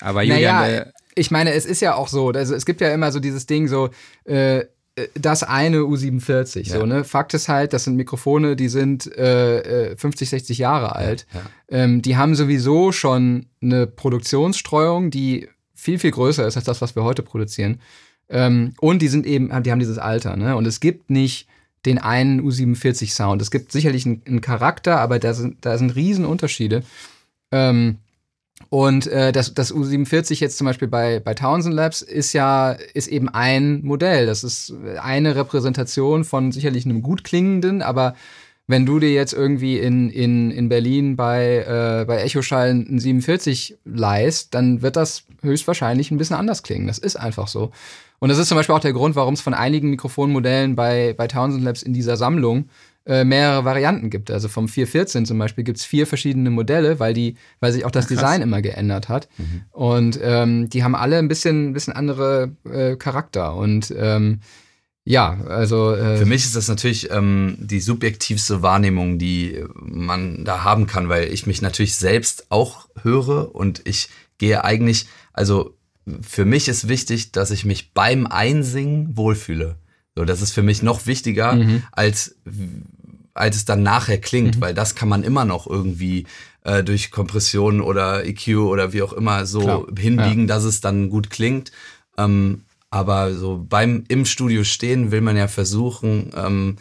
[0.00, 3.12] Aber Julian, naja, ich meine, es ist ja auch so, also es gibt ja immer
[3.12, 3.90] so dieses Ding so,
[4.24, 4.66] äh, äh,
[5.14, 6.68] das eine U47.
[6.68, 6.78] Ja.
[6.78, 7.04] So, ne?
[7.04, 11.26] Fakt ist halt, das sind Mikrofone, die sind äh, 50, äh, 60 Jahre alt.
[11.32, 11.40] Ja.
[11.68, 16.94] Ähm, die haben sowieso schon eine Produktionsstreuung, die viel, viel größer ist als das, was
[16.94, 17.80] wir heute produzieren.
[18.28, 20.36] Ähm, und die sind eben, die haben dieses Alter.
[20.36, 20.56] Ne?
[20.56, 21.48] Und es gibt nicht
[21.86, 23.42] den einen U47-Sound.
[23.42, 26.82] Es gibt sicherlich einen, einen, Charakter, aber da sind, da sind Riesenunterschiede.
[27.50, 27.98] Ähm,
[28.72, 33.06] und äh, das, das U47 jetzt zum Beispiel bei, bei Townsend Labs ist ja ist
[33.08, 34.24] eben ein Modell.
[34.24, 38.14] Das ist eine Repräsentation von sicherlich einem gut klingenden, aber
[38.68, 43.76] wenn du dir jetzt irgendwie in, in, in Berlin bei, äh, bei Echoschall ein 47
[43.84, 46.86] leist, dann wird das höchstwahrscheinlich ein bisschen anders klingen.
[46.86, 47.72] Das ist einfach so.
[48.20, 51.28] Und das ist zum Beispiel auch der Grund, warum es von einigen Mikrofonmodellen bei, bei
[51.28, 52.70] Townsend Labs in dieser Sammlung
[53.06, 54.30] äh, mehrere Varianten gibt.
[54.30, 57.90] Also vom 414 zum Beispiel gibt es vier verschiedene Modelle, weil die, weil sich auch
[57.90, 59.28] das Ach, Design immer geändert hat.
[59.38, 59.62] Mhm.
[59.70, 63.56] Und ähm, die haben alle ein bisschen, ein bisschen andere äh, Charakter.
[63.56, 64.40] Und ähm,
[65.04, 65.94] ja, also.
[65.94, 71.08] Äh, Für mich ist das natürlich ähm, die subjektivste Wahrnehmung, die man da haben kann,
[71.08, 75.76] weil ich mich natürlich selbst auch höre und ich gehe eigentlich, also
[76.20, 79.76] für mich ist wichtig, dass ich mich beim Einsingen wohlfühle.
[80.14, 81.82] So, das ist für mich noch wichtiger, mhm.
[81.92, 82.36] als,
[83.34, 84.60] als es dann nachher klingt, mhm.
[84.60, 86.26] weil das kann man immer noch irgendwie
[86.64, 89.86] äh, durch Kompression oder EQ oder wie auch immer so Klar.
[89.98, 90.54] hinbiegen, ja.
[90.54, 91.72] dass es dann gut klingt.
[92.18, 96.76] Ähm, Aber so beim im Studio stehen will man ja versuchen, ähm,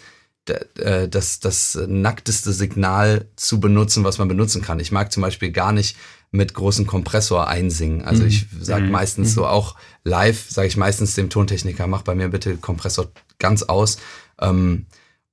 [0.75, 4.79] äh, das, das nackteste Signal zu benutzen, was man benutzen kann.
[4.79, 5.95] Ich mag zum Beispiel gar nicht
[6.31, 8.03] mit großem Kompressor einsingen.
[8.03, 8.91] Also ich sage mhm.
[8.91, 9.33] meistens mhm.
[9.33, 13.97] so auch live, sage ich meistens dem Tontechniker, mach bei mir bitte Kompressor ganz aus.
[14.39, 14.85] Ähm,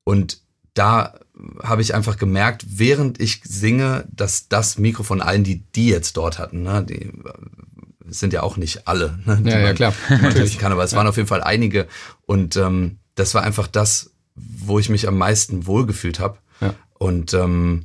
[0.02, 0.40] und
[0.74, 1.14] da
[1.62, 6.16] habe ich einfach gemerkt, während ich singe, dass das Mikro von allen, die die jetzt
[6.16, 7.12] dort hatten, ne, die
[8.08, 9.94] sind ja auch nicht alle, ne, die ja, man, ja, klar.
[10.08, 10.98] Die man testen kann, aber es ja.
[10.98, 11.86] waren auf jeden Fall einige.
[12.26, 16.38] Und ähm, das war einfach das, wo ich mich am meisten wohlgefühlt habe.
[16.60, 16.74] Ja.
[16.94, 17.84] Und ähm,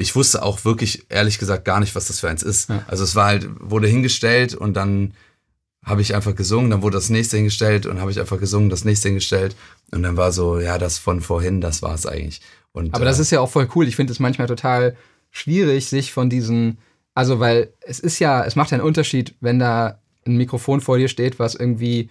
[0.00, 2.70] ich wusste auch wirklich, ehrlich gesagt, gar nicht, was das für eins ist.
[2.70, 2.84] Ja.
[2.88, 5.14] Also es war halt, wurde hingestellt und dann
[5.84, 8.84] habe ich einfach gesungen, dann wurde das nächste hingestellt und habe ich einfach gesungen, das
[8.84, 9.56] nächste hingestellt
[9.92, 12.40] und dann war so, ja, das von vorhin, das war es eigentlich.
[12.72, 13.88] Und, Aber das äh, ist ja auch voll cool.
[13.88, 14.96] Ich finde es manchmal total
[15.30, 16.78] schwierig, sich von diesen,
[17.14, 20.98] also weil es ist ja, es macht ja einen Unterschied, wenn da ein Mikrofon vor
[20.98, 22.10] dir steht, was irgendwie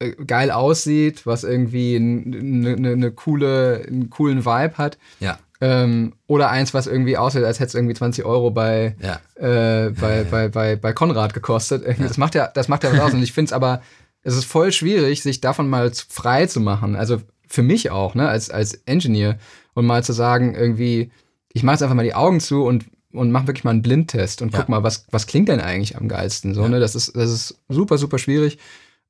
[0.00, 4.98] äh, geil aussieht, was irgendwie eine ne, ne coole, einen coolen Vibe hat.
[5.20, 5.38] Ja.
[5.64, 9.14] Ähm, oder eins, was irgendwie aussieht, als hätte es irgendwie 20 Euro bei, ja.
[9.36, 11.84] äh, bei, ja, bei, bei, bei Konrad gekostet.
[11.98, 13.14] Das macht ja, das macht ja was aus.
[13.14, 13.80] Und ich finde es aber,
[14.22, 16.96] es ist voll schwierig, sich davon mal frei zu machen.
[16.96, 19.38] Also für mich auch, ne, als, als Engineer.
[19.72, 21.10] Und mal zu sagen, irgendwie,
[21.54, 22.84] ich mache jetzt einfach mal die Augen zu und,
[23.14, 26.08] und mache wirklich mal einen Blindtest und guck mal, was, was klingt denn eigentlich am
[26.08, 26.52] geilsten.
[26.52, 26.78] So, ne?
[26.78, 28.58] Das ist, das ist super, super schwierig.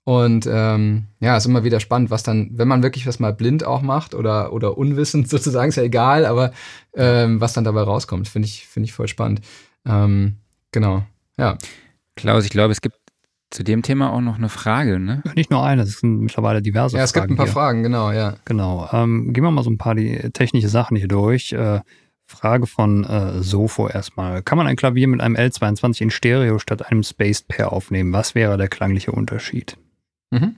[0.05, 3.65] Und ähm, ja, ist immer wieder spannend, was dann, wenn man wirklich was mal blind
[3.65, 6.53] auch macht oder, oder unwissend sozusagen, ist ja egal, aber
[6.95, 9.41] ähm, was dann dabei rauskommt, finde ich, finde ich voll spannend.
[9.87, 10.37] Ähm,
[10.73, 11.05] genau,
[11.39, 11.57] ja.
[12.17, 12.97] Klaus, ich glaube, es gibt
[13.51, 15.23] zu dem Thema auch noch eine Frage, ne?
[15.37, 16.99] Nicht nur eine, es sind mittlerweile diverse Fragen.
[16.99, 17.53] Ja, es Fragen gibt ein paar hier.
[17.53, 18.35] Fragen, genau, ja.
[18.45, 18.89] Genau.
[18.93, 21.53] Ähm, gehen wir mal so ein paar die technische Sachen hier durch.
[21.53, 21.81] Äh,
[22.27, 24.43] Frage von äh, Sofo erstmal.
[24.43, 28.13] Kann man ein Klavier mit einem L22 in Stereo statt einem Spaced Pair aufnehmen?
[28.13, 29.77] Was wäre der klangliche Unterschied?
[30.35, 30.57] Mhm.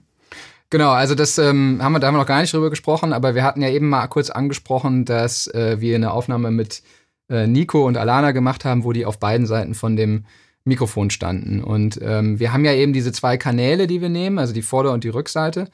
[0.69, 3.61] Genau, also das ähm, haben wir, da noch gar nicht drüber gesprochen, aber wir hatten
[3.61, 6.83] ja eben mal kurz angesprochen, dass äh, wir eine Aufnahme mit
[7.29, 10.25] äh, Nico und Alana gemacht haben, wo die auf beiden Seiten von dem
[10.65, 11.63] Mikrofon standen.
[11.63, 14.91] Und ähm, wir haben ja eben diese zwei Kanäle, die wir nehmen, also die Vorder-
[14.91, 15.69] und die Rückseite.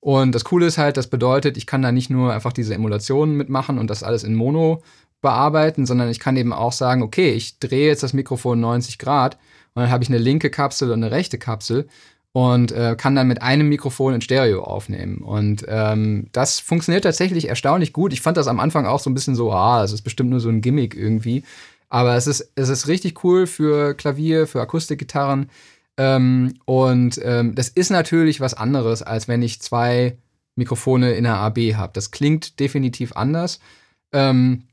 [0.00, 3.36] Und das Coole ist halt, das bedeutet, ich kann da nicht nur einfach diese Emulationen
[3.38, 4.82] mitmachen und das alles in Mono
[5.22, 9.38] bearbeiten, sondern ich kann eben auch sagen, okay, ich drehe jetzt das Mikrofon 90 Grad
[9.74, 11.88] und dann habe ich eine linke Kapsel und eine rechte Kapsel
[12.34, 15.18] und äh, kann dann mit einem Mikrofon in Stereo aufnehmen.
[15.18, 18.12] Und ähm, das funktioniert tatsächlich erstaunlich gut.
[18.12, 20.40] Ich fand das am Anfang auch so ein bisschen so, ah, das ist bestimmt nur
[20.40, 21.44] so ein Gimmick irgendwie.
[21.90, 25.48] Aber es ist, es ist richtig cool für Klavier, für Akustikgitarren.
[25.96, 30.18] Ähm, und ähm, das ist natürlich was anderes, als wenn ich zwei
[30.56, 31.92] Mikrofone in der AB habe.
[31.92, 33.60] Das klingt definitiv anders.
[34.12, 34.64] Ähm,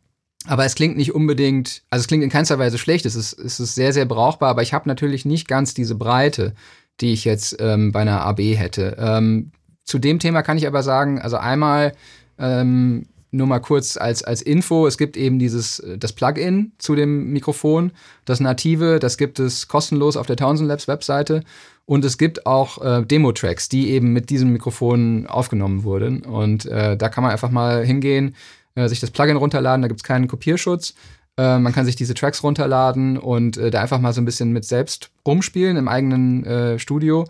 [0.48, 3.60] aber es klingt nicht unbedingt, also es klingt in keinster Weise schlecht, es ist, es
[3.60, 6.56] ist sehr, sehr brauchbar, aber ich habe natürlich nicht ganz diese Breite
[7.02, 8.96] die ich jetzt ähm, bei einer AB hätte.
[9.00, 9.52] Ähm,
[9.84, 11.94] zu dem Thema kann ich aber sagen, also einmal
[12.38, 16.96] ähm, nur mal kurz als, als Info, es gibt eben dieses, äh, das Plugin zu
[16.96, 17.92] dem Mikrofon,
[18.26, 21.44] das native, das gibt es kostenlos auf der Townsend Labs Webseite
[21.86, 26.98] und es gibt auch äh, Demo-Tracks, die eben mit diesem Mikrofon aufgenommen wurden und äh,
[26.98, 28.36] da kann man einfach mal hingehen,
[28.76, 30.94] äh, sich das Plugin runterladen, da gibt es keinen Kopierschutz
[31.38, 34.52] äh, man kann sich diese Tracks runterladen und äh, da einfach mal so ein bisschen
[34.52, 37.26] mit selbst rumspielen im eigenen äh, Studio.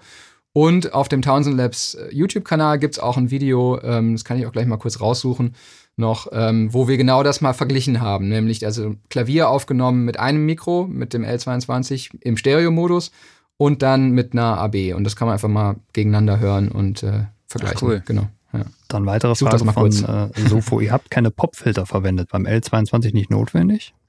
[0.54, 4.38] Und auf dem Townsend Labs äh, YouTube-Kanal gibt es auch ein Video, ähm, das kann
[4.38, 5.56] ich auch gleich mal kurz raussuchen,
[5.95, 8.28] noch, ähm, wo wir genau das mal verglichen haben.
[8.28, 13.12] Nämlich also Klavier aufgenommen mit einem Mikro, mit dem L22 im Stereo-Modus
[13.58, 14.93] und dann mit einer AB.
[14.93, 17.78] Und das kann man einfach mal gegeneinander hören und äh, vergleichen.
[17.78, 18.04] Ach, cool.
[18.06, 18.28] Genau.
[18.54, 18.66] Ja.
[18.88, 20.80] Dann weitere Frage von äh, Sofo.
[20.80, 23.93] Ihr habt keine Popfilter verwendet, beim L22 nicht notwendig?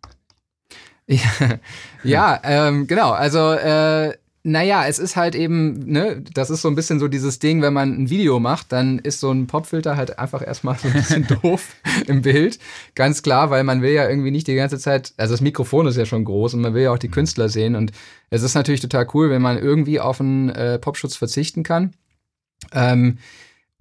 [1.09, 1.21] Ja,
[2.05, 3.11] ja ähm, genau.
[3.11, 4.13] Also, äh,
[4.45, 7.73] naja, es ist halt eben, ne, das ist so ein bisschen so dieses Ding, wenn
[7.73, 11.27] man ein Video macht, dann ist so ein Popfilter halt einfach erstmal so ein bisschen
[11.43, 11.77] doof
[12.07, 12.59] im Bild.
[12.97, 15.97] Ganz klar, weil man will ja irgendwie nicht die ganze Zeit, also das Mikrofon ist
[15.97, 17.93] ja schon groß und man will ja auch die Künstler sehen und
[18.31, 21.93] es ist natürlich total cool, wenn man irgendwie auf einen äh, Popschutz verzichten kann.
[22.73, 23.19] Ähm,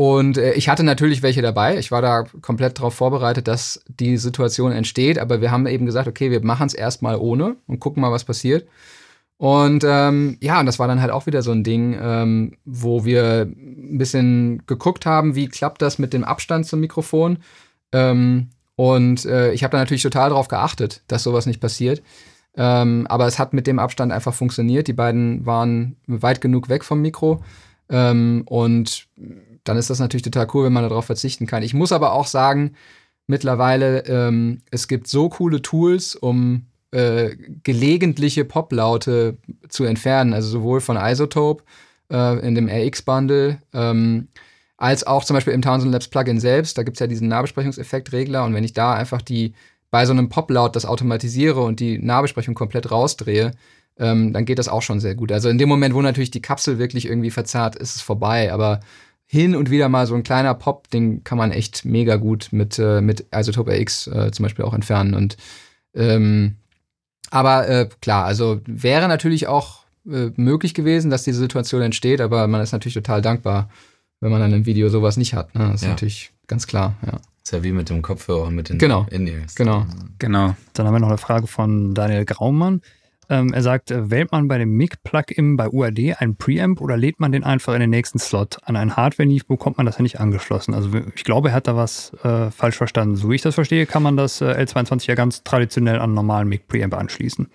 [0.01, 1.77] und äh, ich hatte natürlich welche dabei.
[1.77, 5.19] Ich war da komplett darauf vorbereitet, dass die Situation entsteht.
[5.19, 8.23] Aber wir haben eben gesagt, okay, wir machen es erstmal ohne und gucken mal, was
[8.23, 8.67] passiert.
[9.37, 13.05] Und ähm, ja, und das war dann halt auch wieder so ein Ding, ähm, wo
[13.05, 17.37] wir ein bisschen geguckt haben, wie klappt das mit dem Abstand zum Mikrofon.
[17.91, 22.01] Ähm, und äh, ich habe da natürlich total darauf geachtet, dass sowas nicht passiert.
[22.57, 24.87] Ähm, aber es hat mit dem Abstand einfach funktioniert.
[24.87, 27.43] Die beiden waren weit genug weg vom Mikro.
[27.87, 29.07] Ähm, und
[29.63, 31.63] dann ist das natürlich total cool, wenn man darauf verzichten kann.
[31.63, 32.75] Ich muss aber auch sagen,
[33.27, 39.37] mittlerweile, ähm, es gibt so coole Tools, um äh, gelegentliche Poplaute
[39.69, 41.63] zu entfernen, also sowohl von Isotope
[42.11, 43.59] äh, in dem RX-Bundle.
[43.73, 44.27] Ähm,
[44.81, 46.75] als auch zum Beispiel im Townsend Labs Plugin selbst.
[46.75, 49.53] Da gibt es ja diesen Nahbesprechungseffekt-Regler und wenn ich da einfach die
[49.91, 53.51] bei so einem Pop-Laut das automatisiere und die Nahbesprechung komplett rausdrehe,
[53.99, 55.31] ähm, dann geht das auch schon sehr gut.
[55.31, 58.51] Also in dem Moment, wo natürlich die Kapsel wirklich irgendwie verzerrt, ist es vorbei.
[58.51, 58.79] Aber
[59.31, 62.77] hin und wieder mal so ein kleiner Pop, den kann man echt mega gut mit,
[62.77, 65.13] äh, mit Isotope RX äh, zum Beispiel auch entfernen.
[65.13, 65.37] Und
[65.95, 66.57] ähm,
[67.29, 72.45] aber äh, klar, also wäre natürlich auch äh, möglich gewesen, dass diese Situation entsteht, aber
[72.47, 73.69] man ist natürlich total dankbar,
[74.19, 75.55] wenn man dann im Video sowas nicht hat.
[75.55, 75.65] Ne?
[75.65, 75.91] Das ist ja.
[75.91, 77.17] natürlich ganz klar, ja.
[77.41, 79.07] Ist ja wie mit dem Kopfhörer, mit den genau.
[79.09, 79.55] In-Ears.
[79.55, 79.85] Genau.
[80.19, 80.57] genau.
[80.73, 82.81] Dann haben wir noch eine Frage von Daniel Graumann.
[83.31, 87.21] Ähm, er sagt, äh, wählt man bei dem Mic-Plugin bei UAD einen Preamp oder lädt
[87.21, 88.57] man den einfach in den nächsten Slot?
[88.63, 90.73] An ein Hardware-Leaf bekommt man das ja nicht angeschlossen.
[90.73, 93.15] Also ich glaube, er hat da was äh, falsch verstanden.
[93.15, 96.13] So wie ich das verstehe, kann man das äh, L22 ja ganz traditionell an einen
[96.13, 97.47] normalen Mic-Preamp anschließen.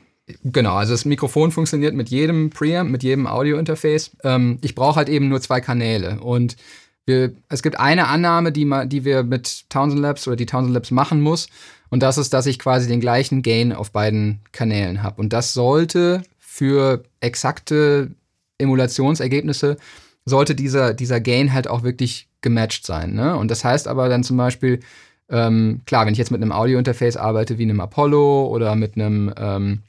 [0.44, 4.16] Genau, also das Mikrofon funktioniert mit jedem Preamp, mit jedem Audio-Interface.
[4.24, 6.56] Ähm, ich brauche halt eben nur zwei Kanäle und
[7.04, 10.74] wir, es gibt eine Annahme, die, ma, die wir mit Townsend Labs oder die Townsend
[10.74, 11.48] Labs machen muss
[11.90, 15.54] und das ist, dass ich quasi den gleichen Gain auf beiden Kanälen habe und das
[15.54, 18.10] sollte für exakte
[18.58, 19.76] Emulationsergebnisse
[20.24, 23.14] sollte dieser, dieser Gain halt auch wirklich gematcht sein.
[23.14, 23.36] Ne?
[23.36, 24.80] Und das heißt aber dann zum Beispiel,
[25.28, 29.32] ähm, klar, wenn ich jetzt mit einem Audio-Interface arbeite wie einem Apollo oder mit einem
[29.36, 29.82] ähm,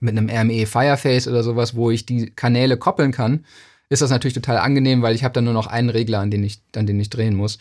[0.00, 3.44] mit einem RME Fireface oder sowas, wo ich die Kanäle koppeln kann,
[3.88, 6.44] ist das natürlich total angenehm, weil ich habe dann nur noch einen Regler, an den
[6.44, 7.58] ich, an den ich drehen muss.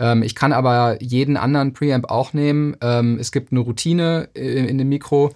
[0.00, 2.74] Ähm, ich kann aber jeden anderen Preamp auch nehmen.
[2.80, 5.32] Ähm, es gibt eine Routine in, in, dem Mikro.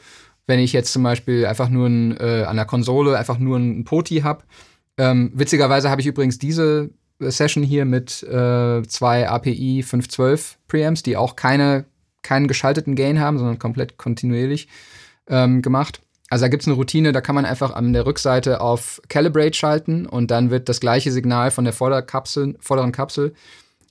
[0.47, 3.85] Wenn ich jetzt zum Beispiel einfach nur ein, äh, an der Konsole einfach nur ein
[3.85, 4.43] Poti habe.
[4.97, 11.17] Ähm, witzigerweise habe ich übrigens diese Session hier mit äh, zwei API 512 Preamps, die
[11.17, 11.85] auch keine,
[12.23, 14.69] keinen geschalteten Gain haben, sondern komplett kontinuierlich
[15.29, 16.01] ähm, gemacht.
[16.31, 19.55] Also da gibt es eine Routine, da kann man einfach an der Rückseite auf Calibrate
[19.55, 23.35] schalten und dann wird das gleiche Signal von der Vorderkapsel, vorderen Kapsel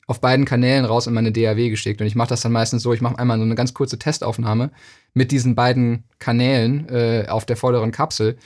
[0.07, 2.01] auf beiden Kanälen raus in meine DAW geschickt.
[2.01, 4.71] Und ich mache das dann meistens so, ich mache einmal so eine ganz kurze Testaufnahme
[5.13, 8.37] mit diesen beiden Kanälen äh, auf der vorderen Kapsel.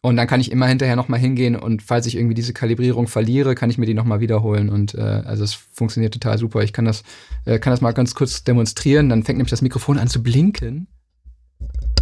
[0.00, 3.56] Und dann kann ich immer hinterher nochmal hingehen und falls ich irgendwie diese Kalibrierung verliere,
[3.56, 4.68] kann ich mir die nochmal wiederholen.
[4.68, 6.62] Und äh, also es funktioniert total super.
[6.62, 7.02] Ich kann das,
[7.46, 9.08] äh, kann das mal ganz kurz demonstrieren.
[9.08, 10.86] Dann fängt nämlich das Mikrofon an zu blinken.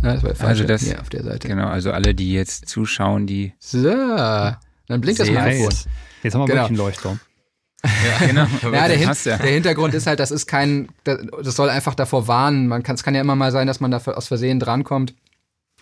[0.02, 1.48] Ja, das war falsch also das, hier auf der Seite.
[1.48, 3.54] Genau, also alle, die jetzt zuschauen, die.
[3.58, 5.72] So, dann blinkt das Mikrofon.
[6.22, 6.48] Jetzt haben wir genau.
[6.48, 7.20] wirklich einen Leuchtturm.
[7.84, 8.46] Ja, genau.
[8.62, 9.36] ja, der, Hin ja.
[9.36, 12.68] der, Hintergrund ist halt, das ist kein, das soll einfach davor warnen.
[12.68, 15.14] Man kann, es kann ja immer mal sein, dass man da aus Versehen drankommt.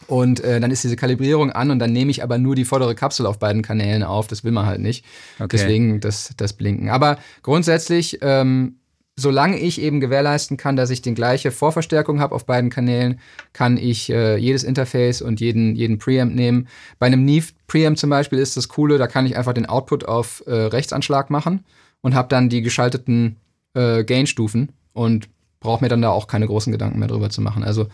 [0.07, 2.95] Und äh, dann ist diese Kalibrierung an und dann nehme ich aber nur die vordere
[2.95, 4.27] Kapsel auf beiden Kanälen auf.
[4.27, 5.05] Das will man halt nicht.
[5.39, 5.49] Okay.
[5.53, 6.91] Deswegen das, das Blinken.
[6.91, 8.77] Aber grundsätzlich ähm,
[9.17, 13.21] solange ich eben gewährleisten kann, dass ich die gleiche Vorverstärkung habe auf beiden Kanälen,
[13.53, 16.69] kann ich äh, jedes Interface und jeden, jeden Preamp nehmen.
[16.99, 20.05] Bei einem Neve Preamp zum Beispiel ist das Coole, da kann ich einfach den Output
[20.05, 21.65] auf äh, Rechtsanschlag machen
[22.05, 23.37] und habe dann die geschalteten
[23.73, 25.29] äh, Gain-Stufen und
[25.59, 27.65] brauche mir dann da auch keine großen Gedanken mehr drüber zu machen.
[27.65, 27.87] Also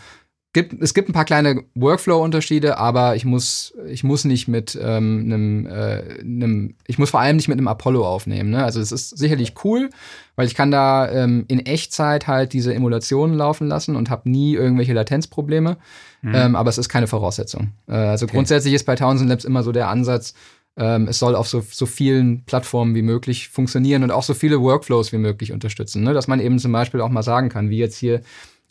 [0.52, 5.22] gibt, es gibt ein paar kleine Workflow-Unterschiede, aber ich muss, ich muss nicht mit ähm,
[5.26, 8.50] einem, äh, einem, ich muss vor allem nicht mit einem Apollo aufnehmen.
[8.50, 8.64] Ne?
[8.64, 9.90] Also es ist sicherlich cool,
[10.34, 14.54] weil ich kann da ähm, in Echtzeit halt diese Emulationen laufen lassen und habe nie
[14.54, 15.76] irgendwelche Latenzprobleme.
[16.22, 16.34] Mhm.
[16.34, 17.74] Ähm, aber es ist keine Voraussetzung.
[17.86, 18.34] Äh, also okay.
[18.34, 20.34] grundsätzlich ist bei Townsend Labs immer so der Ansatz,
[20.76, 24.60] ähm, es soll auf so, so vielen Plattformen wie möglich funktionieren und auch so viele
[24.60, 26.02] Workflows wie möglich unterstützen.
[26.02, 26.14] Ne?
[26.14, 28.22] Dass man eben zum Beispiel auch mal sagen kann, wie jetzt hier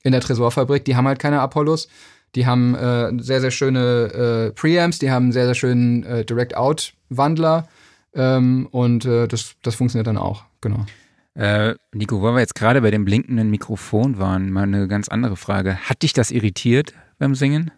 [0.04, 1.88] in der Tresorfabrik, die haben halt keine Apollos.
[2.36, 7.68] Die haben äh, sehr, sehr schöne äh, Preamps, die haben sehr, sehr schönen äh, Direct-Out-Wandler
[8.14, 10.86] ähm, und äh, das, das funktioniert dann auch, genau.
[11.34, 15.38] Äh, Nico, wo wir jetzt gerade bei dem blinkenden Mikrofon waren, mal eine ganz andere
[15.38, 15.78] Frage.
[15.78, 17.72] Hat dich das irritiert beim Singen?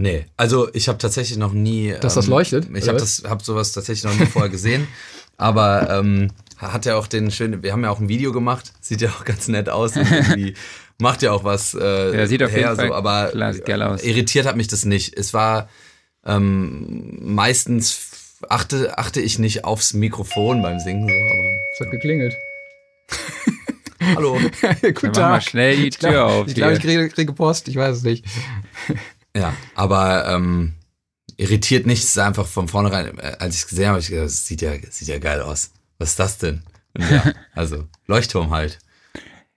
[0.00, 1.92] Nee, also ich habe tatsächlich noch nie.
[2.00, 2.68] Dass ähm, das leuchtet?
[2.72, 4.86] Ich habe hab sowas tatsächlich noch nie vorher gesehen.
[5.36, 9.00] Aber ähm, hat ja auch den schönen, wir haben ja auch ein Video gemacht, sieht
[9.00, 9.94] ja auch ganz nett aus.
[9.96, 10.54] Irgendwie
[10.98, 13.64] macht ja auch was äh, ja, sieht auf her, jeden Fall so, aber klar, sieht
[13.64, 14.02] geil aus.
[14.02, 15.16] irritiert hat mich das nicht.
[15.16, 15.68] Es war
[16.24, 21.08] ähm, meistens achte, achte ich nicht aufs Mikrofon beim Singen.
[21.08, 22.36] So, aber, es hat geklingelt.
[24.14, 24.40] Hallo.
[24.82, 25.30] Guten Tag.
[25.30, 26.46] Mal schnell die Tür ich auf.
[26.48, 28.24] Ich glaube, ich kriege, kriege Post, ich weiß es nicht.
[29.38, 30.74] Ja, aber ähm,
[31.36, 34.26] irritiert nicht, es ist einfach von vornherein, äh, als ich es gesehen habe, ich gedacht,
[34.26, 35.72] das sieht ja, sieht ja geil aus.
[35.98, 36.62] Was ist das denn?
[36.96, 38.78] Ja, also Leuchtturm halt.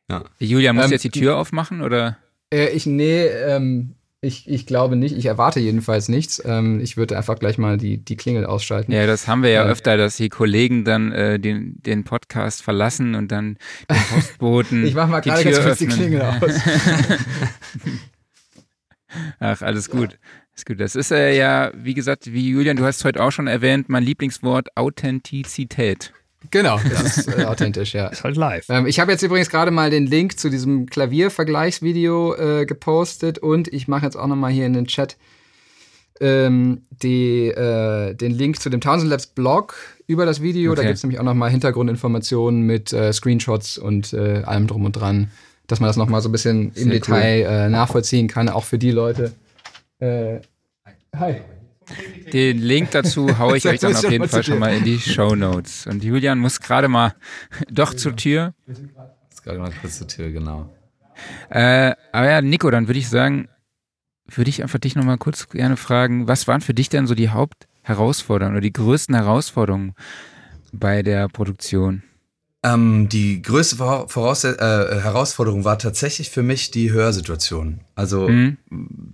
[0.10, 0.26] Ja.
[0.40, 2.18] Julia, muss ähm, jetzt die Tür aufmachen oder?
[2.54, 5.18] Äh, ich, nee, ähm, ich, ich glaube nicht.
[5.18, 6.42] Ich erwarte jedenfalls nichts.
[6.46, 8.92] Ähm, ich würde einfach gleich mal die, die Klingel ausschalten.
[8.92, 12.62] Ja, das haben wir ja äh, öfter, dass die Kollegen dann äh, den, den Podcast
[12.62, 13.58] verlassen und dann
[13.90, 14.86] den Postboten.
[14.86, 16.40] ich mach mal gerade ganz kurz die Klingel aus.
[19.40, 20.18] Ach, alles gut.
[20.56, 20.80] Ist gut.
[20.80, 24.04] Das ist äh, ja, wie gesagt, wie Julian, du hast heute auch schon erwähnt, mein
[24.04, 26.14] Lieblingswort Authentizität.
[26.50, 28.08] Genau, das ist äh, authentisch, ja.
[28.08, 28.66] Ist halt live.
[28.70, 33.68] Ähm, ich habe jetzt übrigens gerade mal den Link zu diesem Klaviervergleichsvideo äh, gepostet und
[33.68, 35.18] ich mache jetzt auch nochmal hier in den Chat
[36.20, 39.76] ähm, die, äh, den Link zu dem Townsend Labs Blog
[40.08, 40.72] über das Video.
[40.72, 40.82] Okay.
[40.82, 44.94] Da gibt es nämlich auch nochmal Hintergrundinformationen mit äh, Screenshots und äh, allem drum und
[44.94, 45.32] dran,
[45.72, 47.54] dass man das nochmal so ein bisschen Sehr im Detail cool.
[47.54, 49.34] Äh, nachvollziehen kann, auch für die Leute.
[50.00, 51.42] hi.
[52.32, 55.36] Den Link dazu haue ich euch dann auf jeden Fall schon mal in die Show
[55.36, 55.88] Notes.
[55.88, 57.14] Und Julian muss gerade mal
[57.70, 58.54] doch zur Tür.
[58.68, 60.70] Ist gerade mal kurz zur Tür, genau.
[61.50, 63.48] Äh, aber ja, Nico, dann würde ich sagen,
[64.28, 67.30] würde ich einfach dich nochmal kurz gerne fragen, was waren für dich denn so die
[67.30, 69.94] Hauptherausforderungen oder die größten Herausforderungen
[70.72, 72.04] bei der Produktion?
[72.64, 77.80] Ähm, die größte Voraus äh, Herausforderung war tatsächlich für mich die Hörsituation.
[77.96, 78.58] Also mhm.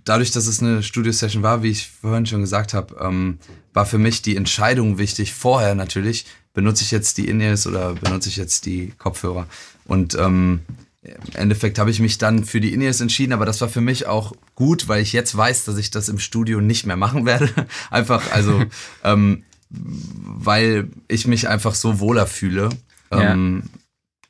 [0.04, 3.38] dadurch, dass es eine Studio-Session war, wie ich vorhin schon gesagt habe, ähm,
[3.72, 5.32] war für mich die Entscheidung wichtig.
[5.32, 9.46] Vorher natürlich, benutze ich jetzt die In-Ears oder benutze ich jetzt die Kopfhörer.
[9.86, 10.60] Und ähm,
[11.00, 14.06] im Endeffekt habe ich mich dann für die In-Ears entschieden, aber das war für mich
[14.06, 17.48] auch gut, weil ich jetzt weiß, dass ich das im Studio nicht mehr machen werde.
[17.90, 18.62] einfach, also,
[19.04, 22.68] ähm, weil ich mich einfach so wohler fühle
[23.10, 23.80] ähm, ja.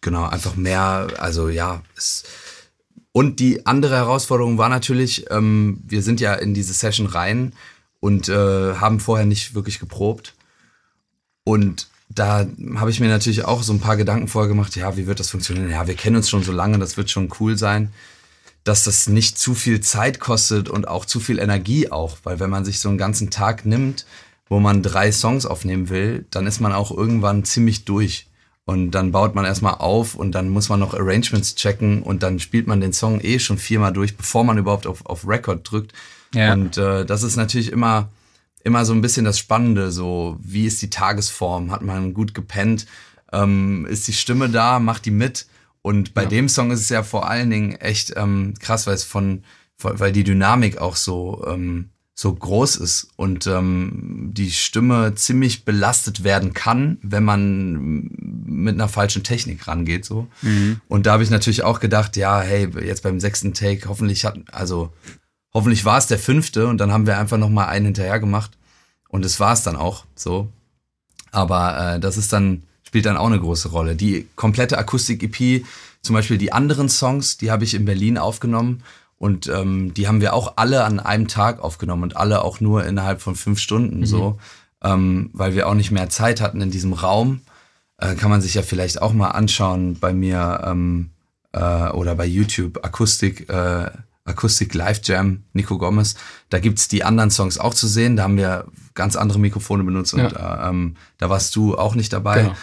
[0.00, 1.82] Genau, einfach mehr, also ja.
[1.96, 2.24] Es,
[3.12, 7.52] und die andere Herausforderung war natürlich, ähm, wir sind ja in diese Session rein
[8.00, 10.34] und äh, haben vorher nicht wirklich geprobt.
[11.42, 15.06] Und da habe ich mir natürlich auch so ein paar Gedanken vorher gemacht, ja, wie
[15.06, 15.70] wird das funktionieren?
[15.70, 17.92] Ja, wir kennen uns schon so lange, das wird schon cool sein,
[18.64, 22.50] dass das nicht zu viel Zeit kostet und auch zu viel Energie auch, weil wenn
[22.50, 24.06] man sich so einen ganzen Tag nimmt,
[24.48, 28.27] wo man drei Songs aufnehmen will, dann ist man auch irgendwann ziemlich durch.
[28.68, 32.38] Und dann baut man erstmal auf und dann muss man noch Arrangements checken und dann
[32.38, 35.94] spielt man den Song eh schon viermal durch, bevor man überhaupt auf, auf Record drückt.
[36.34, 36.52] Ja.
[36.52, 38.10] Und äh, das ist natürlich immer,
[38.64, 41.70] immer so ein bisschen das Spannende, so wie ist die Tagesform?
[41.70, 42.84] Hat man gut gepennt?
[43.32, 44.80] Ähm, ist die Stimme da?
[44.80, 45.46] Macht die mit?
[45.80, 46.28] Und bei ja.
[46.28, 49.44] dem Song ist es ja vor allen Dingen echt ähm, krass, weil es von,
[49.78, 51.88] weil die Dynamik auch so, ähm,
[52.18, 58.10] so groß ist und ähm, die Stimme ziemlich belastet werden kann, wenn man
[58.44, 60.04] mit einer falschen Technik rangeht.
[60.04, 60.26] So.
[60.42, 60.80] Mhm.
[60.88, 64.36] Und da habe ich natürlich auch gedacht, ja, hey, jetzt beim sechsten Take, hoffentlich hat,
[64.50, 64.92] also
[65.54, 68.50] hoffentlich war es der fünfte und dann haben wir einfach noch mal einen hinterher gemacht
[69.08, 70.48] und es war es dann auch so.
[71.30, 73.94] Aber äh, das ist dann spielt dann auch eine große Rolle.
[73.94, 75.64] Die komplette Akustik-EP,
[76.02, 78.82] zum Beispiel die anderen Songs, die habe ich in Berlin aufgenommen
[79.18, 82.84] und ähm, die haben wir auch alle an einem Tag aufgenommen und alle auch nur
[82.84, 84.06] innerhalb von fünf Stunden mhm.
[84.06, 84.38] so,
[84.82, 87.40] ähm, weil wir auch nicht mehr Zeit hatten in diesem Raum.
[87.98, 91.10] Äh, kann man sich ja vielleicht auch mal anschauen bei mir ähm,
[91.52, 93.90] äh, oder bei YouTube Akustik, äh,
[94.24, 96.14] Akustik Live Jam, Nico Gomez.
[96.48, 98.14] Da gibt's die anderen Songs auch zu sehen.
[98.14, 100.66] Da haben wir ganz andere Mikrofone benutzt und ja.
[100.66, 102.42] äh, ähm, da warst du auch nicht dabei.
[102.42, 102.56] Genau.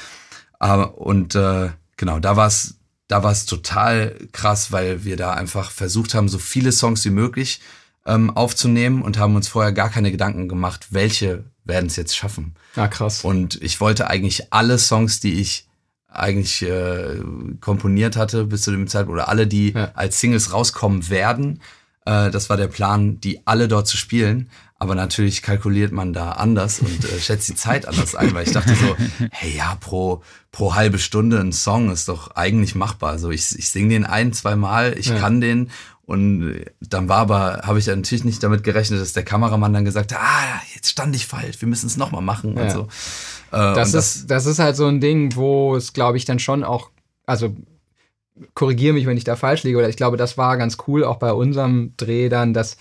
[0.58, 2.76] Aber, und äh, genau, da war es
[3.08, 7.12] da war es total krass, weil wir da einfach versucht haben, so viele Songs wie
[7.12, 7.62] möglich
[8.06, 12.56] ähm, aufzunehmen und haben uns vorher gar keine Gedanken gemacht, welche werden es jetzt schaffen.
[12.76, 13.24] Ja, krass.
[13.24, 15.68] Und ich wollte eigentlich alle Songs, die ich
[16.08, 17.20] eigentlich äh,
[17.60, 19.92] komponiert hatte bis zu dem Zeitpunkt, oder alle, die ja.
[19.96, 21.62] als Singles rauskommen werden,
[22.06, 24.50] äh, das war der Plan, die alle dort zu spielen.
[24.78, 28.52] Aber natürlich kalkuliert man da anders und äh, schätzt die Zeit anders ein, weil ich
[28.52, 28.96] dachte so,
[29.32, 30.22] hey ja, pro,
[30.52, 33.12] pro halbe Stunde ein Song ist doch eigentlich machbar.
[33.12, 35.18] Also ich, ich singe den ein, zwei Mal, ich ja.
[35.18, 35.70] kann den
[36.06, 40.14] und dann war aber, habe ich natürlich nicht damit gerechnet, dass der Kameramann dann gesagt
[40.14, 42.64] hat, ah, jetzt stand ich falsch, wir müssen es nochmal machen ja.
[42.64, 42.82] und so.
[43.52, 46.38] Äh, das, und ist, das ist halt so ein Ding, wo es, glaube ich, dann
[46.38, 46.92] schon auch,
[47.26, 47.56] also
[48.54, 51.18] korrigiere mich, wenn ich da falsch liege, oder ich glaube, das war ganz cool, auch
[51.18, 52.78] bei unserem Dreh dann, dass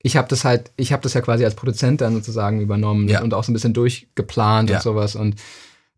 [0.00, 3.22] ich habe das halt, ich habe das ja quasi als Produzent dann sozusagen übernommen ja.
[3.22, 4.76] und auch so ein bisschen durchgeplant ja.
[4.76, 5.16] und sowas.
[5.16, 5.36] Und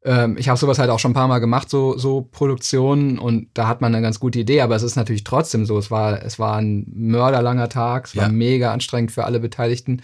[0.02, 3.48] ähm, ich habe sowas halt auch schon ein paar Mal gemacht, so, so Produktionen, und
[3.52, 5.76] da hat man eine ganz gute Idee, aber es ist natürlich trotzdem so.
[5.76, 8.32] Es war, es war ein mörderlanger Tag, es war ja.
[8.32, 10.00] mega anstrengend für alle Beteiligten.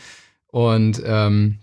[0.49, 1.59] Und ähm,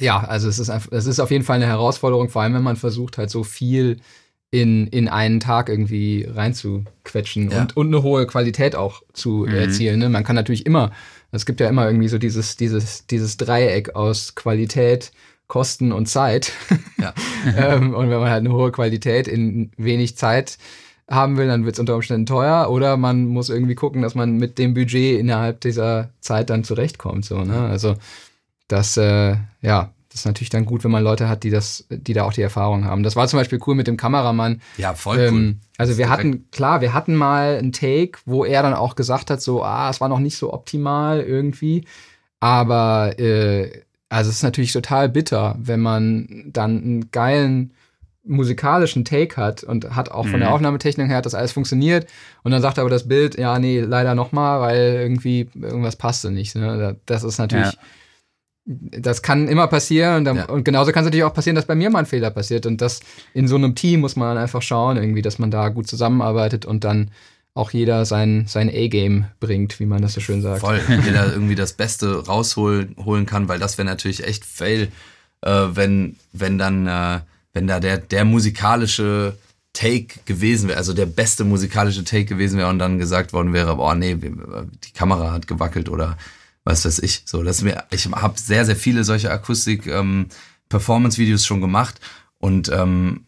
[0.00, 2.62] ja, also es ist, einfach, es ist auf jeden Fall eine Herausforderung, vor allem wenn
[2.62, 3.98] man versucht, halt so viel
[4.50, 9.54] in, in einen Tag irgendwie reinzuquetschen und, und eine hohe Qualität auch zu mhm.
[9.54, 10.00] erzielen.
[10.00, 10.08] Ne?
[10.08, 10.90] Man kann natürlich immer
[11.32, 15.12] es gibt ja immer irgendwie so dieses, dieses, dieses Dreieck aus Qualität,
[15.46, 16.52] Kosten und Zeit.
[16.98, 17.12] Ja.
[17.56, 20.58] ähm, und wenn man halt eine hohe Qualität in wenig Zeit
[21.10, 24.36] haben will, dann wird es unter Umständen teuer oder man muss irgendwie gucken, dass man
[24.36, 27.24] mit dem Budget innerhalb dieser Zeit dann zurechtkommt.
[27.24, 27.58] So, ne?
[27.58, 27.96] Also
[28.68, 32.14] das, äh, ja, das ist natürlich dann gut, wenn man Leute hat, die das, die
[32.14, 33.04] da auch die Erfahrung haben.
[33.04, 34.60] Das war zum Beispiel cool mit dem Kameramann.
[34.76, 35.24] Ja, voll cool.
[35.24, 39.30] Ähm, also wir hatten, klar, wir hatten mal einen Take, wo er dann auch gesagt
[39.30, 41.84] hat, so, ah, es war noch nicht so optimal irgendwie.
[42.40, 43.70] Aber äh,
[44.08, 47.72] also es ist natürlich total bitter, wenn man dann einen geilen
[48.24, 50.40] musikalischen Take hat und hat auch von mhm.
[50.40, 52.08] der Aufnahmetechnik her, dass alles funktioniert.
[52.42, 56.56] Und dann sagt aber das Bild, ja, nee, leider nochmal, weil irgendwie irgendwas passte nicht.
[56.56, 56.96] Ne?
[57.06, 57.72] Das ist natürlich.
[57.74, 57.78] Ja
[58.64, 60.44] das kann immer passieren und, dann, ja.
[60.48, 62.80] und genauso kann es natürlich auch passieren, dass bei mir mal ein Fehler passiert und
[62.80, 63.00] das
[63.34, 66.84] in so einem Team muss man einfach schauen, irgendwie, dass man da gut zusammenarbeitet und
[66.84, 67.10] dann
[67.54, 70.60] auch jeder sein, sein A-Game bringt, wie man das so schön sagt.
[70.60, 74.88] Voll, jeder irgendwie das Beste rausholen holen kann, weil das wäre natürlich echt fail,
[75.42, 77.20] äh, wenn, wenn dann, äh,
[77.52, 79.36] wenn da der, der musikalische
[79.72, 83.76] Take gewesen wäre, also der beste musikalische Take gewesen wäre und dann gesagt worden wäre,
[83.76, 86.16] boah, nee, die Kamera hat gewackelt oder
[86.64, 87.22] was weiß ich.
[87.24, 92.00] So, das mir, ich habe sehr, sehr viele solche Akustik-Performance-Videos ähm, schon gemacht
[92.38, 93.24] und ähm,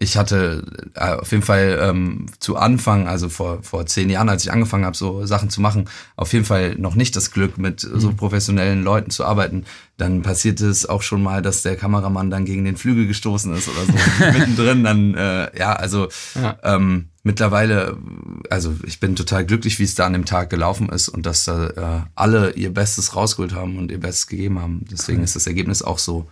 [0.00, 0.62] ich hatte
[0.94, 4.84] äh, auf jeden Fall ähm, zu Anfang, also vor, vor zehn Jahren, als ich angefangen
[4.84, 8.16] habe, so Sachen zu machen, auf jeden Fall noch nicht das Glück, mit so mhm.
[8.16, 9.64] professionellen Leuten zu arbeiten.
[9.96, 13.68] Dann passierte es auch schon mal, dass der Kameramann dann gegen den Flügel gestoßen ist
[13.68, 13.92] oder so
[14.38, 14.84] mittendrin.
[14.84, 16.06] Dann, äh, ja, also
[16.40, 16.56] ja.
[16.62, 17.98] Ähm, mittlerweile,
[18.48, 21.44] also ich bin total glücklich, wie es da an dem Tag gelaufen ist und dass
[21.44, 24.86] da äh, alle ihr Bestes rausgeholt haben und ihr Bestes gegeben haben.
[24.90, 25.24] Deswegen cool.
[25.24, 26.30] ist das Ergebnis auch so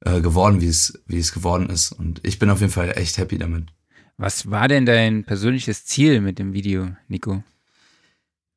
[0.00, 1.92] äh, geworden, wie es, wie es geworden ist.
[1.92, 3.68] Und ich bin auf jeden Fall echt happy damit.
[4.16, 7.44] Was war denn dein persönliches Ziel mit dem Video, Nico?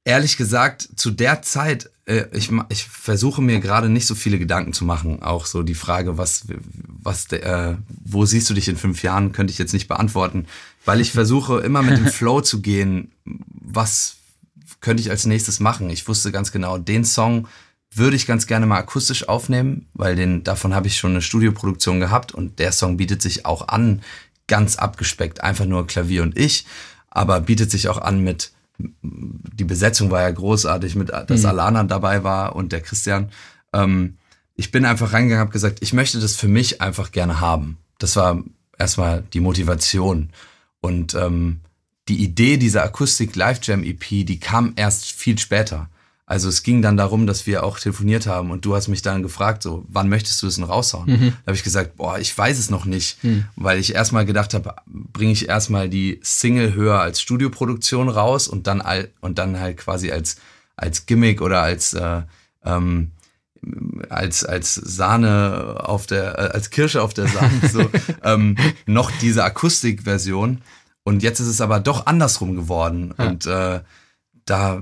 [0.05, 1.91] Ehrlich gesagt, zu der Zeit,
[2.33, 5.23] ich, ich versuche mir gerade nicht so viele Gedanken zu machen.
[5.23, 6.45] Auch so die Frage, was,
[6.87, 10.45] was, äh, wo siehst du dich in fünf Jahren, könnte ich jetzt nicht beantworten,
[10.85, 13.11] weil ich versuche immer mit dem Flow zu gehen.
[13.49, 14.17] Was
[14.81, 15.89] könnte ich als nächstes machen?
[15.89, 17.47] Ich wusste ganz genau, den Song
[17.91, 21.99] würde ich ganz gerne mal akustisch aufnehmen, weil den, davon habe ich schon eine Studioproduktion
[21.99, 24.01] gehabt und der Song bietet sich auch an,
[24.47, 26.65] ganz abgespeckt, einfach nur Klavier und ich,
[27.09, 31.45] aber bietet sich auch an mit, die Besetzung war ja großartig, mit, dass mhm.
[31.45, 33.29] Alana dabei war und der Christian.
[33.73, 34.17] Ähm,
[34.55, 37.77] ich bin einfach reingegangen, habe gesagt, ich möchte das für mich einfach gerne haben.
[37.97, 38.43] Das war
[38.77, 40.29] erstmal die Motivation.
[40.81, 41.61] Und ähm,
[42.07, 45.89] die Idee dieser Akustik Live Jam EP, die kam erst viel später.
[46.27, 49.21] Also es ging dann darum, dass wir auch telefoniert haben und du hast mich dann
[49.21, 51.07] gefragt, so, wann möchtest du es denn raushauen?
[51.07, 51.33] Mhm.
[51.43, 53.45] Da habe ich gesagt, boah, ich weiß es noch nicht, mhm.
[53.55, 58.65] weil ich erstmal gedacht habe, bringe ich erstmal die Single höher als Studioproduktion raus und
[58.65, 58.81] dann
[59.21, 60.37] und dann halt quasi als
[60.75, 62.23] als Gimmick oder als äh,
[62.63, 63.11] ähm,
[64.09, 67.87] als als Sahne auf der äh, als Kirsche auf der Sahne so
[68.23, 68.57] ähm,
[68.87, 70.61] noch diese Akustikversion
[71.03, 73.27] und jetzt ist es aber doch andersrum geworden ja.
[73.27, 73.81] und äh,
[74.45, 74.81] da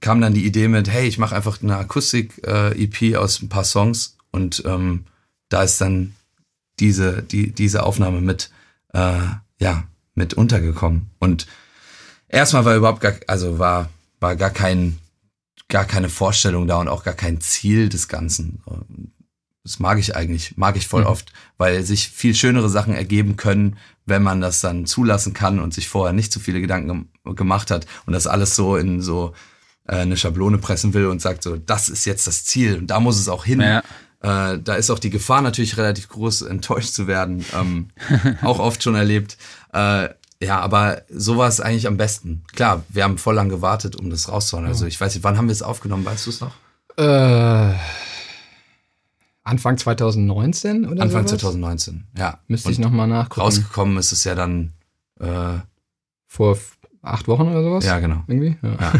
[0.00, 3.64] kam dann die Idee mit, hey, ich mache einfach eine Akustik-EP äh, aus ein paar
[3.64, 5.06] Songs und ähm,
[5.48, 6.14] da ist dann
[6.80, 8.50] diese, die, diese Aufnahme mit,
[8.92, 9.20] äh,
[9.60, 9.84] ja,
[10.14, 11.10] mit untergekommen.
[11.20, 11.46] Und
[12.28, 13.88] erstmal war überhaupt gar, also war,
[14.20, 14.98] war gar kein,
[15.68, 18.62] gar keine Vorstellung da und auch gar kein Ziel des Ganzen.
[19.64, 21.08] Das mag ich eigentlich, mag ich voll mhm.
[21.08, 25.72] oft, weil sich viel schönere Sachen ergeben können, wenn man das dann zulassen kann und
[25.72, 29.32] sich vorher nicht so viele Gedanken gemacht hat und das alles so in so
[29.88, 33.00] äh, eine Schablone pressen will und sagt so, das ist jetzt das Ziel und da
[33.00, 33.60] muss es auch hin.
[33.60, 33.82] Ja.
[34.20, 37.44] Äh, da ist auch die Gefahr natürlich relativ groß, enttäuscht zu werden.
[37.54, 37.88] Ähm,
[38.42, 39.38] auch oft schon erlebt.
[39.72, 40.08] Äh,
[40.42, 42.44] ja, aber so war es eigentlich am besten.
[42.54, 44.66] Klar, wir haben voll lang gewartet, um das rauszuhauen.
[44.66, 46.52] Also ich weiß nicht, wann haben wir es aufgenommen, weißt du es noch?
[46.96, 47.74] Äh,
[49.44, 51.40] Anfang 2019 oder Anfang sowas?
[51.42, 52.40] 2019, ja.
[52.48, 53.42] Müsste ich nochmal nachgucken.
[53.42, 54.72] Rausgekommen ist es ja dann
[55.20, 55.58] äh,
[56.26, 56.58] vor
[57.02, 57.84] acht Wochen oder sowas?
[57.84, 58.24] Ja, genau.
[58.26, 58.56] Irgendwie?
[58.62, 58.76] Ja.
[58.80, 58.92] Ja.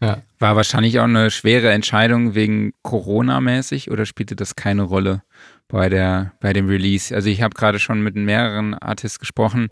[0.00, 0.22] ja.
[0.38, 5.22] War wahrscheinlich auch eine schwere Entscheidung wegen Corona-mäßig oder spielte das keine Rolle
[5.66, 7.12] bei, der, bei dem Release?
[7.12, 9.68] Also ich habe gerade schon mit mehreren Artists gesprochen,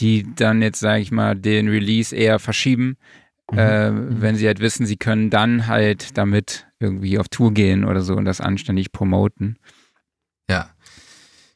[0.00, 2.96] die dann jetzt, sage ich mal, den Release eher verschieben,
[3.52, 3.58] mhm.
[3.58, 4.20] äh, mhm.
[4.20, 8.14] wenn sie halt wissen, sie können dann halt damit irgendwie auf Tour gehen oder so
[8.14, 9.58] und das anständig promoten.
[10.48, 10.70] Ja.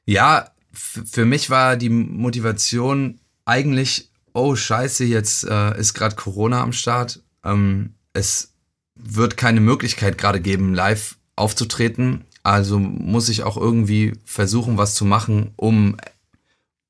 [0.04, 6.72] Ja, für mich war die Motivation eigentlich, oh scheiße, jetzt äh, ist gerade Corona am
[6.72, 7.22] Start.
[7.44, 8.52] Ähm, es
[8.94, 12.24] wird keine Möglichkeit gerade geben, live aufzutreten.
[12.42, 15.96] Also muss ich auch irgendwie versuchen, was zu machen, um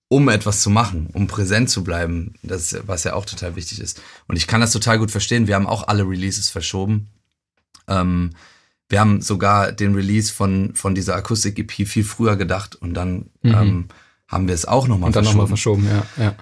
[0.09, 4.01] um etwas zu machen, um präsent zu bleiben, das, was ja auch total wichtig ist.
[4.27, 5.47] Und ich kann das total gut verstehen.
[5.47, 7.09] Wir haben auch alle Releases verschoben.
[7.89, 8.31] Ähm,
[8.89, 13.55] wir haben sogar den Release von, von dieser Akustik-EP viel früher gedacht und dann mhm.
[13.55, 13.89] ähm,
[14.29, 15.17] haben wir es auch nochmal verschoben.
[15.17, 16.25] Und dann nochmal verschoben, ja.
[16.25, 16.35] ja.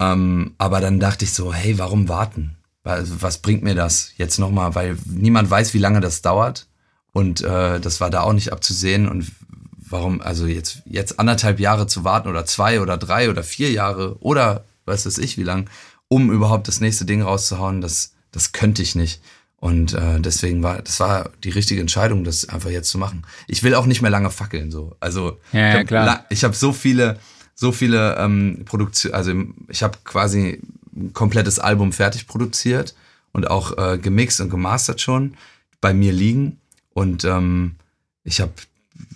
[0.00, 2.56] Ähm, aber dann dachte ich so, hey, warum warten?
[2.84, 4.74] Was bringt mir das jetzt nochmal?
[4.74, 6.66] Weil niemand weiß, wie lange das dauert.
[7.12, 9.08] Und äh, das war da auch nicht abzusehen.
[9.08, 9.30] Und
[9.78, 14.16] warum, also jetzt, jetzt anderthalb Jahre zu warten oder zwei oder drei oder vier Jahre
[14.18, 15.70] oder was weiß ich wie lang,
[16.08, 19.22] um überhaupt das nächste Ding rauszuhauen, das, das könnte ich nicht.
[19.62, 23.22] Und äh, deswegen war das war die richtige Entscheidung, das einfach jetzt zu machen.
[23.46, 24.96] Ich will auch nicht mehr lange fackeln so.
[24.98, 26.26] Also ja, klar.
[26.30, 27.20] ich habe so viele
[27.54, 29.32] so viele ähm, Produktionen, also
[29.68, 30.60] ich habe quasi
[30.96, 32.96] ein komplettes Album fertig produziert
[33.32, 35.36] und auch äh, gemixt und gemastert schon
[35.80, 36.58] bei mir liegen
[36.92, 37.76] und ähm,
[38.24, 38.50] ich habe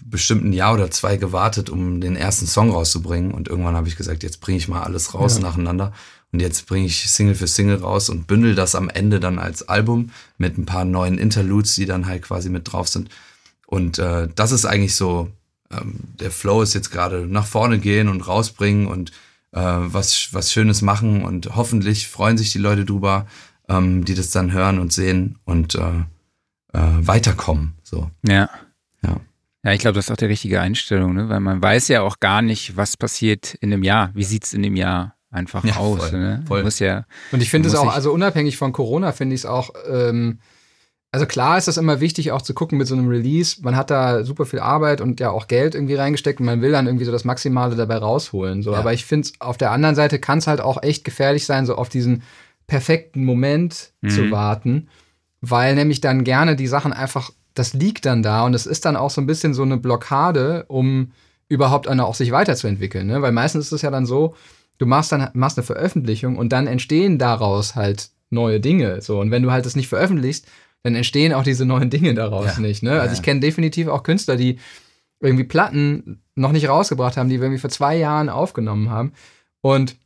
[0.05, 3.97] bestimmt ein Jahr oder zwei gewartet, um den ersten Song rauszubringen und irgendwann habe ich
[3.97, 5.43] gesagt, jetzt bringe ich mal alles raus ja.
[5.43, 5.93] nacheinander
[6.37, 9.71] und jetzt bringe ich Single für Single raus und bündel das am Ende dann als
[9.71, 13.09] Album mit ein paar neuen Interludes, die dann halt quasi mit drauf sind.
[13.67, 15.31] Und äh, das ist eigentlich so,
[15.71, 19.13] ähm, der Flow ist jetzt gerade nach vorne gehen und rausbringen und
[19.53, 23.27] äh, was, was Schönes machen und hoffentlich freuen sich die Leute drüber,
[23.71, 25.81] ähm, die das dann hören und sehen und äh,
[26.75, 27.77] äh, weiterkommen.
[27.83, 28.11] So.
[28.29, 28.51] Ja.
[29.03, 29.21] Ja.
[29.65, 31.31] Ja, ich glaube, das ist auch die richtige Einstellung, ne?
[31.31, 34.11] weil man weiß ja auch gar nicht, was passiert in dem Jahr.
[34.13, 36.09] Wie sieht es in dem Jahr einfach ja, aus.
[36.09, 36.43] Voll, ne?
[36.47, 36.65] voll.
[36.65, 39.71] Muss ja, und ich finde es auch, also unabhängig von Corona, finde ich es auch,
[39.89, 40.39] ähm,
[41.13, 43.63] also klar ist das immer wichtig, auch zu gucken mit so einem Release.
[43.63, 46.73] Man hat da super viel Arbeit und ja auch Geld irgendwie reingesteckt und man will
[46.73, 48.63] dann irgendwie so das Maximale dabei rausholen.
[48.63, 48.73] So.
[48.73, 48.79] Ja.
[48.79, 51.65] Aber ich finde es auf der anderen Seite kann es halt auch echt gefährlich sein,
[51.65, 52.23] so auf diesen
[52.67, 54.11] perfekten Moment mhm.
[54.11, 54.89] zu warten,
[55.41, 58.97] weil nämlich dann gerne die Sachen einfach, das liegt dann da und es ist dann
[58.97, 61.13] auch so ein bisschen so eine Blockade, um
[61.49, 63.07] überhaupt auch sich weiterzuentwickeln.
[63.07, 63.23] Ne?
[63.23, 64.35] Weil meistens ist es ja dann so,
[64.79, 69.01] du machst dann machst eine Veröffentlichung und dann entstehen daraus halt neue Dinge.
[69.01, 70.47] So und wenn du halt das nicht veröffentlichst,
[70.83, 72.61] dann entstehen auch diese neuen Dinge daraus ja.
[72.61, 72.83] nicht.
[72.83, 73.01] Ne?
[73.01, 74.59] Also ich kenne definitiv auch Künstler, die
[75.21, 79.13] irgendwie Platten noch nicht rausgebracht haben, die wir irgendwie vor zwei Jahren aufgenommen haben
[79.63, 79.97] und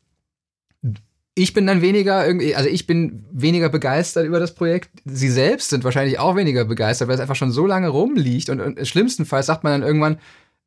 [1.34, 4.90] ich bin dann weniger irgendwie, also ich bin weniger begeistert über das Projekt.
[5.04, 8.60] Sie selbst sind wahrscheinlich auch weniger begeistert, weil es einfach schon so lange rumliegt und,
[8.60, 10.18] und schlimmstenfalls sagt man dann irgendwann,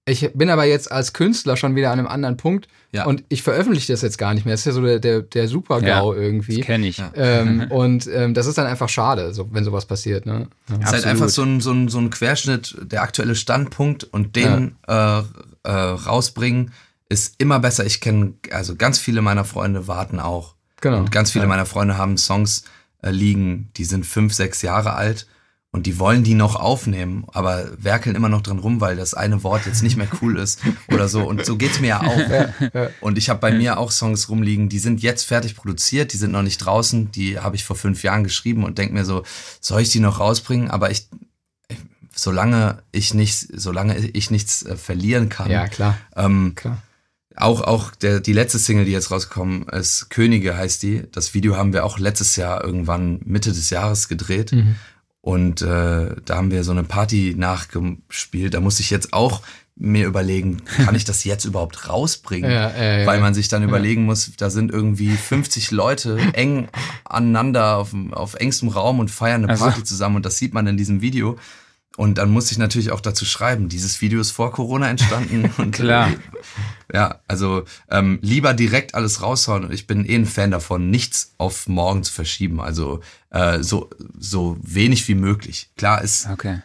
[0.05, 3.05] ich bin aber jetzt als Künstler schon wieder an einem anderen Punkt ja.
[3.05, 4.53] und ich veröffentliche das jetzt gar nicht mehr.
[4.53, 6.57] Das ist ja so der, der, der Super-GAU ja, irgendwie.
[6.57, 7.01] Das kenne ich.
[7.15, 10.25] Ähm, und ähm, das ist dann einfach schade, so, wenn sowas passiert.
[10.25, 10.47] Ne?
[10.69, 14.03] Ja, es ist halt einfach so ein, so, ein, so ein Querschnitt, der aktuelle Standpunkt
[14.03, 15.19] und den äh,
[15.63, 16.73] äh, rausbringen
[17.07, 17.85] ist immer besser.
[17.85, 20.55] Ich kenne, also ganz viele meiner Freunde warten auch.
[20.81, 20.97] Genau.
[20.97, 22.65] Und ganz viele meiner Freunde haben Songs
[23.01, 25.27] äh, liegen, die sind fünf, sechs Jahre alt
[25.73, 29.43] und die wollen die noch aufnehmen, aber werkeln immer noch drin rum, weil das eine
[29.43, 31.27] Wort jetzt nicht mehr cool ist oder so.
[31.27, 32.29] Und so geht's mir ja auch.
[32.29, 32.89] Ja, ja.
[33.01, 36.31] Und ich habe bei mir auch Songs rumliegen, die sind jetzt fertig produziert, die sind
[36.31, 39.23] noch nicht draußen, die habe ich vor fünf Jahren geschrieben und denke mir so,
[39.61, 40.69] soll ich die noch rausbringen?
[40.69, 41.09] Aber ich,
[42.15, 45.49] solange ich nicht, solange ich nichts äh, verlieren kann.
[45.49, 45.97] Ja, klar.
[46.15, 46.83] Ähm, klar.
[47.35, 51.03] Auch, auch der, die letzte Single, die jetzt rausgekommen ist, Könige heißt die.
[51.11, 54.51] Das Video haben wir auch letztes Jahr irgendwann Mitte des Jahres gedreht.
[54.51, 54.75] Mhm.
[55.25, 58.55] Und äh, da haben wir so eine Party nachgespielt.
[58.55, 59.41] Da musste ich jetzt auch
[59.73, 62.51] mir überlegen, kann ich das jetzt überhaupt rausbringen?
[62.51, 63.05] Ja, ja.
[63.05, 66.67] Weil man sich dann überlegen muss, da sind irgendwie 50 Leute eng
[67.05, 69.83] aneinander auf, auf engstem Raum und feiern eine Party also.
[69.83, 71.37] zusammen und das sieht man in diesem Video.
[71.95, 75.51] Und dann muss ich natürlich auch dazu schreiben, dieses Video ist vor Corona entstanden.
[75.57, 76.09] und Klar.
[76.91, 79.71] Ja, also ähm, lieber direkt alles raushauen.
[79.71, 82.59] Ich bin eh ein Fan davon, nichts auf morgen zu verschieben.
[82.61, 85.69] Also äh, so, so wenig wie möglich.
[85.77, 86.61] Klar ist, okay.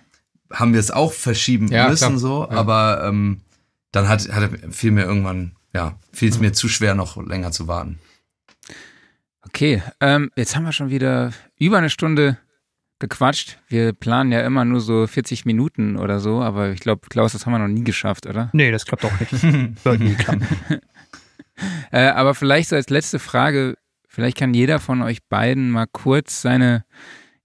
[0.50, 2.18] haben wir es auch verschieben ja, müssen, klar.
[2.18, 2.56] so, ja.
[2.56, 3.42] aber ähm,
[3.92, 7.68] dann hat, hat fiel mir irgendwann, ja, fiel es mir zu schwer, noch länger zu
[7.68, 7.98] warten.
[9.42, 12.38] Okay, ähm, jetzt haben wir schon wieder über eine Stunde
[12.98, 13.58] gequatscht.
[13.68, 17.46] Wir planen ja immer nur so 40 Minuten oder so, aber ich glaube, Klaus, das
[17.46, 18.50] haben wir noch nie geschafft, oder?
[18.52, 19.78] Nee, das klappt auch nicht.
[19.82, 20.46] Soll nie klappen.
[21.92, 23.76] äh, aber vielleicht so als letzte Frage,
[24.08, 26.84] vielleicht kann jeder von euch beiden mal kurz seine,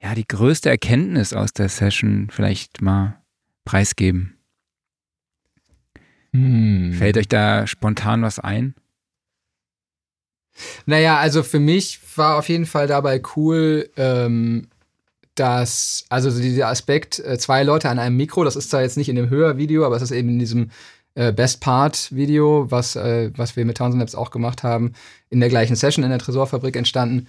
[0.02, 3.22] ja, die größte Erkenntnis aus der Session vielleicht mal
[3.66, 4.38] preisgeben.
[6.34, 6.94] Hm.
[6.94, 8.74] Fällt euch da spontan was ein?
[10.86, 14.68] Naja, also für mich war auf jeden Fall dabei cool, ähm,
[15.36, 19.10] dass, also dieser Aspekt, äh, zwei Leute an einem Mikro, das ist zwar jetzt nicht
[19.10, 20.70] in dem Hörvideo, aber es ist eben in diesem
[21.16, 24.94] äh, Best Part Video, was, äh, was wir mit Townsend Labs auch gemacht haben,
[25.30, 27.28] in der gleichen Session in der Tresorfabrik entstanden.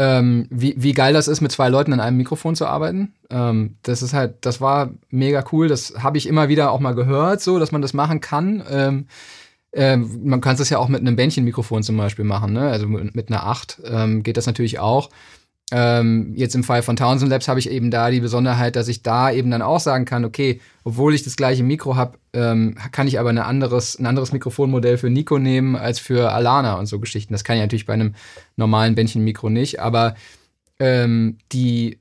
[0.00, 3.14] Ähm, wie, wie geil das ist, mit zwei Leuten an einem Mikrofon zu arbeiten.
[3.30, 5.66] Ähm, das ist halt, das war mega cool.
[5.66, 8.62] Das habe ich immer wieder auch mal gehört, so, dass man das machen kann.
[8.70, 9.06] Ähm,
[9.72, 12.70] ähm, man kann es ja auch mit einem Bändchenmikrofon zum Beispiel machen, ne?
[12.70, 15.10] Also mit, mit einer 8 ähm, geht das natürlich auch.
[15.70, 19.02] Ähm, jetzt im Fall von Townsend Labs habe ich eben da die Besonderheit, dass ich
[19.02, 23.06] da eben dann auch sagen kann, okay, obwohl ich das gleiche Mikro habe, ähm, kann
[23.06, 26.98] ich aber eine anderes, ein anderes Mikrofonmodell für Nico nehmen als für Alana und so
[26.98, 27.34] Geschichten.
[27.34, 28.14] Das kann ich natürlich bei einem
[28.56, 30.14] normalen Bändchenmikro nicht, aber
[30.78, 31.98] ähm, die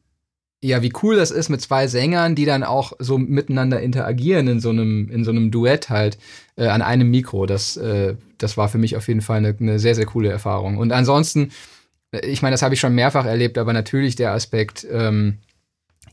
[0.61, 4.59] ja, wie cool das ist mit zwei Sängern, die dann auch so miteinander interagieren in
[4.59, 6.17] so einem, in so einem Duett halt
[6.55, 7.45] äh, an einem Mikro.
[7.45, 10.77] Das, äh, das war für mich auf jeden Fall eine, eine sehr, sehr coole Erfahrung.
[10.77, 11.51] Und ansonsten,
[12.23, 15.39] ich meine, das habe ich schon mehrfach erlebt, aber natürlich der Aspekt, ähm,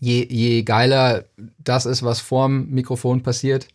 [0.01, 1.25] je, je geiler
[1.59, 3.69] das ist, was vorm Mikrofon passiert,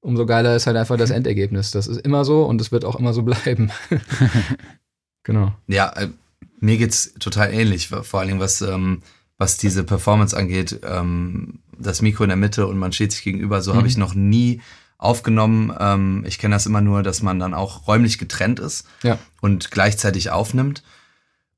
[0.00, 1.70] umso geiler ist halt einfach das Endergebnis.
[1.70, 3.70] Das ist immer so und es wird auch immer so bleiben.
[5.22, 5.52] genau.
[5.66, 6.08] Ja, äh,
[6.60, 9.02] mir geht's total ähnlich, vor Dingen was ähm,
[9.38, 13.62] was diese Performance angeht, ähm, das Mikro in der Mitte und man steht sich gegenüber,
[13.62, 13.76] so mhm.
[13.78, 14.60] habe ich noch nie
[14.98, 15.72] aufgenommen.
[15.78, 19.18] Ähm, ich kenne das immer nur, dass man dann auch räumlich getrennt ist ja.
[19.40, 20.82] und gleichzeitig aufnimmt.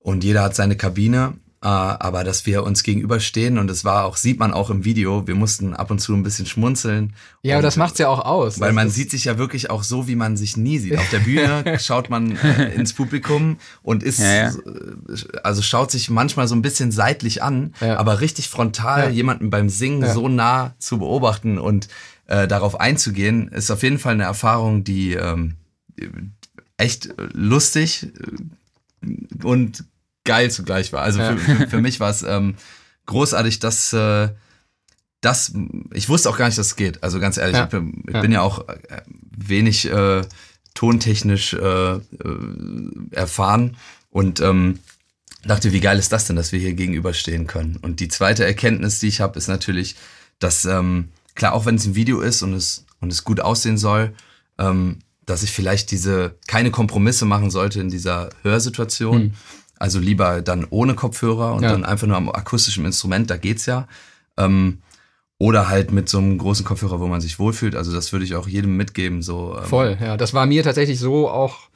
[0.00, 4.16] Und jeder hat seine Kabine äh, aber dass wir uns gegenüberstehen und es war auch,
[4.16, 7.12] sieht man auch im Video, wir mussten ab und zu ein bisschen schmunzeln.
[7.42, 8.60] Ja, aber das macht's ja auch aus.
[8.60, 10.96] Weil man sieht sich ja wirklich auch so, wie man sich nie sieht.
[10.96, 14.48] Auf der Bühne schaut man äh, ins Publikum und ist, ja, ja.
[14.48, 17.98] Äh, also schaut sich manchmal so ein bisschen seitlich an, ja.
[17.98, 21.88] aber richtig frontal jemanden beim Singen so nah zu beobachten und
[22.26, 25.56] äh, darauf einzugehen, ist auf jeden Fall eine Erfahrung, die ähm,
[26.78, 28.08] echt lustig
[29.42, 29.84] und
[30.24, 31.02] geil zugleich war.
[31.02, 31.36] Also ja.
[31.36, 32.56] für, für, für, mich war es ähm,
[33.06, 34.28] großartig, dass äh,
[35.20, 35.52] das,
[35.92, 37.02] ich wusste auch gar nicht, dass es geht.
[37.02, 37.64] Also ganz ehrlich, ja.
[37.64, 38.20] ich, bin, ich ja.
[38.20, 40.22] bin ja auch äh, wenig äh,
[40.74, 42.00] tontechnisch äh, äh,
[43.10, 43.76] erfahren
[44.10, 44.78] und ähm,
[45.44, 47.76] dachte, wie geil ist das denn, dass wir hier gegenüberstehen können.
[47.76, 49.96] Und die zweite Erkenntnis, die ich habe, ist natürlich,
[50.38, 53.78] dass ähm, klar, auch wenn es ein Video ist und es und es gut aussehen
[53.78, 54.12] soll,
[54.58, 59.22] ähm, dass ich vielleicht diese keine Kompromisse machen sollte in dieser Hörsituation.
[59.22, 59.32] Hm
[59.80, 61.70] also lieber dann ohne Kopfhörer und ja.
[61.72, 63.88] dann einfach nur am akustischen Instrument, da geht's ja.
[64.36, 64.82] Ähm,
[65.38, 67.74] oder halt mit so einem großen Kopfhörer, wo man sich wohlfühlt.
[67.74, 69.22] Also das würde ich auch jedem mitgeben.
[69.22, 69.64] So, ähm.
[69.64, 70.18] Voll, ja.
[70.18, 71.70] Das war mir tatsächlich so auch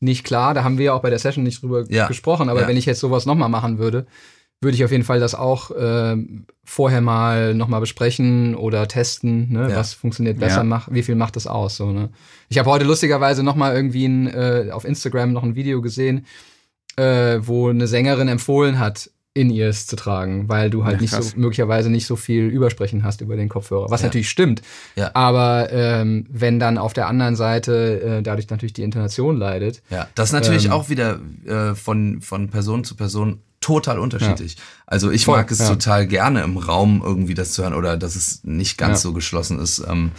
[0.00, 0.52] nicht klar.
[0.52, 2.06] Da haben wir auch bei der Session nicht drüber ja.
[2.08, 2.50] gesprochen.
[2.50, 2.68] Aber ja.
[2.68, 4.06] wenn ich jetzt sowas nochmal machen würde,
[4.60, 6.16] würde ich auf jeden Fall das auch äh,
[6.64, 9.70] vorher mal nochmal besprechen oder testen, ne?
[9.70, 9.76] Ja.
[9.76, 11.76] was funktioniert besser, mach, wie viel macht das aus.
[11.76, 12.10] So, ne?
[12.48, 16.26] Ich habe heute lustigerweise nochmal irgendwie ein, äh, auf Instagram noch ein Video gesehen,
[16.96, 21.38] äh, wo eine Sängerin empfohlen hat, In-Ears zu tragen, weil du halt ja, nicht so,
[21.38, 23.90] möglicherweise nicht so viel Übersprechen hast über den Kopfhörer.
[23.90, 24.06] Was ja.
[24.06, 24.62] natürlich stimmt.
[24.96, 25.10] Ja.
[25.12, 29.82] Aber ähm, wenn dann auf der anderen Seite äh, dadurch natürlich die Intonation leidet.
[29.90, 34.54] Ja, das ist natürlich ähm, auch wieder äh, von, von Person zu Person total unterschiedlich.
[34.54, 34.62] Ja.
[34.86, 35.68] Also ich Voll, mag es ja.
[35.68, 39.08] total gerne im Raum irgendwie das zu hören oder dass es nicht ganz ja.
[39.08, 39.82] so geschlossen ist.
[39.88, 40.12] Ähm,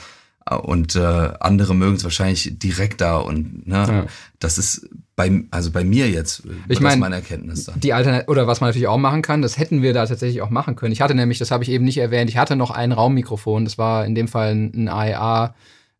[0.49, 4.07] und äh, andere mögen es wahrscheinlich direkter und ne,
[4.39, 7.79] das ist bei, also bei mir jetzt, äh, ich meine, meine Erkenntnis dann.
[7.79, 10.49] Die Alternat oder was man natürlich auch machen kann, das hätten wir da tatsächlich auch
[10.49, 10.93] machen können.
[10.93, 13.77] Ich hatte nämlich, das habe ich eben nicht erwähnt, ich hatte noch ein Raummikrofon, das
[13.77, 15.53] war in dem Fall ein AEA,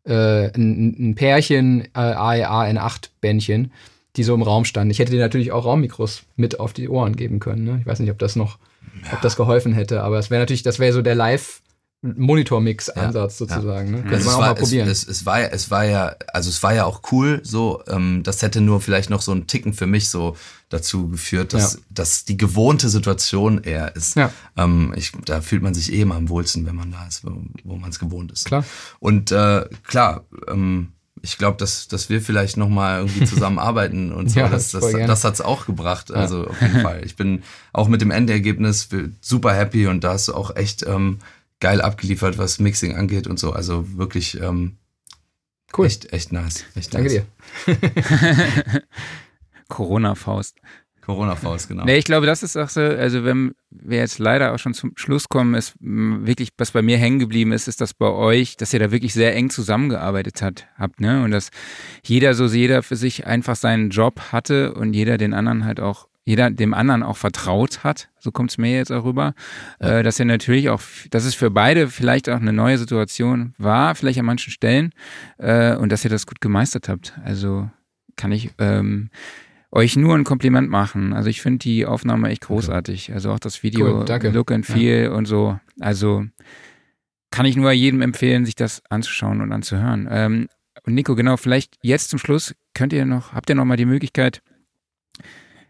[0.04, 3.72] äh, ein, ein Pärchen äh, AEA N8 Bändchen,
[4.18, 4.90] die so im Raum standen.
[4.90, 7.64] Ich hätte dir natürlich auch Raummikros mit auf die Ohren geben können.
[7.64, 7.78] Ne?
[7.80, 8.58] Ich weiß nicht, ob das noch,
[9.04, 9.14] ja.
[9.14, 11.62] ob das geholfen hätte, aber es wäre natürlich, das wäre so der Live-
[12.00, 13.90] Monitor-Mix-Ansatz ja, sozusagen.
[13.90, 14.02] Ne?
[14.02, 14.88] Könnte also man auch war, mal probieren.
[14.88, 18.22] Es, es, es, war, es war ja, also es war ja auch cool, so, ähm,
[18.22, 20.36] das hätte nur vielleicht noch so einen Ticken für mich so
[20.68, 21.80] dazu geführt, dass, ja.
[21.90, 24.14] dass die gewohnte Situation eher ist.
[24.14, 24.32] Ja.
[24.56, 27.32] Ähm, ich, da fühlt man sich eh immer am wohlsten, wenn man da ist, wo,
[27.64, 28.44] wo man es gewohnt ist.
[28.44, 28.64] Klar.
[29.00, 30.92] Und äh, klar, ähm,
[31.22, 34.40] ich glaube, dass, dass wir vielleicht nochmal irgendwie zusammenarbeiten und so.
[34.40, 36.12] ja, das das, das hat es auch gebracht.
[36.12, 37.04] Also auf jeden Fall.
[37.04, 37.42] Ich bin
[37.72, 38.88] auch mit dem Endergebnis
[39.20, 41.18] super happy und da hast du auch echt ähm,
[41.60, 43.52] geil abgeliefert, was Mixing angeht und so.
[43.52, 44.76] Also wirklich ähm,
[45.76, 45.86] cool.
[45.86, 46.64] echt, echt nice.
[46.74, 47.24] Echt Danke nice.
[47.66, 48.82] dir.
[49.68, 50.56] Corona-Faust.
[51.08, 51.86] Corona-Faust, genau.
[51.86, 54.92] Nee, ich glaube, das ist auch so, also wenn wir jetzt leider auch schon zum
[54.96, 58.74] Schluss kommen, ist wirklich, was bei mir hängen geblieben ist, ist, dass bei euch, dass
[58.74, 61.22] ihr da wirklich sehr eng zusammengearbeitet hat, habt, ne?
[61.22, 61.48] Und dass
[62.04, 66.08] jeder so, jeder für sich einfach seinen Job hatte und jeder den anderen halt auch
[66.26, 69.32] jeder dem anderen auch vertraut hat, so kommt es mir jetzt auch rüber,
[69.80, 70.00] ja.
[70.00, 73.94] äh, dass er natürlich auch, dass es für beide vielleicht auch eine neue Situation war,
[73.94, 74.92] vielleicht an manchen Stellen,
[75.38, 77.18] äh, und dass ihr das gut gemeistert habt.
[77.24, 77.70] Also
[78.16, 79.08] kann ich ähm,
[79.70, 81.12] euch nur ein Kompliment machen.
[81.12, 83.12] Also ich finde die Aufnahme echt großartig.
[83.12, 85.10] Also auch das Video, cool, Look and Feel ja.
[85.12, 85.58] und so.
[85.80, 86.24] Also
[87.30, 90.08] kann ich nur jedem empfehlen, sich das anzuschauen und anzuhören.
[90.10, 90.48] Ähm,
[90.84, 93.84] und Nico, genau, vielleicht jetzt zum Schluss könnt ihr noch, habt ihr noch mal die
[93.84, 94.42] Möglichkeit,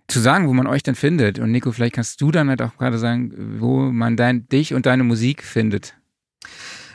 [0.06, 1.38] zu sagen, wo man euch denn findet.
[1.38, 4.86] Und Nico, vielleicht kannst du dann halt auch gerade sagen, wo man dein, dich und
[4.86, 5.94] deine Musik findet.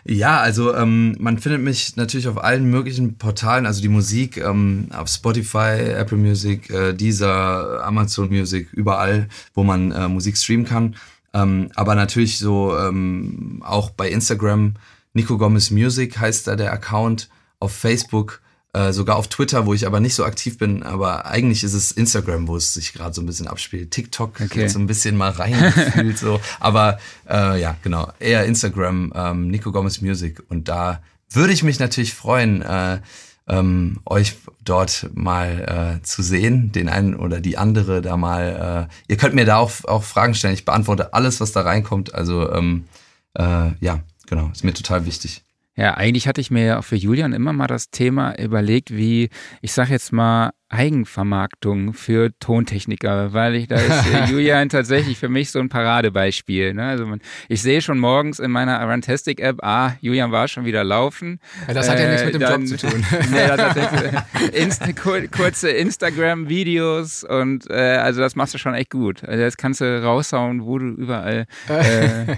[0.06, 4.90] Ja, also ähm, man findet mich natürlich auf allen möglichen Portalen, also die Musik ähm,
[4.92, 10.98] auf Spotify, Apple Music, äh, Deezer, Amazon Music, überall, wo man äh, Musik streamen kann.
[11.34, 14.74] Ähm, aber natürlich so ähm, auch bei Instagram,
[15.14, 18.42] Nico Gomez Music heißt da der Account, auf Facebook
[18.74, 21.92] äh, sogar auf Twitter, wo ich aber nicht so aktiv bin, aber eigentlich ist es
[21.92, 23.92] Instagram, wo es sich gerade so ein bisschen abspielt.
[23.92, 24.68] TikTok okay.
[24.68, 30.02] so ein bisschen mal reingefühlt so, aber äh, ja, genau, eher Instagram, ähm, Nico Gomez
[30.02, 33.00] Music und da würde ich mich natürlich freuen, äh,
[33.48, 38.88] ähm, euch dort mal äh, zu sehen, den einen oder die andere da mal.
[38.90, 40.54] Äh, ihr könnt mir da auch, auch Fragen stellen.
[40.54, 42.14] Ich beantworte alles, was da reinkommt.
[42.16, 42.86] Also ähm,
[43.34, 45.44] äh, ja, genau, ist mir total wichtig.
[45.76, 49.30] Ja, eigentlich hatte ich mir ja auch für Julian immer mal das Thema überlegt, wie,
[49.62, 55.30] ich sag jetzt mal, Eigenvermarktung für Tontechniker, weil ich, da ist äh, Julian tatsächlich für
[55.30, 56.74] mich so ein Paradebeispiel.
[56.74, 56.84] Ne?
[56.84, 60.84] Also man, ich sehe schon morgens in meiner Arantastic App, ah, Julian war schon wieder
[60.84, 61.40] laufen.
[61.68, 63.06] Ja, das hat ja nichts mit dem dann, Job zu tun.
[63.32, 64.50] nee, das hat nichts,
[64.84, 69.24] Insta, kurze Instagram-Videos und äh, also das machst du schon echt gut.
[69.24, 72.36] Also das kannst du raushauen, wo du überall äh,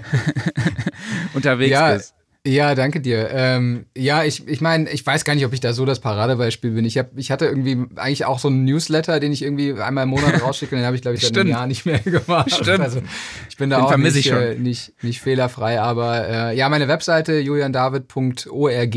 [1.34, 2.15] unterwegs ja, bist.
[2.46, 3.28] Ja, danke dir.
[3.32, 6.70] Ähm, ja, ich, ich meine, ich weiß gar nicht, ob ich da so das Paradebeispiel
[6.70, 6.84] bin.
[6.84, 10.10] Ich, hab, ich hatte irgendwie eigentlich auch so einen Newsletter, den ich irgendwie einmal im
[10.10, 12.54] Monat rausschicke, den habe ich, glaube ich, seit einem Jahr nicht mehr gemacht.
[12.54, 12.80] Stimmt.
[12.80, 13.02] Also
[13.50, 15.80] ich bin da den auch nicht, äh, nicht, nicht fehlerfrei.
[15.80, 18.96] Aber äh, ja, meine Webseite juliandavid.org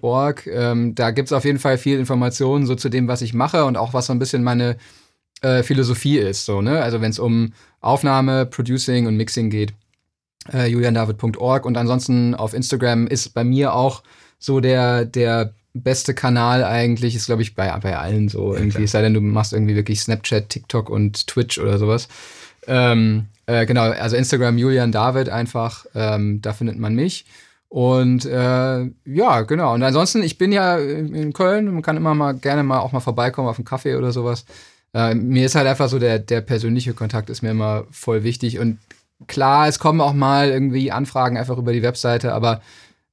[0.00, 0.46] .org.
[0.46, 3.76] Ähm, da gibt's auf jeden Fall viel Informationen so zu dem, was ich mache und
[3.76, 4.76] auch was so ein bisschen meine
[5.40, 6.44] äh, Philosophie ist.
[6.44, 6.82] So, ne?
[6.82, 9.74] Also wenn es um Aufnahme, Producing und Mixing geht
[10.52, 14.02] äh, juliandavid.org und ansonsten auf Instagram ist bei mir auch
[14.38, 18.84] so der, der beste Kanal eigentlich, ist glaube ich bei, bei allen so irgendwie, ja,
[18.84, 22.08] es sei denn, du machst irgendwie wirklich Snapchat, TikTok und Twitch oder sowas.
[22.66, 27.24] Ähm, äh, genau, also Instagram Julian David einfach, ähm, da findet man mich.
[27.68, 29.72] Und äh, ja, genau.
[29.72, 33.00] Und ansonsten, ich bin ja in Köln, man kann immer mal gerne mal auch mal
[33.00, 34.44] vorbeikommen auf einen Kaffee oder sowas.
[34.92, 38.58] Äh, mir ist halt einfach so der, der persönliche Kontakt ist mir immer voll wichtig.
[38.58, 38.78] Und
[39.26, 42.60] klar, es kommen auch mal irgendwie Anfragen einfach über die Webseite, aber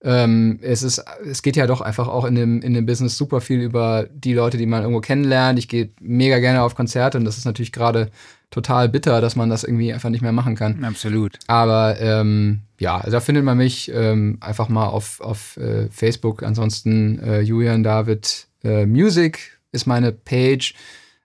[0.02, 3.42] ähm, es ist, es geht ja doch einfach auch in dem, in dem Business super
[3.42, 5.60] viel über die Leute, die man irgendwo kennenlernt.
[5.60, 8.10] Ich gehe mega gerne auf Konzerte und das ist natürlich gerade
[8.50, 10.84] total bitter, dass man das irgendwie einfach nicht mehr machen kann.
[10.86, 11.38] Absolut.
[11.48, 16.44] Aber ähm, ja, also da findet man mich ähm, einfach mal auf, auf äh, Facebook.
[16.44, 20.74] Ansonsten äh, Julian David äh, Music ist meine Page,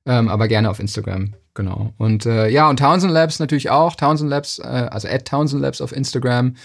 [0.04, 1.92] ähm, aber gerne auf Instagram Genau.
[1.98, 3.94] Und äh, ja, und Townsend Labs natürlich auch.
[3.94, 6.56] Townsend Labs, äh, also at Townsend Labs auf Instagram.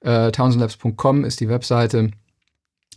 [0.00, 2.10] Äh, townsendlabs.com ist die Webseite.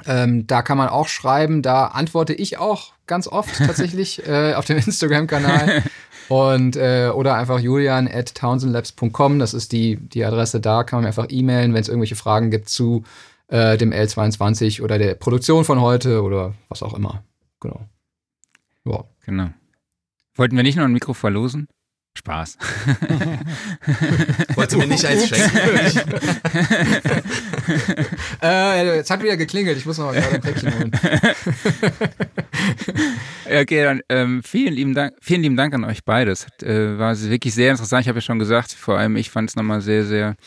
[0.05, 1.61] Ähm, da kann man auch schreiben.
[1.61, 5.83] Da antworte ich auch ganz oft tatsächlich äh, auf dem Instagram-Kanal.
[6.29, 9.39] Und äh, oder einfach julian at townsendlabs.com.
[9.39, 10.83] Das ist die, die Adresse da.
[10.83, 13.03] Kann man mir einfach e-mailen, wenn es irgendwelche Fragen gibt zu
[13.47, 17.23] äh, dem L22 oder der Produktion von heute oder was auch immer.
[17.59, 17.87] Genau.
[18.85, 19.03] Ja.
[19.25, 19.49] Genau.
[20.39, 21.67] Wollten wir nicht noch ein Mikro verlosen?
[22.17, 22.57] Spaß.
[24.55, 25.57] Wolltest du mir nicht eins schenken?
[28.41, 30.91] äh, es hat wieder geklingelt, ich muss noch mal gerade ein Päckchen holen.
[33.61, 36.47] okay, dann ähm, vielen, lieben Dank, vielen lieben Dank an euch beides.
[36.63, 38.03] Äh, war wirklich sehr interessant.
[38.03, 40.37] Ich habe ja schon gesagt, vor allem ich fand es nochmal sehr, sehr,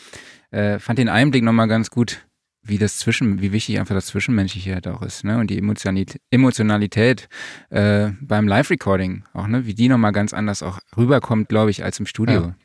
[0.49, 2.25] äh, fand den Einblick nochmal ganz gut
[2.63, 5.37] wie das Zwischen, wie wichtig einfach das Zwischenmenschliche halt auch ist, ne?
[5.37, 7.27] Und die Emotionalität, Emotionalität
[7.69, 9.65] äh, beim Live-Recording auch, ne?
[9.65, 12.41] Wie die nochmal ganz anders auch rüberkommt, glaube ich, als im Studio.
[12.41, 12.55] Ja.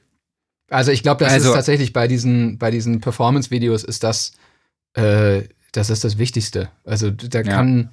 [0.70, 4.32] Also ich glaube, das also, ist tatsächlich bei diesen, bei diesen Performance-Videos ist das,
[4.94, 5.42] äh,
[5.72, 6.70] das ist das Wichtigste.
[6.84, 7.90] Also da kann, ja.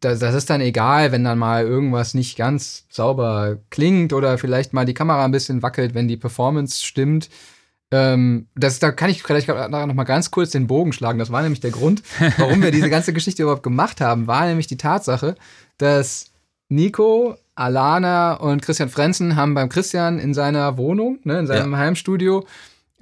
[0.00, 4.72] das, das ist dann egal, wenn dann mal irgendwas nicht ganz sauber klingt oder vielleicht
[4.72, 7.28] mal die Kamera ein bisschen wackelt, wenn die Performance stimmt
[7.92, 11.18] ähm, das, da kann ich vielleicht noch mal ganz kurz den Bogen schlagen.
[11.18, 12.02] Das war nämlich der Grund,
[12.38, 15.36] warum wir diese ganze Geschichte überhaupt gemacht haben, war nämlich die Tatsache,
[15.76, 16.32] dass
[16.70, 21.78] Nico, Alana und Christian Frenzen haben beim Christian in seiner Wohnung, ne, in seinem ja.
[21.78, 22.46] Heimstudio,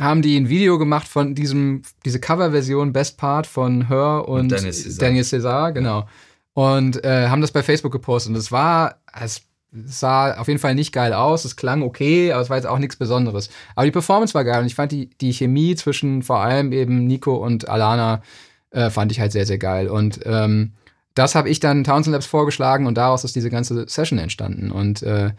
[0.01, 5.01] haben die ein Video gemacht von diesem, diese Coverversion Best Part von Her und, und
[5.01, 6.09] Daniel Cesar, genau.
[6.53, 8.31] Und äh, haben das bei Facebook gepostet.
[8.31, 12.43] Und es war, es sah auf jeden Fall nicht geil aus, es klang okay, aber
[12.43, 13.51] es war jetzt auch nichts Besonderes.
[13.77, 17.07] Aber die Performance war geil und ich fand die, die Chemie zwischen vor allem eben
[17.07, 18.23] Nico und Alana
[18.71, 19.89] äh, fand ich halt sehr, sehr geil.
[19.89, 20.73] Und ähm,
[21.15, 24.71] das habe ich dann Townsend Labs vorgeschlagen und daraus ist diese ganze Session entstanden.
[24.71, 25.31] Und äh,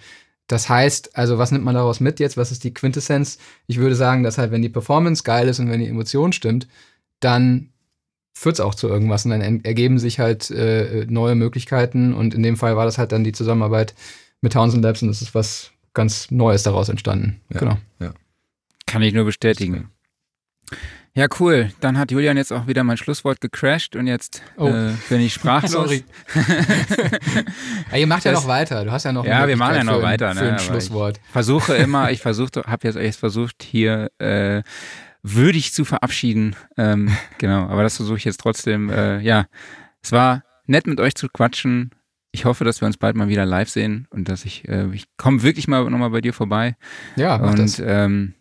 [0.48, 2.38] das heißt, also was nimmt man daraus mit jetzt?
[2.38, 3.38] Was ist die Quintessenz?
[3.68, 6.68] Ich würde sagen, dass halt, wenn die Performance geil ist und wenn die Emotion stimmt,
[7.20, 7.70] dann
[8.34, 12.44] führt es auch zu irgendwas und dann ergeben sich halt äh, neue Möglichkeiten und in
[12.44, 13.94] dem Fall war das halt dann die Zusammenarbeit
[14.42, 17.42] mit Townsend Labs und es ist was ganz Neues daraus entstanden.
[17.50, 17.78] Ja, genau.
[18.00, 18.14] Ja.
[18.86, 19.90] Kann ich nur bestätigen.
[21.14, 21.72] Ja, cool.
[21.82, 24.68] Dann hat Julian jetzt auch wieder mein Schlusswort gecrashed und jetzt oh.
[24.68, 25.72] äh, bin ich sprachlos.
[25.72, 26.06] Sorry.
[27.92, 28.86] ja, ihr macht das, ja noch weiter.
[28.86, 30.30] Du hast ja noch Ja, wir machen ja noch weiter.
[30.30, 31.20] Ein, ne, für ein Schlusswort.
[31.22, 34.64] Ich versuche immer, ich versuche, habe jetzt echt versucht, hier äh,
[35.22, 36.56] würdig zu verabschieden.
[36.78, 38.90] Ähm, genau, aber das versuche ich jetzt trotzdem.
[38.90, 39.48] Äh, ja,
[40.02, 41.92] es war nett mit euch zu quatschen.
[42.32, 45.06] Ich hoffe, dass wir uns bald mal wieder live sehen und dass ich, äh, ich
[45.18, 46.76] komme wirklich mal nochmal bei dir vorbei.
[47.16, 47.82] Ja, mach und das.
[47.84, 48.34] Ähm,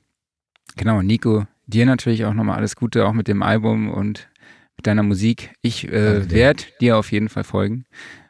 [0.76, 4.28] genau, Nico, dir natürlich auch nochmal alles Gute, auch mit dem Album und
[4.76, 5.50] mit deiner Musik.
[5.60, 7.84] Ich äh, werde dir auf jeden Fall folgen.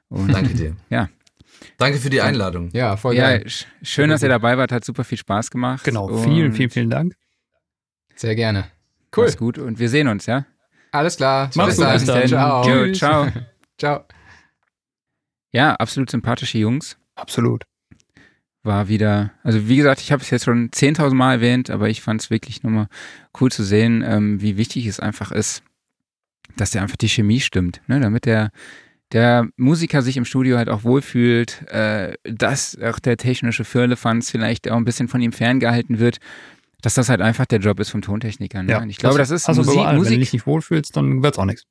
[0.09, 0.77] Und, Danke dir.
[0.89, 1.09] Ja.
[1.77, 2.71] Danke für die Einladung.
[2.73, 3.47] Ja, voll ja, geil.
[3.83, 5.85] Schön, dass ihr dabei wart, hat super viel Spaß gemacht.
[5.85, 7.15] Genau, vielen, vielen, vielen Dank.
[8.17, 8.65] Sehr gerne.
[9.15, 9.25] Cool.
[9.25, 10.47] Mach's gut und wir sehen uns, ja?
[10.93, 11.51] Alles klar.
[11.55, 11.93] Mach's gut.
[11.93, 12.27] Bis dann.
[12.29, 12.93] Ciao.
[12.93, 13.29] Ciao.
[13.79, 14.05] ciao.
[15.53, 16.97] Ja, absolut sympathische Jungs.
[17.15, 17.65] Absolut.
[18.63, 22.03] War wieder, also wie gesagt, ich habe es jetzt schon 10.000 Mal erwähnt, aber ich
[22.03, 22.89] fand es wirklich nochmal
[23.41, 25.63] cool zu sehen, ähm, wie wichtig es einfach ist,
[26.57, 28.01] dass der einfach die Chemie stimmt, ne?
[28.01, 28.51] damit der,
[29.13, 34.71] der Musiker sich im Studio halt auch wohlfühlt, äh, dass auch der technische Firlefanz vielleicht
[34.71, 36.19] auch ein bisschen von ihm ferngehalten wird,
[36.83, 38.63] dass das halt einfach der Job ist vom Tontechniker.
[38.63, 38.73] Ne?
[38.73, 39.97] Ja, ich glaube, das, das ist also Musik, überall.
[39.97, 40.11] Musik.
[40.11, 41.65] Wenn du dich nicht wohlfühlst, dann wird's auch nichts.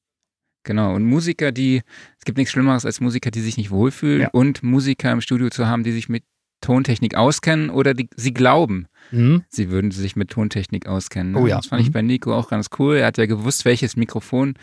[0.64, 1.82] Genau, und Musiker, die,
[2.18, 4.30] es gibt nichts Schlimmeres als Musiker, die sich nicht wohlfühlen Ja.
[4.32, 6.24] und Musiker im Studio zu haben, die sich mit
[6.62, 9.44] Tontechnik auskennen oder die, sie glauben, Mhm.
[9.50, 11.32] sie würden sich mit Tontechnik auskennen.
[11.32, 11.40] Ne?
[11.40, 11.56] Oh ja.
[11.58, 11.94] Das fand ich Mhm.
[11.94, 12.98] bei Nico auch ganz cool.
[12.98, 14.56] Er hat ja gewusst, welches Mikrofon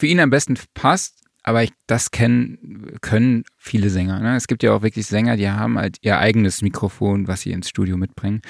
[0.00, 4.18] für ihn am besten passt, aber ich, das kennen, können viele Sänger.
[4.20, 4.34] Ne?
[4.36, 7.68] Es gibt ja auch wirklich Sänger, die haben halt ihr eigenes Mikrofon, was sie ins
[7.68, 8.40] Studio mitbringen.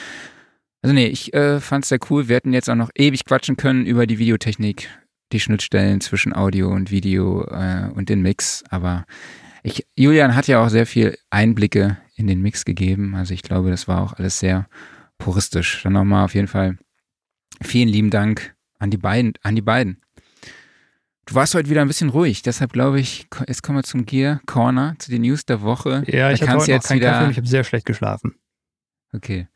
[0.80, 2.28] Also nee, ich äh, fand es sehr cool.
[2.28, 4.88] Wir hätten jetzt auch noch ewig quatschen können über die Videotechnik,
[5.34, 8.64] die Schnittstellen zwischen Audio und Video äh, und den Mix.
[8.70, 9.04] Aber
[9.62, 13.14] ich, Julian hat ja auch sehr viel Einblicke in den Mix gegeben.
[13.14, 14.68] Also ich glaube, das war auch alles sehr
[15.18, 15.82] puristisch.
[15.82, 16.78] Dann nochmal auf jeden Fall
[17.62, 20.00] vielen lieben Dank an die beiden, an die beiden.
[21.26, 24.40] Du warst heute wieder ein bisschen ruhig, deshalb glaube ich, jetzt kommen wir zum Gear
[24.44, 26.04] Corner, zu den News der Woche.
[26.06, 28.34] Ja, ich noch jetzt keinen wieder- Kaffee und ich habe sehr schlecht geschlafen.
[29.14, 29.48] Okay.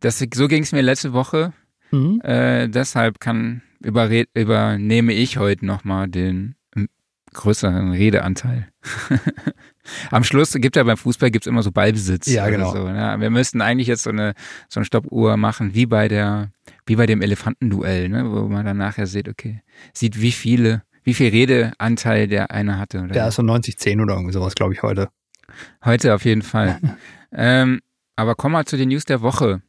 [0.00, 1.54] Das, so ging es mir letzte Woche.
[1.90, 2.20] Mhm.
[2.22, 6.88] Äh, deshalb kann übernehme ich heute nochmal den ähm,
[7.32, 8.68] größeren Redeanteil.
[10.10, 12.26] Am Schluss gibt ja beim Fußball gibt's immer so Ballbesitz.
[12.26, 12.72] Ja, genau.
[12.72, 13.20] So, ja.
[13.20, 14.34] Wir müssten eigentlich jetzt so eine,
[14.68, 16.50] so eine Stoppuhr machen, wie bei der,
[16.86, 19.62] wie bei dem Elefantenduell, ne, wo man dann nachher sieht, okay,
[19.92, 22.98] sieht wie viele, wie viel Redeanteil der eine hatte.
[22.98, 25.08] Oder Der ist so 90-10 oder irgendwie sowas, glaube ich, heute.
[25.84, 26.80] Heute auf jeden Fall.
[27.32, 27.80] ähm,
[28.16, 29.62] aber kommen wir zu den News der Woche.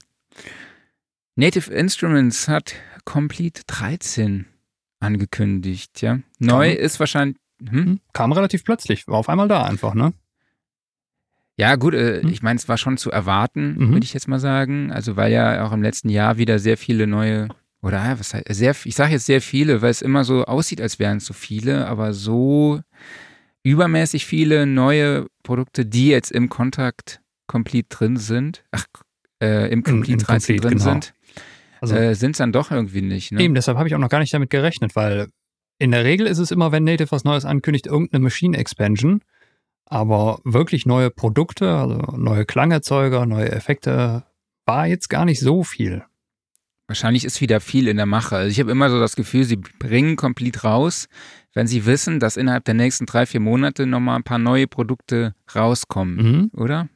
[1.35, 2.73] Native Instruments hat
[3.07, 4.45] Complete 13
[4.99, 6.19] angekündigt, ja.
[6.39, 7.37] Neu Kam- ist wahrscheinlich.
[7.61, 7.71] Hm?
[7.85, 7.99] Hm?
[8.13, 10.13] Kam relativ plötzlich, war auf einmal da einfach, ne?
[11.55, 12.29] Ja, gut, äh, Hm?
[12.29, 13.93] ich meine, es war schon zu erwarten, Mhm.
[13.93, 14.91] würde ich jetzt mal sagen.
[14.91, 17.47] Also, weil ja auch im letzten Jahr wieder sehr viele neue,
[17.81, 20.81] oder ja, was heißt, sehr, ich sage jetzt sehr viele, weil es immer so aussieht,
[20.81, 22.81] als wären es so viele, aber so
[23.63, 28.85] übermäßig viele neue Produkte, die jetzt im Kontakt Complete drin sind, ach,
[29.41, 30.91] äh, im Complete im 13 Complete, drin genau.
[30.91, 31.13] sind,
[31.81, 33.31] Also äh, sind es dann doch irgendwie nicht.
[33.31, 33.41] Ne?
[33.43, 35.27] eben, deshalb habe ich auch noch gar nicht damit gerechnet, weil
[35.79, 39.21] in der Regel ist es immer, wenn Native was Neues ankündigt, irgendeine Machine Expansion.
[39.85, 44.23] Aber wirklich neue Produkte, also neue Klangerzeuger, neue Effekte,
[44.65, 46.03] war jetzt gar nicht so viel.
[46.87, 48.35] Wahrscheinlich ist wieder viel in der Mache.
[48.37, 51.07] Also ich habe immer so das Gefühl, sie bringen Complete raus,
[51.53, 55.35] wenn sie wissen, dass innerhalb der nächsten drei, vier Monate nochmal ein paar neue Produkte
[55.53, 56.51] rauskommen, Mhm.
[56.59, 56.87] oder?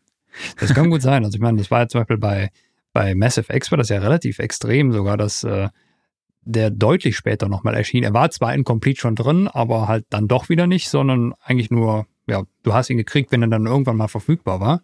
[0.60, 1.26] Das kann gut sein.
[1.26, 2.50] Also ich meine, das war ja zum Beispiel bei,
[2.94, 5.70] bei Massive X war das ja relativ extrem sogar, dass äh,
[6.44, 8.04] der deutlich später nochmal erschien.
[8.04, 11.70] Er war zwar in Complete schon drin, aber halt dann doch wieder nicht, sondern eigentlich
[11.72, 14.82] nur, ja, du hast ihn gekriegt, wenn er dann irgendwann mal verfügbar war.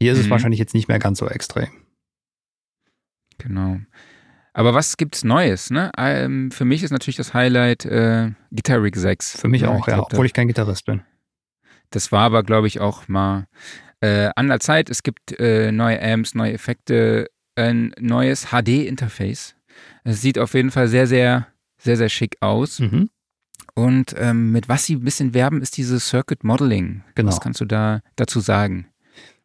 [0.00, 0.30] Hier ist es Mhm.
[0.30, 1.68] wahrscheinlich jetzt nicht mehr ganz so extrem.
[3.38, 3.78] Genau.
[4.52, 5.70] Aber was gibt's Neues?
[5.70, 5.92] Ne?
[5.96, 9.40] Ähm, für mich ist natürlich das Highlight äh, Guitar Rig 6.
[9.40, 11.02] Für mich Ja, auch, ich ja, obwohl ich kein Gitarrist bin.
[11.90, 13.46] Das war aber, glaube ich, auch mal
[14.00, 14.90] äh, an der Zeit.
[14.90, 17.28] Es gibt äh, neue Amps, neue Effekte,
[17.58, 19.54] ein neues HD-Interface.
[20.04, 21.46] Es sieht auf jeden Fall sehr, sehr,
[21.78, 22.80] sehr, sehr schick aus.
[22.80, 23.10] Mhm.
[23.74, 27.02] Und ähm, mit was sie ein bisschen werben, ist dieses Circuit Modeling.
[27.14, 27.28] Genau.
[27.28, 28.86] Was kannst du da dazu sagen?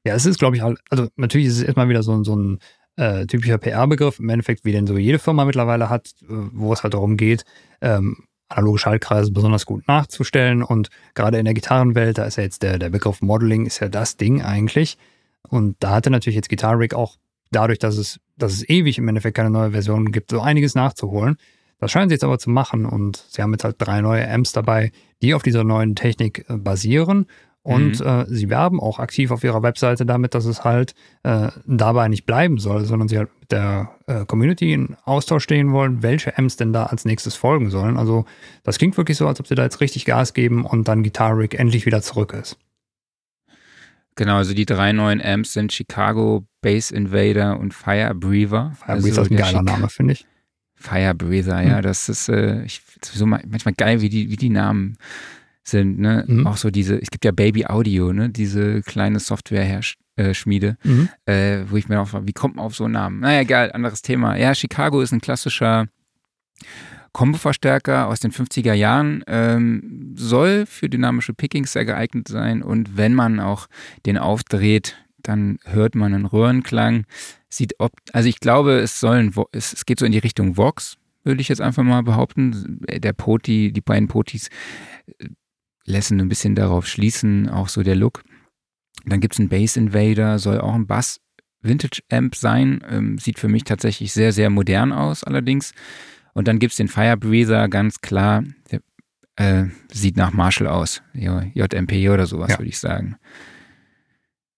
[0.06, 2.36] Ja, es ist, glaube ich, halt, also natürlich ist es erstmal wieder so, ein- so
[2.36, 2.60] ein
[2.96, 6.84] äh, typischer PR-Begriff, im Endeffekt, wie den so jede Firma mittlerweile hat, äh, wo es
[6.84, 7.44] halt darum geht,
[7.82, 8.18] ähm,
[8.50, 10.62] analoge Schaltkreise besonders gut nachzustellen.
[10.62, 13.90] Und gerade in der Gitarrenwelt, da ist ja jetzt der, der Begriff Modeling, ist ja
[13.90, 14.98] das Ding eigentlich.
[15.48, 17.18] Und da hatte natürlich jetzt Guitar Rig auch
[17.54, 21.38] dadurch, dass es, dass es ewig im Endeffekt keine neue Version gibt, so einiges nachzuholen.
[21.80, 24.54] Das scheinen sie jetzt aber zu machen und sie haben jetzt halt drei neue Amps
[24.54, 27.28] dabei, die auf dieser neuen Technik äh, basieren.
[27.66, 30.94] Und äh, sie werben auch aktiv auf ihrer Webseite damit, dass es halt
[31.24, 35.72] äh, dabei nicht bleiben soll, sondern sie halt mit der äh, Community in Austausch stehen
[35.72, 37.96] wollen, welche Amps denn da als nächstes folgen sollen.
[37.96, 38.26] Also
[38.64, 41.38] das klingt wirklich so, als ob sie da jetzt richtig Gas geben und dann Guitar
[41.38, 42.58] Rig endlich wieder zurück ist.
[44.16, 48.72] Genau, also die drei neuen Amps sind Chicago, Bass Invader und Fire Breather.
[48.78, 50.26] Fire also Breather ist ein geiler Chica- Name, finde ich.
[50.76, 51.82] Fire Breather, ja, Hm.
[51.84, 52.82] das ist äh, ich,
[53.22, 54.98] ma- manchmal geil, wie die, wie die Namen
[55.64, 56.26] sind, ne?
[56.28, 56.46] Mhm.
[56.46, 58.30] Auch so diese, es gibt ja Baby Audio, ne?
[58.30, 61.10] Diese kleine Software-Schmiede, mhm.
[61.26, 63.22] äh, wo ich mir auch frage, wie kommt man auf so einen Namen?
[63.22, 64.36] Naja, egal, anderes Thema.
[64.36, 65.88] Ja, Chicago ist ein klassischer
[67.14, 73.14] Kombo-Verstärker aus den 50er Jahren, ähm, soll für dynamische Pickings sehr geeignet sein und wenn
[73.14, 73.68] man auch
[74.06, 77.06] den aufdreht, dann hört man einen Röhrenklang.
[77.50, 80.98] Sieht ob, also ich glaube, es sollen, es, es geht so in die Richtung Vox,
[81.24, 82.82] würde ich jetzt einfach mal behaupten.
[82.90, 84.50] Der Poti, die beiden Potis
[85.20, 85.28] äh,
[85.86, 88.24] lassen ein bisschen darauf schließen, auch so der Look.
[89.06, 91.20] Dann gibt es einen Bass Invader, soll auch ein Bass
[91.62, 92.84] Vintage Amp sein.
[92.90, 95.74] Ähm, sieht für mich tatsächlich sehr, sehr modern aus, allerdings.
[96.34, 98.44] Und dann gibt es den Fire Breather, ganz klar.
[98.72, 98.82] Der
[99.36, 101.02] äh, sieht nach Marshall aus.
[101.14, 102.60] JMP oder sowas, ja.
[102.60, 103.18] würde ich sagen.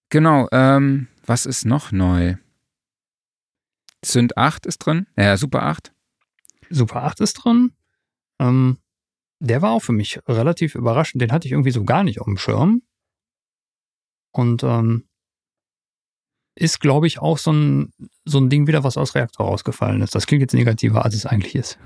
[0.09, 2.35] Genau, ähm, was ist noch neu?
[4.03, 5.07] Synth 8 ist drin.
[5.17, 5.93] Ja, Super 8.
[6.69, 7.73] Super 8 ist drin.
[8.39, 8.77] Ähm,
[9.39, 11.21] der war auch für mich relativ überraschend.
[11.21, 12.83] Den hatte ich irgendwie so gar nicht auf dem Schirm.
[14.31, 15.07] Und ähm,
[16.55, 17.91] ist, glaube ich, auch so ein,
[18.23, 20.15] so ein Ding wieder, was aus Reaktor rausgefallen ist.
[20.15, 21.77] Das klingt jetzt negativer, als es eigentlich ist.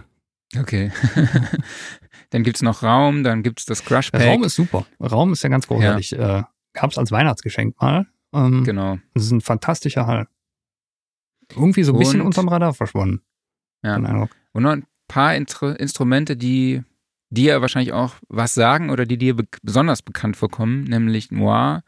[0.58, 0.92] Okay.
[2.30, 4.28] dann gibt es noch Raum, dann gibt es das Crush Pack.
[4.28, 4.86] Raum ist super.
[5.00, 6.12] Raum ist ja ganz großartig.
[6.12, 6.40] Ja.
[6.40, 6.44] Äh,
[6.74, 8.06] Gab es als Weihnachtsgeschenk mal.
[8.34, 9.00] Ähm, genau.
[9.14, 10.28] Das ist ein fantastischer Hall.
[11.52, 13.22] Irgendwie so ein bisschen unterm Radar verschwunden.
[13.84, 13.96] Ja.
[13.96, 16.84] Und noch ein paar Instru Instrumente, die
[17.32, 21.84] dir wahrscheinlich auch was sagen oder die dir be besonders bekannt vorkommen, nämlich Noir.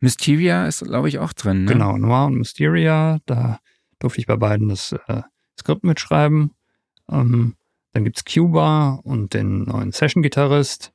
[0.00, 1.64] Mysteria ist, glaube ich, auch drin.
[1.64, 1.72] Ne?
[1.72, 3.18] Genau, Noir und Mysteria.
[3.26, 3.60] Da
[3.98, 5.22] durfte ich bei beiden das äh,
[5.58, 6.52] Skript mitschreiben.
[7.10, 7.56] Ähm,
[7.92, 10.92] dann gibt es Cuba und den neuen Session-Gitarrist.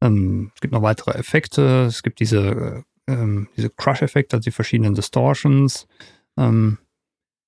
[0.00, 1.86] Ähm, es gibt noch weitere Effekte.
[1.86, 5.86] Es gibt diese, äh, ähm, diese Crush-Effekte, also die verschiedenen Distortions.
[6.36, 6.78] Ähm,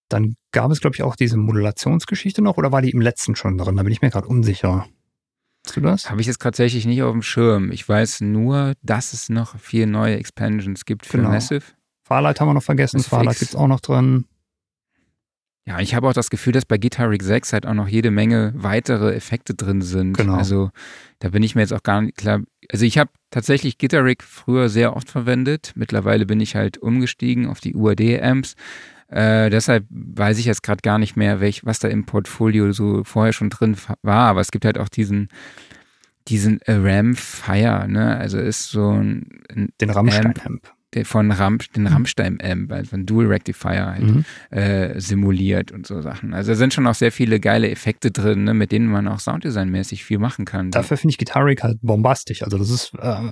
[0.09, 3.57] dann gab es, glaube ich, auch diese Modulationsgeschichte noch oder war die im letzten schon
[3.57, 3.77] drin?
[3.77, 4.87] Da bin ich mir gerade unsicher.
[5.65, 6.11] Weißt du das?
[6.11, 7.71] Habe ich jetzt tatsächlich nicht auf dem Schirm.
[7.71, 11.31] Ich weiß nur, dass es noch vier neue Expansions gibt für genau.
[11.31, 11.63] Massive.
[12.03, 12.97] Fahrlight haben wir noch vergessen.
[12.97, 14.25] Massive Fahrlight gibt es auch noch drin.
[15.65, 18.11] Ja, ich habe auch das Gefühl, dass bei Guitar Rig 6 halt auch noch jede
[18.11, 20.17] Menge weitere Effekte drin sind.
[20.17, 20.35] Genau.
[20.35, 20.71] Also
[21.21, 22.41] da bin ich mir jetzt auch gar nicht klar.
[22.69, 25.73] Also ich habe tatsächlich Guitar Rig früher sehr oft verwendet.
[25.77, 28.57] Mittlerweile bin ich halt umgestiegen auf die UAD-Amps.
[29.13, 33.05] Äh, deshalb weiß ich jetzt gerade gar nicht mehr, welch, was da im Portfolio so
[33.05, 34.29] vorher schon drin war.
[34.29, 35.29] Aber es gibt halt auch diesen,
[36.29, 38.17] diesen Ram Fire, ne?
[38.17, 40.73] Also ist so ein, ein den Rammstein-Amp.
[41.05, 41.89] Von Ram, den mhm.
[41.89, 44.25] Rammstein-Amp, also ein Dual Rectifier halt, mhm.
[44.51, 46.35] äh, simuliert und so Sachen.
[46.35, 49.19] Also da sind schon auch sehr viele geile Effekte drin, ne, mit denen man auch
[49.19, 50.71] Sounddesign-mäßig viel machen kann.
[50.71, 52.43] Dafür finde ich Guitaric halt bombastisch.
[52.43, 53.31] Also das ist äh,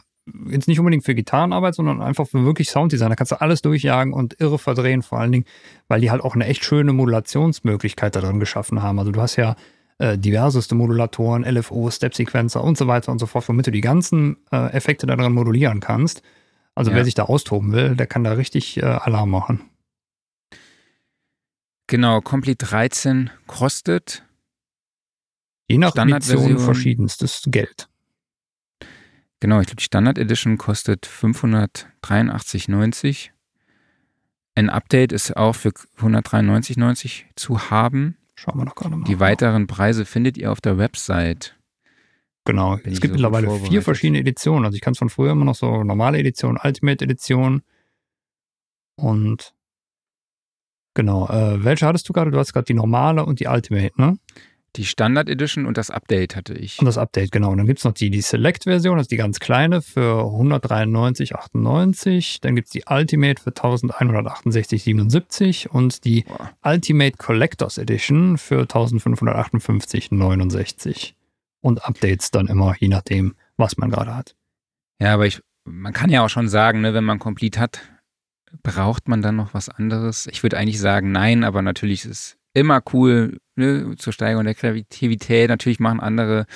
[0.50, 3.10] jetzt nicht unbedingt für Gitarrenarbeit, sondern einfach für wirklich Sounddesign.
[3.10, 5.44] Da kannst du alles durchjagen und irre verdrehen, vor allen Dingen,
[5.88, 8.98] weil die halt auch eine echt schöne Modulationsmöglichkeit da drin geschaffen haben.
[8.98, 9.56] Also du hast ja
[9.98, 14.38] äh, diverseste Modulatoren, LFO, Step-Sequencer und so weiter und so fort, womit du die ganzen
[14.50, 16.22] äh, Effekte da drin modulieren kannst.
[16.74, 16.96] Also ja.
[16.96, 19.60] wer sich da austoben will, der kann da richtig äh, Alarm machen.
[21.86, 24.24] Genau, Complete 13 kostet
[25.68, 27.89] je nach Edition verschiedenstes Geld.
[29.40, 33.30] Genau, ich glaube, die Standard Edition kostet 583,90.
[34.54, 38.18] Ein Update ist auch für 193,90 zu haben.
[38.34, 39.06] Schauen wir noch gerade mal.
[39.06, 41.56] Die weiteren Preise findet ihr auf der Website.
[42.44, 44.64] Genau, Bin es gibt so mittlerweile vier verschiedene Editionen.
[44.64, 47.62] Also ich kann es von früher immer noch so normale Edition, Ultimate Edition
[48.96, 49.54] und
[50.94, 51.28] genau.
[51.28, 52.30] Äh, welche hattest du gerade?
[52.30, 54.18] Du hast gerade die normale und die Ultimate, ne?
[54.76, 56.78] Die Standard Edition und das Update hatte ich.
[56.78, 57.50] Und das Update, genau.
[57.50, 62.38] Und dann gibt es noch die, die Select-Version, das ist die ganz kleine für 193,98.
[62.40, 66.52] Dann gibt es die Ultimate für 1168,77 und die Boah.
[66.62, 71.14] Ultimate Collectors Edition für 1558,69.
[71.62, 74.36] Und Updates dann immer, je nachdem, was man gerade hat.
[75.00, 77.80] Ja, aber ich, man kann ja auch schon sagen, ne, wenn man Complete hat,
[78.62, 80.26] braucht man dann noch was anderes?
[80.26, 84.54] Ich würde eigentlich sagen, nein, aber natürlich ist es immer cool ne, zur Steigerung der
[84.54, 85.48] Kreativität.
[85.48, 86.46] Natürlich machen andere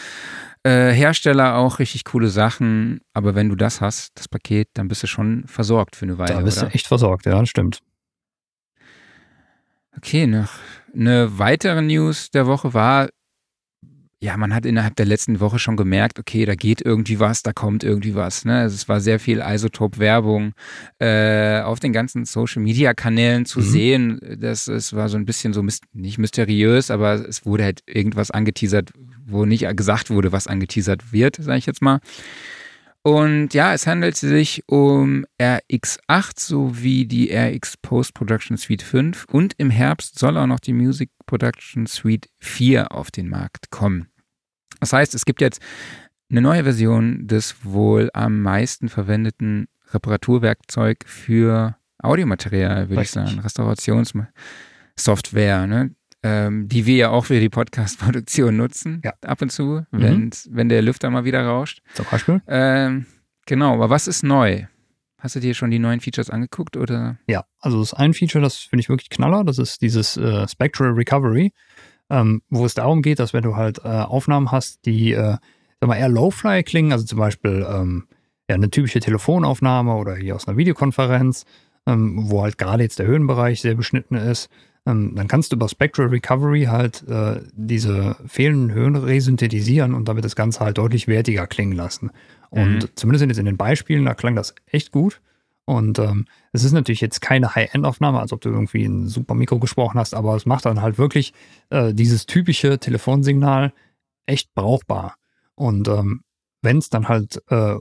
[0.65, 5.03] äh, Hersteller auch richtig coole Sachen, aber wenn du das hast, das Paket, dann bist
[5.03, 6.35] du schon versorgt für eine Weile.
[6.35, 6.69] Da bist oder?
[6.69, 7.81] du echt versorgt, ja, das stimmt.
[9.97, 10.51] Okay, noch
[10.95, 13.09] eine weitere News der Woche war
[14.25, 17.53] ja, man hat innerhalb der letzten Woche schon gemerkt, okay, da geht irgendwie was, da
[17.53, 18.47] kommt irgendwie was.
[18.47, 18.57] Ne?
[18.61, 20.55] Also es war sehr viel Isotop-Werbung
[20.99, 23.65] äh, auf den ganzen Social-Media-Kanälen zu mhm.
[23.65, 24.21] sehen.
[24.39, 28.93] Das, es war so ein bisschen so nicht mysteriös, aber es wurde halt irgendwas angeteasert,
[29.27, 32.01] wo nicht gesagt wurde, was angeteasert wird, sage ich jetzt mal.
[33.03, 39.53] Und ja, es handelt sich um RX8 sowie die RX Post Production Suite 5 und
[39.59, 44.09] im Herbst soll auch noch die Music Production Suite 4 auf den Markt kommen.
[44.85, 45.62] Das heißt, es gibt jetzt
[46.31, 53.39] eine neue Version des wohl am meisten verwendeten Reparaturwerkzeug für Audiomaterial, würde ich sagen.
[53.39, 55.94] Restaurationssoftware, ne?
[56.23, 59.15] ähm, die wir ja auch für die Podcast-Produktion nutzen, ja.
[59.23, 60.32] ab und zu, wenn, mhm.
[60.51, 61.81] wenn der Lüfter mal wieder rauscht.
[61.94, 62.43] Zum Beispiel?
[62.47, 63.06] Ähm,
[63.47, 64.66] genau, aber was ist neu?
[65.19, 67.16] Hast du dir schon die neuen Features angeguckt oder?
[67.27, 70.47] Ja, also das ist ein Feature, das finde ich wirklich knaller, das ist dieses äh,
[70.47, 71.55] Spectral Recovery,
[72.10, 75.36] ähm, wo es darum geht, dass wenn du halt äh, Aufnahmen hast, die äh,
[75.81, 78.06] sag mal, eher Low-Fly klingen, also zum Beispiel ähm,
[78.48, 81.44] ja, eine typische Telefonaufnahme oder hier aus einer Videokonferenz,
[81.86, 84.48] ähm, wo halt gerade jetzt der Höhenbereich sehr beschnitten ist,
[84.86, 90.24] ähm, dann kannst du über Spectral Recovery halt äh, diese fehlenden Höhen resynthetisieren und damit
[90.24, 92.10] das Ganze halt deutlich wertiger klingen lassen.
[92.51, 92.89] Und mhm.
[92.94, 95.20] zumindest jetzt in den Beispielen, da klang das echt gut.
[95.66, 99.59] Und ähm, es ist natürlich jetzt keine High-End-Aufnahme, als ob du irgendwie ein super Mikro
[99.59, 101.32] gesprochen hast, aber es macht dann halt wirklich
[101.70, 103.73] äh, dieses typische Telefonsignal
[104.27, 105.16] echt brauchbar.
[105.55, 106.23] Und ähm,
[106.61, 107.77] wenn es dann halt äh,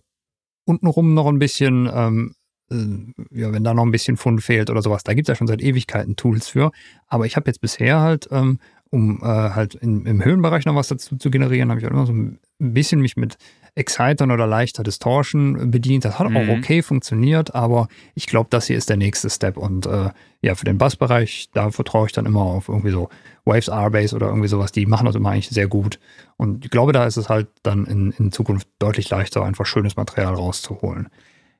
[0.65, 2.35] untenrum noch ein bisschen ähm,
[2.71, 5.35] äh, ja, wenn da noch ein bisschen Fund fehlt oder sowas, da gibt es ja
[5.35, 6.71] schon seit Ewigkeiten Tools für.
[7.07, 10.87] Aber ich habe jetzt bisher halt, ähm, um äh, halt in, im Höhenbereich noch was
[10.87, 13.37] dazu zu generieren, habe ich halt immer so ein bisschen mich mit
[13.75, 16.05] Excitern oder leichter Distortion bedient.
[16.05, 16.37] Das hat mhm.
[16.37, 19.57] auch okay funktioniert, aber ich glaube, das hier ist der nächste Step.
[19.57, 23.09] Und äh, ja, für den Bassbereich, da vertraue ich dann immer auf irgendwie so
[23.45, 24.71] Waves R-Bass oder irgendwie sowas.
[24.71, 25.99] Die machen das immer eigentlich sehr gut.
[26.37, 29.95] Und ich glaube, da ist es halt dann in, in Zukunft deutlich leichter, einfach schönes
[29.95, 31.09] Material rauszuholen.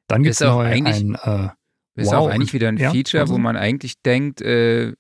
[0.07, 0.85] Dann gibt es noch ein.
[0.85, 1.49] Äh,
[1.95, 3.35] ist wow, auch eigentlich wieder ein ja, Feature, also?
[3.35, 4.94] wo man eigentlich denkt, äh,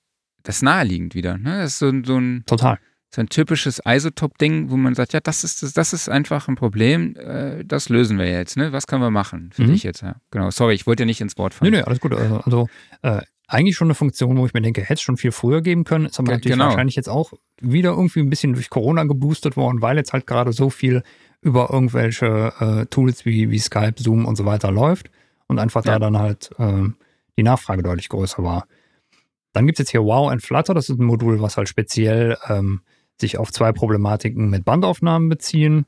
[0.43, 1.37] das ist naheliegend wieder.
[1.37, 1.61] Ne?
[1.61, 2.43] Das ist so, so ein.
[2.45, 2.79] Total.
[3.13, 6.55] So ein typisches Isotop-Ding, wo man sagt, ja, das ist, das, das ist einfach ein
[6.55, 8.57] Problem, äh, das lösen wir jetzt.
[8.57, 8.73] Ne?
[8.73, 9.67] Was können wir machen für mhm.
[9.67, 10.01] dich jetzt?
[10.01, 10.49] Ja, genau.
[10.49, 11.71] Sorry, ich wollte ja nicht ins Wort fallen.
[11.71, 12.11] Nee, nee, alles gut.
[12.13, 12.69] Also, also
[13.03, 15.83] äh, eigentlich schon eine Funktion, wo ich mir denke, hätte es schon viel früher geben
[15.83, 16.07] können.
[16.07, 16.69] Ist aber ja, natürlich genau.
[16.69, 20.51] wahrscheinlich jetzt auch wieder irgendwie ein bisschen durch Corona geboostet worden, weil jetzt halt gerade
[20.51, 21.03] so viel
[21.39, 25.11] über irgendwelche äh, Tools wie, wie Skype, Zoom und so weiter läuft
[25.45, 25.91] und einfach ja.
[25.91, 26.89] da dann halt äh,
[27.37, 28.65] die Nachfrage deutlich größer war.
[29.51, 32.37] Dann gibt es jetzt hier Wow and Flutter, das ist ein Modul, was halt speziell
[32.49, 32.81] ähm,
[33.19, 35.85] sich auf zwei Problematiken mit Bandaufnahmen beziehen.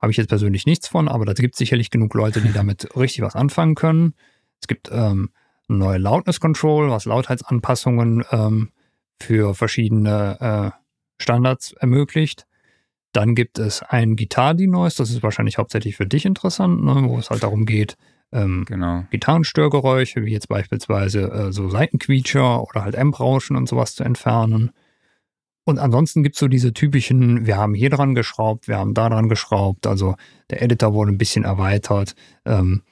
[0.00, 2.96] Habe ich jetzt persönlich nichts von, aber da gibt es sicherlich genug Leute, die damit
[2.96, 4.14] richtig was anfangen können.
[4.60, 5.30] Es gibt ähm,
[5.68, 8.70] neue Loudness Control, was Lautheitsanpassungen ähm,
[9.20, 12.46] für verschiedene äh, Standards ermöglicht.
[13.12, 17.30] Dann gibt es ein Guitar-Denoise, das ist wahrscheinlich hauptsächlich für dich interessant, ne, wo es
[17.30, 17.96] halt darum geht,
[18.32, 19.04] ähm, genau.
[19.10, 24.70] Gitarrenstörgeräusche, wie jetzt beispielsweise äh, so Seitenquietscher oder halt Amp-Rauschen und sowas zu entfernen.
[25.64, 29.08] Und ansonsten gibt es so diese typischen, wir haben hier dran geschraubt, wir haben da
[29.08, 30.16] dran geschraubt, also
[30.50, 32.14] der Editor wurde ein bisschen erweitert.
[32.44, 32.82] Ähm,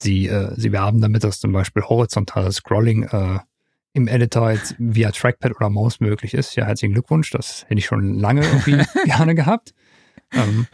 [0.00, 3.40] sie, äh, sie werben damit, dass zum Beispiel horizontales Scrolling äh,
[3.92, 6.54] im Editor jetzt via Trackpad oder Maus möglich ist.
[6.54, 9.74] Ja, herzlichen Glückwunsch, das hätte ich schon lange irgendwie gerne gehabt.
[10.32, 10.68] Ähm,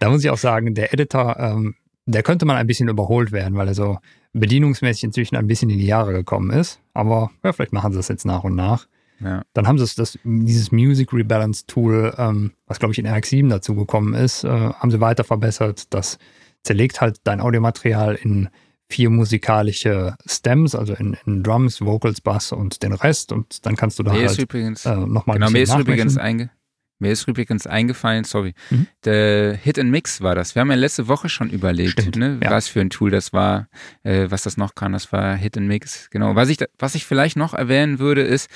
[0.00, 1.76] da muss ich auch sagen, der Editor ähm,
[2.06, 3.98] der könnte mal ein bisschen überholt werden, weil er so
[4.32, 6.80] bedienungsmäßig inzwischen ein bisschen in die Jahre gekommen ist.
[6.94, 8.86] Aber ja, vielleicht machen sie das jetzt nach und nach.
[9.20, 9.42] Ja.
[9.54, 13.74] Dann haben sie das, dieses Music Rebalance Tool, ähm, was glaube ich in RX7 dazu
[13.74, 15.92] gekommen ist, äh, haben sie weiter verbessert.
[15.94, 16.18] Das
[16.62, 18.48] zerlegt halt dein Audiomaterial in
[18.88, 23.32] vier musikalische Stems, also in, in Drums, Vocals, Bass und den Rest.
[23.32, 26.50] Und dann kannst du da mir halt übrigens, äh, nochmal Genau, mir ist übrigens einge
[26.98, 28.86] mir ist übrigens eingefallen, sorry, mhm.
[29.04, 30.54] der Hit and Mix war das.
[30.54, 32.50] Wir haben ja letzte Woche schon überlegt, ne, ja.
[32.50, 33.68] was für ein Tool das war,
[34.02, 34.92] äh, was das noch kann.
[34.92, 36.34] Das war Hit and Mix, genau.
[36.34, 38.48] Was ich, was ich vielleicht noch erwähnen würde, ist,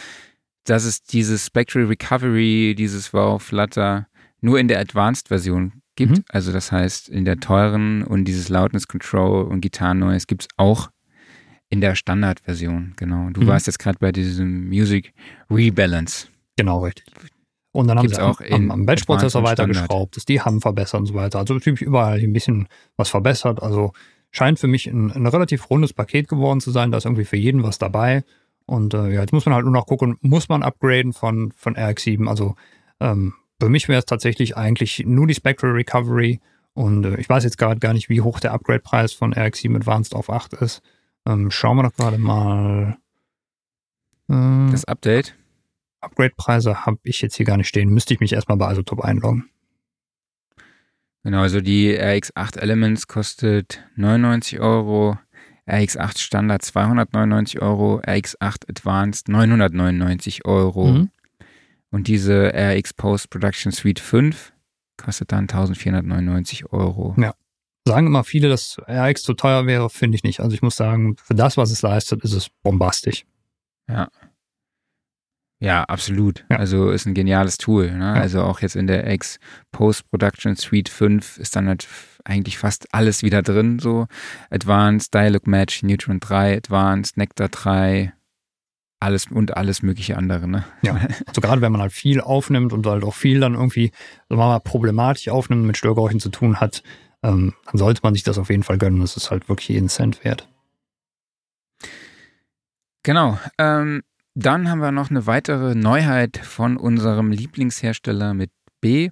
[0.70, 4.06] dass es dieses Spectral Recovery, dieses Wow Flutter
[4.40, 6.18] nur in der Advanced-Version gibt.
[6.18, 6.24] Mhm.
[6.28, 10.48] Also das heißt, in der teuren und dieses Loudness Control und Gitarren Noise gibt es
[10.56, 10.90] auch
[11.68, 13.30] in der Standard-Version, genau.
[13.30, 13.46] Du mhm.
[13.48, 15.12] warst jetzt gerade bei diesem Music
[15.50, 16.28] Rebalance.
[16.56, 17.04] Genau, richtig.
[17.72, 21.06] Und dann Gibt's haben sie auch am, am Batch-Prozessor weitergeschraubt, das die haben verbessert und
[21.06, 21.38] so weiter.
[21.38, 23.62] Also natürlich überall ein bisschen was verbessert.
[23.62, 23.92] Also
[24.30, 26.90] scheint für mich ein, ein, relativ rundes Paket geworden zu sein.
[26.90, 28.24] Da ist irgendwie für jeden was dabei.
[28.70, 31.74] Und äh, ja, jetzt muss man halt nur noch gucken, muss man upgraden von, von
[31.74, 32.28] RX7.
[32.28, 32.54] Also
[33.00, 36.40] ähm, für mich wäre es tatsächlich eigentlich nur die Spectral Recovery.
[36.72, 40.14] Und äh, ich weiß jetzt gerade gar nicht, wie hoch der Upgrade-Preis von RX7 Advanced
[40.14, 40.82] auf 8 ist.
[41.26, 42.96] Ähm, schauen wir doch gerade mal.
[44.28, 45.34] Äh, das Update?
[46.00, 47.88] Upgrade-Preise habe ich jetzt hier gar nicht stehen.
[47.90, 49.50] Müsste ich mich erstmal bei Isotop einloggen.
[51.24, 55.18] Genau, also die RX8 Elements kostet 99 Euro,
[55.70, 60.86] RX8 Standard 299 Euro, RX8 Advanced 999 Euro.
[60.86, 61.10] Mhm.
[61.90, 64.52] Und diese RX Post Production Suite 5
[64.96, 67.14] kostet dann 1499 Euro.
[67.18, 67.34] Ja.
[67.86, 70.40] Sagen immer viele, dass RX zu teuer wäre, finde ich nicht.
[70.40, 73.24] Also ich muss sagen, für das, was es leistet, ist es bombastisch.
[73.88, 74.08] Ja.
[75.60, 76.44] Ja, absolut.
[76.50, 76.56] Ja.
[76.56, 77.92] Also ist ein geniales Tool.
[77.92, 78.04] Ne?
[78.04, 78.12] Ja.
[78.14, 79.38] Also auch jetzt in der X
[79.72, 81.86] Post-Production Suite 5 ist dann halt
[82.24, 83.78] eigentlich fast alles wieder drin.
[83.78, 84.06] So
[84.50, 88.14] Advanced, Dialog Match, Neutron 3, Advanced, Nectar 3,
[89.00, 90.48] alles und alles mögliche andere.
[90.48, 90.64] Ne?
[90.82, 90.94] Ja,
[91.26, 93.92] also gerade wenn man halt viel aufnimmt und halt auch viel dann irgendwie,
[94.30, 96.82] sagen wir mal, problematisch aufnimmt, mit Störgeräuschen zu tun hat,
[97.22, 99.00] ähm, dann sollte man sich das auf jeden Fall gönnen.
[99.00, 100.48] Das ist halt wirklich jeden Cent wert.
[103.02, 103.38] Genau.
[103.58, 104.02] Ähm,
[104.34, 108.50] dann haben wir noch eine weitere Neuheit von unserem Lieblingshersteller mit
[108.80, 109.10] B.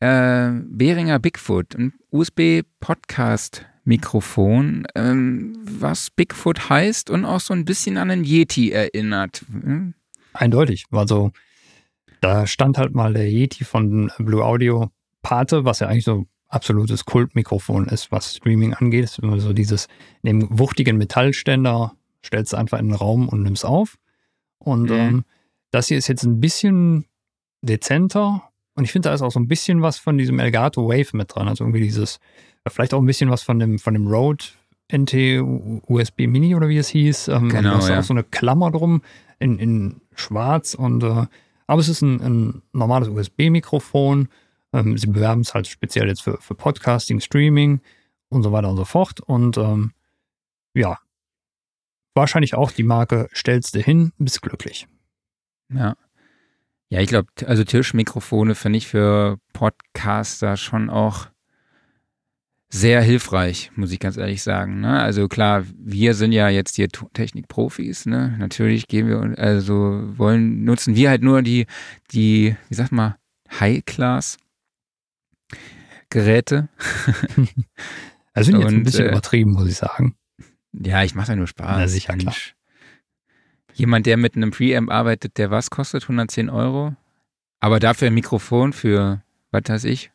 [0.00, 8.08] Äh, Behringer Bigfoot, ein USB-Podcast-Mikrofon, ähm, was Bigfoot heißt und auch so ein bisschen an
[8.10, 9.44] einen Yeti erinnert.
[9.50, 9.94] Hm?
[10.32, 10.84] Eindeutig.
[10.92, 11.32] Also
[12.20, 14.90] da stand halt mal der Yeti von Blue Audio
[15.22, 19.08] Pate, was ja eigentlich so absolutes Kultmikrofon ist, was Streaming angeht.
[19.08, 19.88] So dieses,
[20.22, 21.94] neben wuchtigen Metallständer
[22.24, 23.98] stellst du einfach in den Raum und nimmst auf.
[24.58, 24.96] Und mhm.
[24.96, 25.24] ähm,
[25.70, 27.06] das hier ist jetzt ein bisschen
[27.62, 28.42] dezenter.
[28.74, 31.34] Und ich finde, da ist auch so ein bisschen was von diesem Elgato Wave mit
[31.34, 31.48] dran.
[31.48, 32.20] Also irgendwie dieses,
[32.66, 34.44] vielleicht auch ein bisschen was von dem, von dem Rode
[34.92, 35.42] NT
[35.86, 37.28] USB Mini oder wie es hieß.
[37.28, 37.98] Ähm, genau, da ist ja.
[37.98, 39.02] auch so eine Klammer drum
[39.38, 40.74] in, in schwarz.
[40.74, 41.26] Und, äh,
[41.66, 44.28] aber es ist ein, ein normales USB-Mikrofon.
[44.72, 47.80] Ähm, sie bewerben es halt speziell jetzt für, für Podcasting, Streaming
[48.30, 49.20] und so weiter und so fort.
[49.20, 49.92] Und ähm,
[50.74, 50.98] ja,
[52.18, 54.86] wahrscheinlich auch die Marke stellst du hin, bist glücklich.
[55.72, 55.96] Ja.
[56.90, 61.28] Ja, ich glaube, also Tischmikrofone finde ich für Podcaster schon auch
[62.70, 64.80] sehr hilfreich, muss ich ganz ehrlich sagen.
[64.80, 65.00] Ne?
[65.00, 68.36] Also klar, wir sind ja jetzt hier Technikprofis, ne?
[68.38, 71.66] Natürlich gehen wir, also wollen, nutzen wir halt nur die,
[72.12, 73.14] die, wie sagt man,
[73.58, 74.38] High-Class
[76.10, 76.68] Geräte.
[78.32, 80.14] also sind jetzt ein bisschen äh, übertrieben, muss ich sagen.
[80.72, 81.78] Ja, ich mache da nur Spaß.
[81.78, 82.34] Na sicher, klar.
[83.74, 86.02] Jemand, der mit einem Preamp arbeitet, der was kostet?
[86.04, 86.96] 110 Euro?
[87.60, 90.10] Aber dafür ein Mikrofon für, was weiß ich,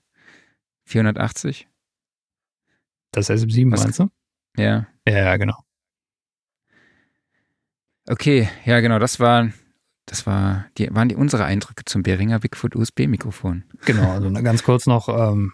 [0.85, 1.67] 480?
[3.11, 4.09] Das SM7 was, meinst du?
[4.57, 4.87] Ja.
[5.07, 5.57] Ja, ja, genau.
[8.07, 9.49] Okay, ja, genau, das war,
[10.05, 13.63] das war, die, waren die unsere Eindrücke zum Behringer Bigfoot USB-Mikrofon.
[13.85, 15.53] Genau, also ganz kurz noch, ähm,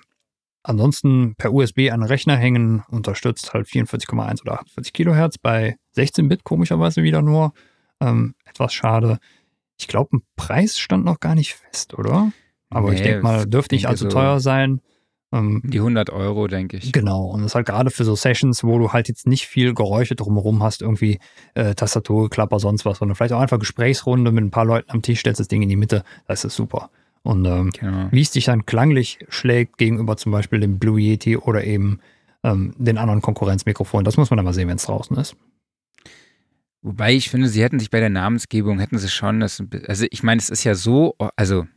[0.63, 6.43] Ansonsten per USB an den Rechner hängen, unterstützt halt 44,1 oder 48 Kilohertz bei 16-Bit,
[6.43, 7.53] komischerweise wieder nur.
[8.01, 9.19] Ähm, etwas schade.
[9.77, 12.31] Ich glaube, ein Preis stand noch gar nicht fest, oder?
[12.69, 14.81] Aber nee, ich denke mal, dürfte nicht allzu so teuer sein.
[15.31, 16.91] Ähm, die 100 Euro, denke ich.
[16.91, 17.25] Genau.
[17.27, 20.15] Und das ist halt gerade für so Sessions, wo du halt jetzt nicht viel Geräusche
[20.15, 21.19] drumherum hast, irgendwie
[21.53, 25.19] äh, Tastaturklapper, sonst was, sondern vielleicht auch einfach Gesprächsrunde mit ein paar Leuten am Tisch,
[25.19, 26.89] stellst das Ding in die Mitte, das ist super.
[27.23, 28.07] Und ähm, genau.
[28.11, 31.99] wie es sich dann klanglich schlägt gegenüber zum Beispiel dem Blue Yeti oder eben
[32.43, 35.35] ähm, den anderen Konkurrenzmikrofonen, das muss man dann mal sehen, wenn es draußen ist.
[36.81, 40.23] Wobei ich finde, sie hätten sich bei der Namensgebung, hätten sie schon das, also ich
[40.23, 41.67] meine, es ist ja so, also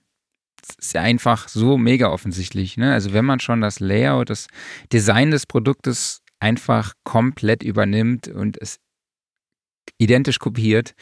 [0.63, 2.93] es ist ja einfach so mega offensichtlich, ne?
[2.93, 4.47] Also wenn man schon das Layout, das
[4.93, 8.79] Design des Produktes einfach komplett übernimmt und es
[9.99, 10.95] identisch kopiert,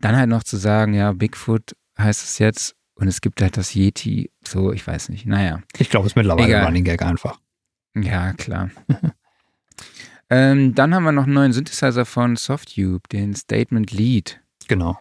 [0.00, 3.74] dann halt noch zu sagen, ja, Bigfoot heißt es jetzt und es gibt halt das
[3.74, 5.24] Yeti, so, ich weiß nicht.
[5.24, 5.62] Naja.
[5.78, 6.64] Ich glaube, es ist mittlerweile Egal.
[6.64, 7.40] Running Gag einfach.
[7.94, 8.70] Ja, klar.
[10.30, 14.40] ähm, dann haben wir noch einen neuen Synthesizer von Softube, den Statement Lead.
[14.66, 14.98] Genau.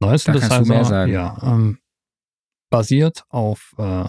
[0.00, 1.78] Neues Synthesizer, ja, ähm,
[2.68, 4.04] basiert auf, äh,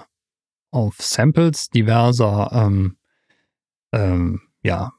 [0.72, 2.98] auf Samples diverser, ähm,
[3.94, 4.91] ähm, ja,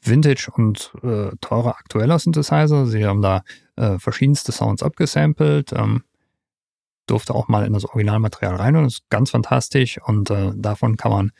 [0.00, 2.86] Vintage und äh, teurer aktueller Synthesizer.
[2.86, 3.42] Sie haben da
[3.76, 5.72] äh, verschiedenste Sounds abgesampelt.
[5.72, 6.02] Ähm,
[7.06, 9.98] durfte auch mal in das Originalmaterial rein und das ist ganz fantastisch.
[10.04, 11.32] Und äh, davon kann man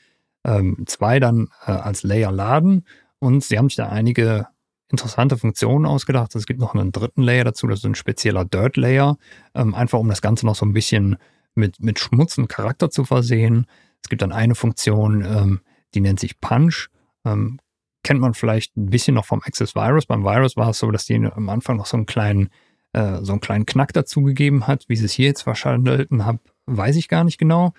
[0.45, 2.87] ähm, zwei dann äh, als Layer laden.
[3.19, 4.47] Und sie haben sich da einige
[4.89, 6.35] interessante Funktionen ausgedacht.
[6.35, 9.17] Es gibt noch einen dritten Layer dazu, das ist ein spezieller Dirt Layer,
[9.55, 11.17] ähm, einfach um das Ganze noch so ein bisschen
[11.55, 13.67] mit, mit Schmutz und Charakter zu versehen.
[14.03, 15.61] Es gibt dann eine Funktion, ähm,
[15.95, 16.89] die nennt sich Punch.
[17.25, 17.59] Ähm,
[18.05, 20.07] kennt man vielleicht ein bisschen noch vom Access Virus.
[20.07, 22.51] Beim Virus war es so, dass die am Anfang noch so einen kleinen
[22.97, 24.87] äh, so einen kleinen Knack dazugegeben hat.
[24.89, 27.73] Wie es hier jetzt verstanden habe, weiß ich gar nicht genau.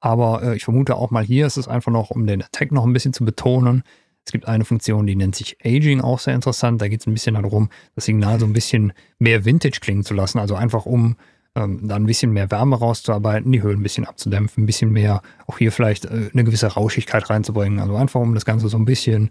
[0.00, 2.84] Aber äh, ich vermute auch mal hier ist es einfach noch, um den Attack noch
[2.84, 3.84] ein bisschen zu betonen.
[4.26, 6.80] Es gibt eine Funktion, die nennt sich Aging, auch sehr interessant.
[6.82, 10.14] Da geht es ein bisschen darum, das Signal so ein bisschen mehr Vintage klingen zu
[10.14, 10.38] lassen.
[10.38, 11.16] Also einfach um
[11.54, 15.22] ähm, da ein bisschen mehr Wärme rauszuarbeiten, die Höhen ein bisschen abzudämpfen, ein bisschen mehr,
[15.46, 17.78] auch hier vielleicht äh, eine gewisse Rauschigkeit reinzubringen.
[17.78, 19.30] Also einfach um das Ganze so ein bisschen,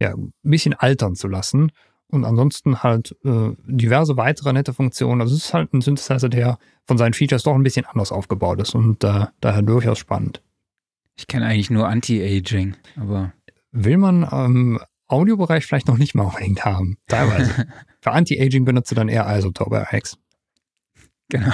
[0.00, 1.70] ja, ein bisschen altern zu lassen.
[2.10, 5.20] Und ansonsten halt äh, diverse weitere nette Funktionen.
[5.20, 8.60] Also es ist halt ein Synthesizer, der von seinen Features doch ein bisschen anders aufgebaut
[8.60, 10.42] ist und äh, daher durchaus spannend.
[11.16, 13.32] Ich kenne eigentlich nur Anti-Aging, aber.
[13.72, 17.66] Will man im Audiobereich vielleicht noch nicht mal unbedingt haben, teilweise.
[18.00, 20.18] Für Anti-Aging benutzt du dann eher Isotope RX.
[21.28, 21.52] Genau.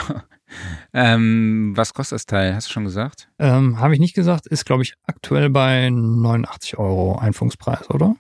[0.93, 2.55] Ähm, was kostet das Teil?
[2.55, 3.29] Hast du schon gesagt?
[3.39, 4.47] Ähm, Habe ich nicht gesagt.
[4.47, 8.17] Ist, glaube ich, aktuell bei 89 Euro Einführungspreis, oder?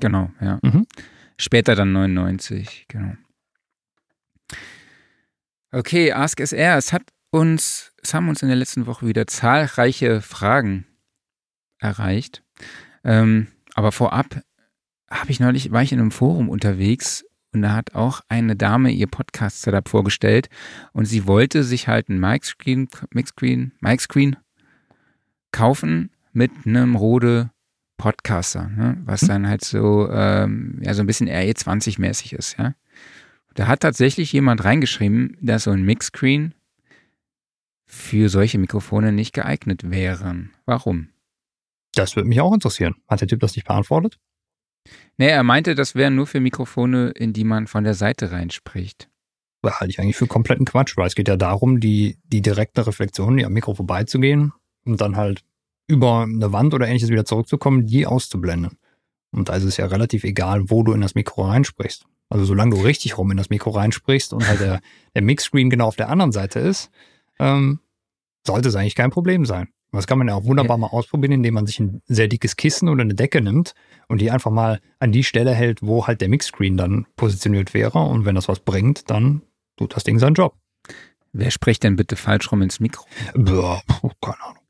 [0.00, 0.58] Genau, ja.
[0.62, 0.86] Mhm.
[1.36, 3.14] Später dann 99, genau.
[5.72, 6.76] Okay, Ask SR.
[6.76, 10.86] Es hat uns, es haben uns in der letzten Woche wieder zahlreiche Fragen
[11.78, 12.42] erreicht.
[13.04, 14.42] Ähm, aber vorab
[15.10, 18.90] habe ich neulich, war ich in einem Forum unterwegs und da hat auch eine Dame
[18.90, 20.48] ihr Podcast-Setup vorgestellt
[20.92, 24.36] und sie wollte sich halt ein Mic-Screen, Mic-Screen, Mic-Screen
[25.52, 27.50] kaufen mit einem Rode
[28.02, 29.00] Podcaster, ne?
[29.04, 29.28] was hm.
[29.28, 32.74] dann halt so, ähm, ja, so ein bisschen RE20-mäßig ist, ja.
[33.54, 36.52] Da hat tatsächlich jemand reingeschrieben, dass so ein Mix-Screen
[37.86, 40.50] für solche Mikrofone nicht geeignet wären.
[40.64, 41.10] Warum?
[41.94, 42.96] Das würde mich auch interessieren.
[43.06, 44.18] Hat der Typ das nicht beantwortet?
[45.16, 49.08] Nee, er meinte, das wären nur für Mikrofone, in die man von der Seite reinspricht.
[49.60, 52.84] Das halte ich eigentlich für kompletten Quatsch, weil es geht ja darum, die, die direkte
[52.84, 54.52] Reflexion die am Mikro vorbeizugehen
[54.84, 55.44] und dann halt
[55.92, 58.78] über eine Wand oder ähnliches wieder zurückzukommen, die auszublenden.
[59.30, 62.06] Und da ist es ja relativ egal, wo du in das Mikro reinsprichst.
[62.28, 64.80] Also solange du richtig rum in das Mikro reinsprichst und halt der,
[65.14, 66.90] der Mixscreen genau auf der anderen Seite ist,
[67.38, 67.80] ähm,
[68.46, 69.68] sollte es eigentlich kein Problem sein.
[69.92, 70.80] Das kann man ja auch wunderbar ja.
[70.80, 73.74] mal ausprobieren, indem man sich ein sehr dickes Kissen oder eine Decke nimmt
[74.08, 77.98] und die einfach mal an die Stelle hält, wo halt der Mixscreen dann positioniert wäre.
[77.98, 79.42] Und wenn das was bringt, dann
[79.76, 80.56] tut das Ding seinen Job.
[81.32, 83.04] Wer spricht denn bitte falsch rum ins Mikro?
[83.34, 83.82] Boah,
[84.22, 84.61] keine Ahnung.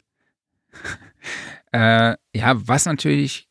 [1.72, 3.48] Äh, ja, was natürlich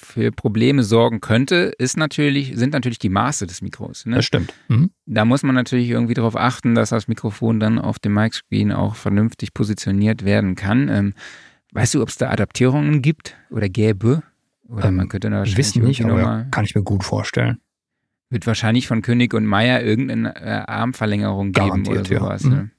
[0.00, 4.06] für Probleme sorgen könnte, ist natürlich, sind natürlich die Maße des Mikros.
[4.06, 4.16] Ne?
[4.16, 4.52] Das stimmt.
[4.68, 4.90] Mhm.
[5.06, 8.96] Da muss man natürlich irgendwie darauf achten, dass das Mikrofon dann auf dem Mic-Screen auch
[8.96, 10.88] vernünftig positioniert werden kann.
[10.88, 11.14] Ähm,
[11.72, 14.22] weißt du, ob es da Adaptierungen gibt oder gäbe?
[14.68, 17.58] Oder ähm, man könnte da wahrscheinlich wissen nicht, aber ja, kann ich mir gut vorstellen.
[18.30, 22.42] Wird wahrscheinlich von König und Meier irgendeine äh, Armverlängerung geben Garantiert, oder sowas.
[22.44, 22.50] Ja.
[22.50, 22.56] Mhm.
[22.56, 22.70] Ne?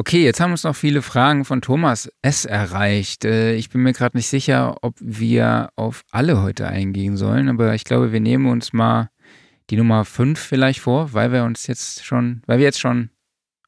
[0.00, 2.46] Okay, jetzt haben uns noch viele Fragen von Thomas S.
[2.46, 3.26] erreicht.
[3.26, 7.74] Äh, ich bin mir gerade nicht sicher, ob wir auf alle heute eingehen sollen, aber
[7.74, 9.10] ich glaube, wir nehmen uns mal
[9.68, 13.10] die Nummer 5 vielleicht vor, weil wir uns jetzt schon, weil wir jetzt schon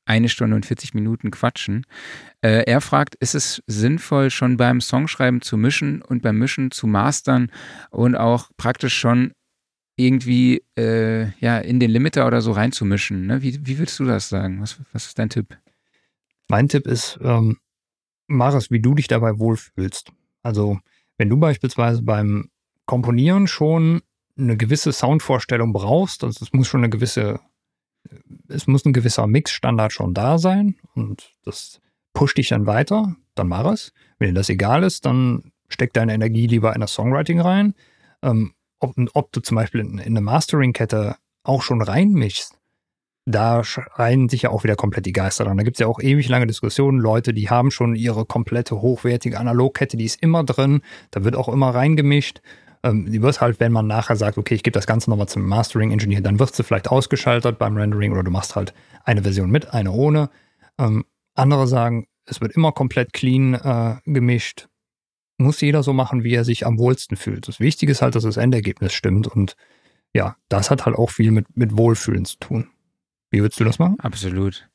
[0.06, 1.84] eine Stunde und 40 Minuten quatschen.
[2.40, 6.86] Äh, er fragt, ist es sinnvoll, schon beim Songschreiben zu mischen und beim Mischen zu
[6.86, 7.52] mastern
[7.90, 9.32] und auch praktisch schon
[9.96, 13.26] irgendwie äh, ja, in den Limiter oder so reinzumischen?
[13.26, 13.42] Ne?
[13.42, 14.62] Wie, wie würdest du das sagen?
[14.62, 15.58] Was, was ist dein Tipp?
[16.48, 17.58] Mein Tipp ist, ähm,
[18.26, 20.12] mach es, wie du dich dabei wohlfühlst.
[20.42, 20.78] Also,
[21.18, 22.50] wenn du beispielsweise beim
[22.86, 24.02] Komponieren schon
[24.36, 27.40] eine gewisse Soundvorstellung brauchst, also es muss schon eine gewisse,
[28.48, 31.80] es muss ein gewisser Mixstandard schon da sein und das
[32.12, 33.92] pusht dich dann weiter, dann mach es.
[34.18, 37.74] Wenn dir das egal ist, dann steck deine Energie lieber in das Songwriting rein.
[38.22, 42.58] Ähm, ob, ob, du zum Beispiel in, in eine Mastering-Kette auch schon reinmischst,
[43.24, 45.56] da schreien sich ja auch wieder komplett die Geister dran.
[45.56, 46.98] Da gibt es ja auch ewig lange Diskussionen.
[46.98, 50.82] Leute, die haben schon ihre komplette hochwertige Analogkette, die ist immer drin.
[51.12, 52.40] Da wird auch immer reingemischt.
[52.82, 55.46] Ähm, die wird halt, wenn man nachher sagt, okay, ich gebe das Ganze nochmal zum
[55.46, 58.74] Mastering-Engineer, dann wird sie vielleicht ausgeschaltet beim Rendering oder du machst halt
[59.04, 60.30] eine Version mit, eine ohne.
[60.78, 61.04] Ähm,
[61.34, 64.68] andere sagen, es wird immer komplett clean äh, gemischt.
[65.38, 67.46] Muss jeder so machen, wie er sich am wohlsten fühlt.
[67.46, 69.56] Das Wichtige ist halt, dass das Endergebnis stimmt und
[70.14, 72.68] ja, das hat halt auch viel mit, mit Wohlfühlen zu tun.
[73.32, 73.98] Wie würdest du das machen?
[73.98, 74.68] Absolut.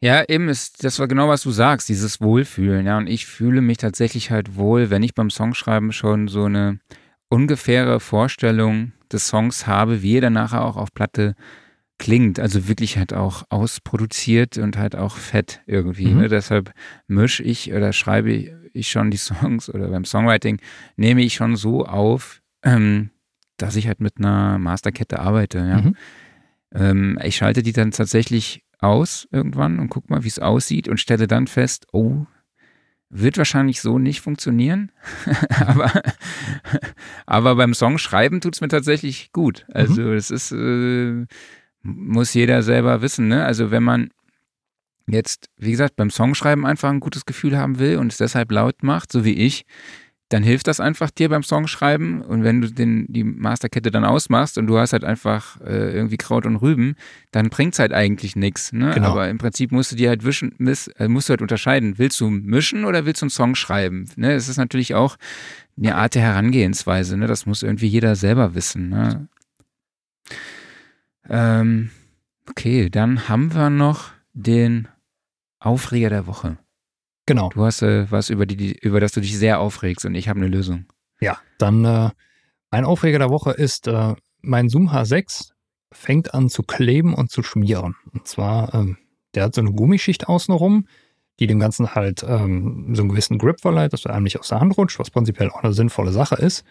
[0.00, 2.86] Ja, eben ist, das war genau, was du sagst, dieses Wohlfühlen.
[2.86, 6.78] Ja, und ich fühle mich tatsächlich halt wohl, wenn ich beim Songschreiben schon so eine
[7.28, 11.34] ungefähre Vorstellung des Songs habe, wie er dann nachher auch auf Platte
[11.98, 12.38] klingt.
[12.38, 16.08] Also wirklich halt auch ausproduziert und halt auch fett irgendwie.
[16.08, 16.20] Mhm.
[16.20, 16.28] Ne?
[16.28, 16.72] Deshalb
[17.08, 18.30] mische ich oder schreibe
[18.72, 20.60] ich schon die Songs oder beim Songwriting
[20.96, 23.10] nehme ich schon so auf, ähm,
[23.56, 25.58] dass ich halt mit einer Masterkette arbeite.
[25.58, 25.80] Ja.
[25.80, 25.96] Mhm.
[26.74, 31.00] Ähm, ich schalte die dann tatsächlich aus irgendwann und gucke mal, wie es aussieht und
[31.00, 32.26] stelle dann fest, oh,
[33.08, 34.90] wird wahrscheinlich so nicht funktionieren.
[35.66, 36.02] aber,
[37.26, 39.66] aber beim Songschreiben tut es mir tatsächlich gut.
[39.72, 40.14] Also mhm.
[40.14, 41.26] es ist, äh,
[41.82, 43.28] muss jeder selber wissen.
[43.28, 43.44] Ne?
[43.44, 44.10] Also wenn man
[45.06, 48.82] jetzt, wie gesagt, beim Songschreiben einfach ein gutes Gefühl haben will und es deshalb laut
[48.82, 49.64] macht, so wie ich,
[50.34, 52.20] dann hilft das einfach dir beim Songschreiben.
[52.20, 56.16] Und wenn du den, die Masterkette dann ausmachst und du hast halt einfach äh, irgendwie
[56.16, 56.96] Kraut und Rüben,
[57.30, 58.72] dann bringt es halt eigentlich nichts.
[58.72, 58.90] Ne?
[58.92, 59.10] Genau.
[59.10, 62.20] Aber im Prinzip musst du dir halt wischen, miss, äh, musst du halt unterscheiden, willst
[62.20, 64.10] du mischen oder willst du einen Song schreiben?
[64.16, 64.32] Ne?
[64.32, 65.18] Es ist natürlich auch
[65.78, 67.16] eine Art der Herangehensweise.
[67.16, 67.28] Ne?
[67.28, 68.88] Das muss irgendwie jeder selber wissen.
[68.88, 69.28] Ne?
[71.28, 71.90] Ähm,
[72.50, 74.88] okay, dann haben wir noch den
[75.60, 76.56] Aufreger der Woche.
[77.26, 77.48] Genau.
[77.50, 80.40] Du hast äh, was, über, die, über das du dich sehr aufregst und ich habe
[80.40, 80.86] eine Lösung.
[81.20, 82.10] Ja, dann äh,
[82.70, 85.52] mein Aufreger der Woche ist äh, mein Zoom H6
[85.92, 87.94] fängt an zu kleben und zu schmieren.
[88.12, 88.98] Und zwar, ähm,
[89.34, 90.86] der hat so eine Gummischicht außenrum,
[91.40, 94.48] die dem Ganzen halt ähm, so einen gewissen Grip verleiht, dass er einem nicht aus
[94.48, 96.64] der Hand rutscht, was prinzipiell auch eine sinnvolle Sache ist.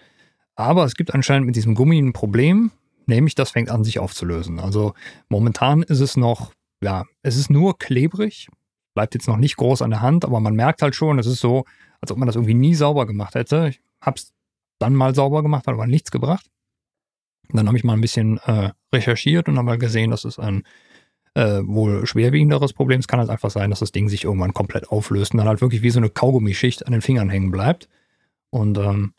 [0.55, 2.71] Aber es gibt anscheinend mit diesem Gummi ein Problem,
[3.05, 4.59] nämlich das fängt an sich aufzulösen.
[4.59, 4.93] Also
[5.29, 8.49] momentan ist es noch, ja, es ist nur klebrig,
[8.93, 11.39] bleibt jetzt noch nicht groß an der Hand, aber man merkt halt schon, es ist
[11.39, 11.65] so,
[12.01, 13.69] als ob man das irgendwie nie sauber gemacht hätte.
[13.69, 14.33] Ich hab's
[14.79, 16.49] dann mal sauber gemacht, hat aber nichts gebracht.
[17.49, 20.63] Dann habe ich mal ein bisschen äh, recherchiert und habe mal gesehen, dass es ein
[21.35, 22.99] äh, wohl schwerwiegenderes Problem.
[22.99, 25.61] Es kann halt einfach sein, dass das Ding sich irgendwann komplett auflöst und dann halt
[25.61, 27.89] wirklich wie so eine Kaugummischicht an den Fingern hängen bleibt.
[28.49, 29.13] Und ähm,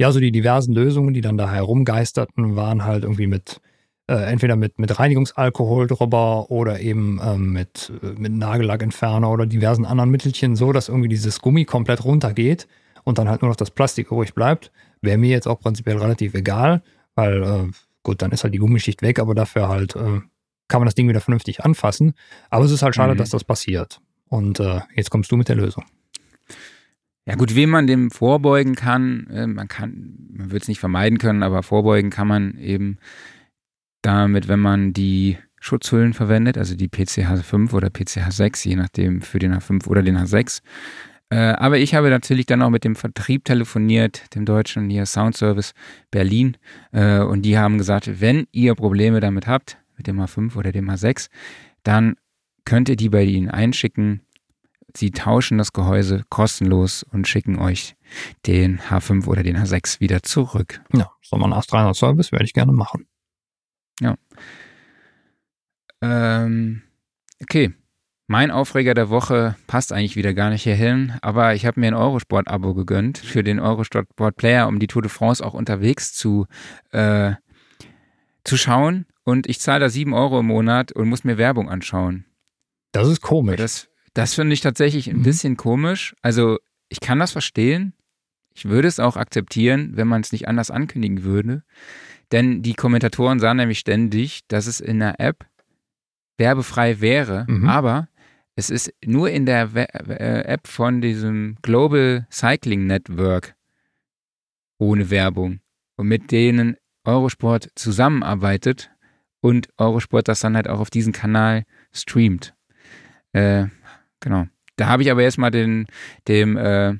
[0.00, 3.60] ja, so die diversen Lösungen, die dann da herumgeisterten, waren halt irgendwie mit
[4.08, 10.10] äh, entweder mit, mit Reinigungsalkohol drüber oder eben ähm, mit, mit Nagellackentferner oder diversen anderen
[10.10, 12.66] Mittelchen, so dass irgendwie dieses Gummi komplett runtergeht
[13.04, 14.72] und dann halt nur noch das Plastik übrig bleibt.
[15.02, 16.82] Wäre mir jetzt auch prinzipiell relativ egal,
[17.14, 17.70] weil äh,
[18.02, 20.20] gut, dann ist halt die Gummischicht weg, aber dafür halt äh,
[20.68, 22.14] kann man das Ding wieder vernünftig anfassen.
[22.50, 23.18] Aber es ist halt schade, mhm.
[23.18, 24.00] dass das passiert.
[24.28, 25.84] Und äh, jetzt kommst du mit der Lösung.
[27.26, 31.18] Ja gut, wie man dem vorbeugen kann, äh, man kann, man wird es nicht vermeiden
[31.18, 32.98] können, aber vorbeugen kann man eben
[34.02, 39.20] damit, wenn man die Schutzhüllen verwendet, also die PCH 5 oder PCH 6, je nachdem
[39.20, 40.62] für den H5 oder den H6.
[41.30, 45.36] Äh, aber ich habe natürlich dann auch mit dem Vertrieb telefoniert, dem deutschen hier Sound
[45.36, 45.72] Service
[46.10, 46.56] Berlin,
[46.92, 50.88] äh, und die haben gesagt, wenn ihr Probleme damit habt, mit dem H5 oder dem
[50.88, 51.28] H6,
[51.82, 52.14] dann
[52.64, 54.22] könnt ihr die bei ihnen einschicken
[54.96, 57.94] Sie tauschen das Gehäuse kostenlos und schicken euch
[58.46, 60.80] den H5 oder den H6 wieder zurück.
[60.92, 63.06] Ja, so ein Ast 300 Service werde ich gerne machen.
[64.00, 64.16] Ja.
[66.00, 66.82] Ähm,
[67.42, 67.74] okay.
[68.30, 71.94] Mein Aufreger der Woche passt eigentlich wieder gar nicht hierhin, aber ich habe mir ein
[71.94, 76.46] Eurosport-Abo gegönnt für den Eurosport-Player, um die Tour de France auch unterwegs zu,
[76.90, 77.32] äh,
[78.44, 79.06] zu schauen.
[79.24, 82.26] Und ich zahle da 7 Euro im Monat und muss mir Werbung anschauen.
[82.92, 83.56] Das ist komisch.
[83.56, 85.22] Das, das finde ich tatsächlich ein mhm.
[85.22, 86.14] bisschen komisch.
[86.20, 86.58] Also
[86.90, 87.94] ich kann das verstehen.
[88.54, 91.62] Ich würde es auch akzeptieren, wenn man es nicht anders ankündigen würde.
[92.32, 95.46] Denn die Kommentatoren sahen nämlich ständig, dass es in der App
[96.36, 97.68] werbefrei wäre, mhm.
[97.68, 98.08] aber
[98.54, 103.54] es ist nur in der äh, App von diesem Global Cycling Network
[104.78, 105.60] ohne Werbung
[105.96, 108.90] und mit denen Eurosport zusammenarbeitet
[109.40, 112.54] und Eurosport das dann halt auch auf diesen Kanal streamt.
[113.32, 113.66] Äh,
[114.20, 114.46] Genau.
[114.76, 115.86] Da habe ich aber erstmal den,
[116.28, 116.94] dem, äh,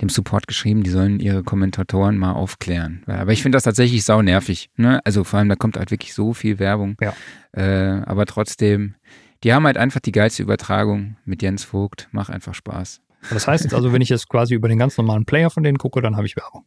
[0.00, 3.02] dem Support geschrieben, die sollen ihre Kommentatoren mal aufklären.
[3.06, 4.70] Aber ich finde das tatsächlich sau nervig.
[4.76, 5.00] Ne?
[5.04, 6.96] Also vor allem, da kommt halt wirklich so viel Werbung.
[7.00, 7.14] Ja.
[7.52, 8.94] Äh, aber trotzdem,
[9.42, 12.08] die haben halt einfach die geilste Übertragung mit Jens Vogt.
[12.12, 13.00] Macht einfach Spaß.
[13.30, 16.00] Das heißt also, wenn ich jetzt quasi über den ganz normalen Player von denen gucke,
[16.02, 16.64] dann habe ich Werbung.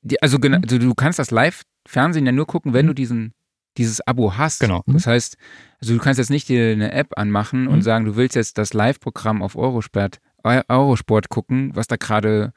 [0.00, 0.54] Die, also, mhm.
[0.62, 2.90] also, du kannst das Live-Fernsehen ja nur gucken, wenn mhm.
[2.90, 3.34] du diesen
[3.76, 4.60] dieses Abo hast.
[4.60, 4.82] Genau.
[4.86, 5.36] Das heißt,
[5.80, 7.68] also du kannst jetzt nicht dir eine App anmachen mhm.
[7.68, 12.52] und sagen, du willst jetzt das Live-Programm auf Eurosport, Eurosport gucken, was da gerade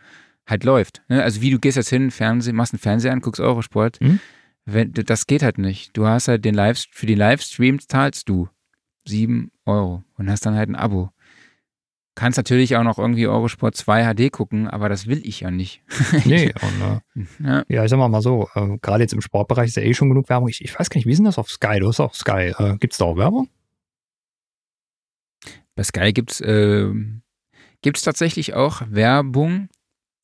[0.48, 1.02] halt läuft.
[1.10, 1.24] Ne?
[1.24, 4.00] Also wie du gehst jetzt hin, Fernsehen, machst einen Fernseher an, guckst Eurosport.
[4.02, 4.20] Mhm.
[4.66, 5.96] Wenn, das geht halt nicht.
[5.96, 8.50] Du hast halt den Live, für die Livestreams zahlst du
[9.06, 11.12] sieben Euro und hast dann halt ein Abo.
[12.16, 15.84] Kannst natürlich auch noch irgendwie Eurosport 2 HD gucken, aber das will ich ja nicht.
[16.26, 17.64] nee, und, äh, ja.
[17.70, 17.84] ja.
[17.84, 20.28] ich sag mal, mal so, äh, gerade jetzt im Sportbereich ist ja eh schon genug
[20.28, 20.50] Werbung.
[20.50, 21.80] Ich, ich weiß gar nicht, wie ist denn das auf Sky?
[21.80, 22.54] Du hast auch Sky.
[22.58, 23.50] Äh, gibt es da auch Werbung?
[25.76, 26.42] Bei Sky gibt es
[27.78, 29.70] äh, gibt's tatsächlich auch Werbung,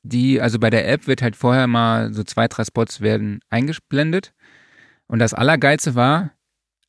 [0.03, 4.33] die, also bei der App wird halt vorher mal so zwei, drei Spots werden eingeblendet.
[5.07, 6.31] Und das Allergeilste war,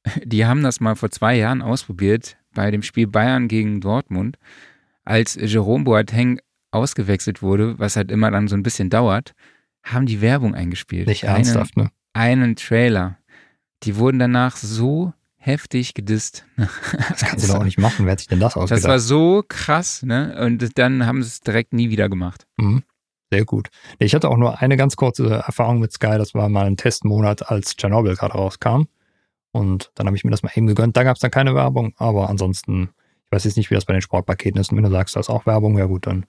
[0.25, 4.39] die haben das mal vor zwei Jahren ausprobiert bei dem Spiel Bayern gegen Dortmund
[5.05, 9.35] als Jerome Boateng ausgewechselt wurde, was halt immer dann so ein bisschen dauert,
[9.83, 11.07] haben die Werbung eingespielt.
[11.07, 11.93] Nicht ernsthaft, einen, ne?
[12.15, 13.19] Einen Trailer.
[13.83, 15.13] Die wurden danach so
[15.45, 16.45] heftig gedisst.
[17.09, 18.07] Das kannst du doch auch nicht machen.
[18.07, 18.85] Wer hat sich denn das ausgedacht?
[18.85, 20.37] Das war so krass, ne?
[20.41, 22.47] Und dann haben sie es direkt nie wieder gemacht.
[22.57, 22.83] Mhm.
[23.31, 23.69] Sehr gut.
[23.99, 26.19] Ich hatte auch nur eine ganz kurze Erfahrung mit Sky.
[26.19, 28.85] Das war mal ein Testmonat, als Tschernobyl gerade rauskam.
[29.53, 30.97] Und dann habe ich mir das mal eben gegönnt.
[30.97, 32.91] Da gab es dann keine Werbung, aber ansonsten
[33.31, 34.71] weiß jetzt nicht, wie das bei den Sportpaketen ist.
[34.71, 36.27] Und wenn du sagst, da ist auch Werbung, ja gut, dann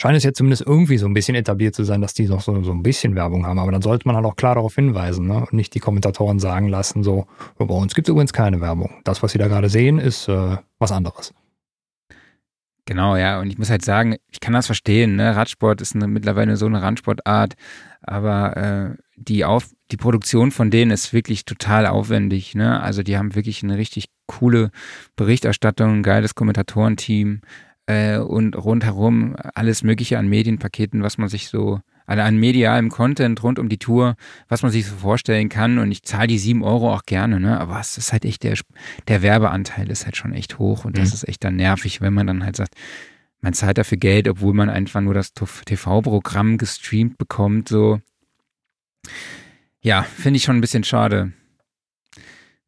[0.00, 2.62] scheint es jetzt zumindest irgendwie so ein bisschen etabliert zu sein, dass die noch so,
[2.62, 3.58] so ein bisschen Werbung haben.
[3.58, 5.40] Aber dann sollte man halt auch klar darauf hinweisen ne?
[5.40, 7.26] und nicht die Kommentatoren sagen lassen, so,
[7.58, 8.90] oh, bei uns gibt es übrigens keine Werbung.
[9.04, 11.34] Das, was sie da gerade sehen, ist äh, was anderes.
[12.86, 13.40] Genau, ja.
[13.40, 15.16] Und ich muss halt sagen, ich kann das verstehen.
[15.16, 15.36] Ne?
[15.36, 17.54] Radsport ist eine, mittlerweile so eine Randsportart,
[18.00, 22.54] aber äh, die, Auf die Produktion von denen ist wirklich total aufwendig.
[22.54, 22.80] Ne?
[22.80, 24.70] Also die haben wirklich eine richtig coole
[25.16, 27.40] Berichterstattung, ein geiles Kommentatorenteam
[27.88, 33.42] äh, und rundherum alles Mögliche an Medienpaketen, was man sich so an, an medialem Content
[33.42, 34.16] rund um die Tour,
[34.46, 35.78] was man sich so vorstellen kann.
[35.78, 37.58] Und ich zahle die sieben Euro auch gerne, ne?
[37.58, 38.58] Aber es ist halt echt, der,
[39.08, 41.14] der Werbeanteil ist halt schon echt hoch und das mhm.
[41.14, 42.74] ist echt dann nervig, wenn man dann halt sagt,
[43.40, 48.00] man zahlt dafür Geld, obwohl man einfach nur das TV-Programm gestreamt bekommt, so.
[49.80, 51.32] Ja, finde ich schon ein bisschen schade.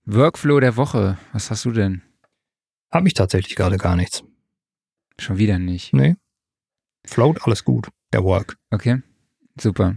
[0.07, 2.01] Workflow der Woche, was hast du denn?
[2.91, 4.25] Hab ich tatsächlich gerade gar nichts.
[5.21, 5.93] Schon wieder nicht.
[5.93, 6.17] Nee.
[7.07, 7.89] Float, alles gut.
[8.13, 8.57] Der Work.
[8.71, 9.03] Okay,
[9.61, 9.97] super.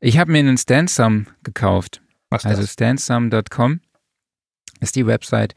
[0.00, 2.02] Ich habe mir einen Stansum gekauft.
[2.30, 3.80] Was also stansum.com
[4.80, 5.54] ist die Website.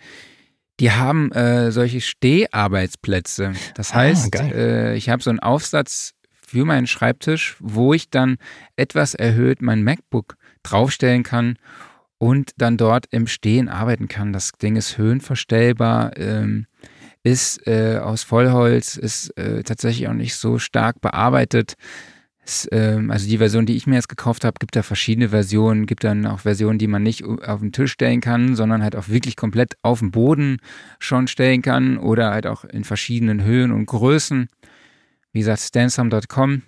[0.79, 3.53] Die haben äh, solche Steharbeitsplätze.
[3.75, 8.09] Das ah, heißt, ah, äh, ich habe so einen Aufsatz für meinen Schreibtisch, wo ich
[8.09, 8.37] dann
[8.75, 11.57] etwas erhöht mein MacBook draufstellen kann
[12.17, 14.33] und dann dort im Stehen arbeiten kann.
[14.33, 16.67] Das Ding ist höhenverstellbar, ähm,
[17.25, 21.73] ist äh, aus Vollholz, ist äh, tatsächlich auch nicht so stark bearbeitet.
[22.45, 25.87] Ist, ähm, also die Version, die ich mir jetzt gekauft habe, gibt da verschiedene Versionen,
[25.87, 29.09] gibt dann auch Versionen, die man nicht auf den Tisch stellen kann, sondern halt auch
[29.09, 30.57] wirklich komplett auf dem Boden
[30.99, 34.47] schon stellen kann oder halt auch in verschiedenen Höhen und Größen.
[35.31, 36.61] Wie gesagt, stansum.com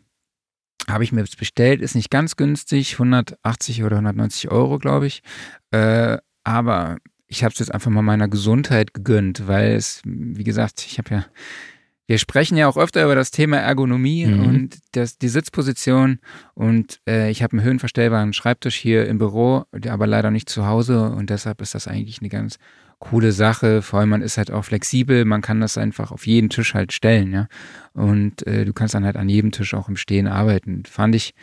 [0.90, 5.22] habe ich mir jetzt bestellt, ist nicht ganz günstig, 180 oder 190 Euro, glaube ich.
[5.70, 6.98] Äh, aber
[7.28, 11.14] ich habe es jetzt einfach mal meiner Gesundheit gegönnt, weil es, wie gesagt, ich habe
[11.14, 11.26] ja,
[12.08, 14.46] wir sprechen ja auch öfter über das Thema Ergonomie mhm.
[14.46, 16.20] und das, die Sitzposition
[16.54, 21.10] und äh, ich habe einen höhenverstellbaren Schreibtisch hier im Büro, aber leider nicht zu Hause
[21.10, 22.58] und deshalb ist das eigentlich eine ganz
[23.00, 23.82] coole Sache.
[23.82, 26.94] Vor allem man ist halt auch flexibel, man kann das einfach auf jeden Tisch halt
[26.94, 27.48] stellen, ja.
[27.94, 30.84] Und äh, du kannst dann halt an jedem Tisch auch im Stehen arbeiten.
[30.86, 31.34] Fand ich,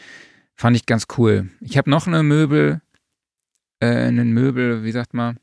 [0.55, 1.51] fand ich ganz cool.
[1.61, 2.81] Ich habe noch eine Möbel,
[3.81, 5.39] äh, einen Möbel, wie sagt man,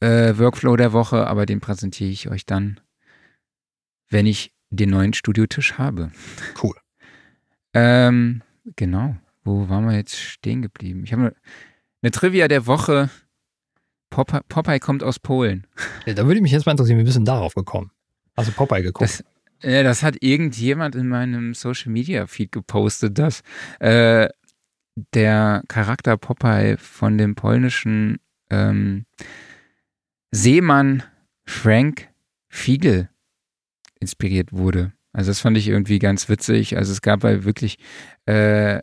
[0.00, 2.80] äh, Workflow der Woche, aber den präsentiere ich euch dann,
[4.08, 6.10] wenn ich den neuen Studiotisch habe.
[6.62, 6.74] Cool.
[7.74, 8.42] Ähm,
[8.76, 9.16] genau.
[9.44, 11.02] Wo waren wir jetzt stehen geblieben?
[11.04, 11.34] Ich habe eine,
[12.02, 13.10] eine Trivia der Woche.
[14.10, 15.66] Popeye, Popeye kommt aus Polen.
[16.06, 17.90] Ja, da würde mich jetzt mal interessieren, wie bist du darauf gekommen?
[18.36, 19.02] Also Popeye geguckt?
[19.02, 19.24] Das,
[19.62, 23.42] ja, das hat irgendjemand in meinem Social Media Feed gepostet, dass
[23.80, 24.28] äh,
[25.14, 28.18] der Charakter Popeye von dem polnischen
[28.52, 29.06] ähm,
[30.30, 31.02] Seemann
[31.44, 32.08] Frank
[32.48, 33.08] Fiegel
[33.98, 34.92] inspiriert wurde.
[35.12, 36.76] Also das fand ich irgendwie ganz witzig.
[36.76, 37.78] Also es gab halt wirklich
[38.26, 38.80] äh,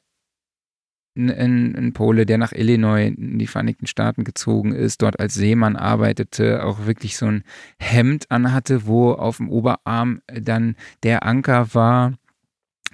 [1.15, 6.63] einen Pole, der nach Illinois in die Vereinigten Staaten gezogen ist, dort als Seemann arbeitete,
[6.63, 7.43] auch wirklich so ein
[7.79, 12.13] Hemd anhatte, wo auf dem Oberarm dann der Anker war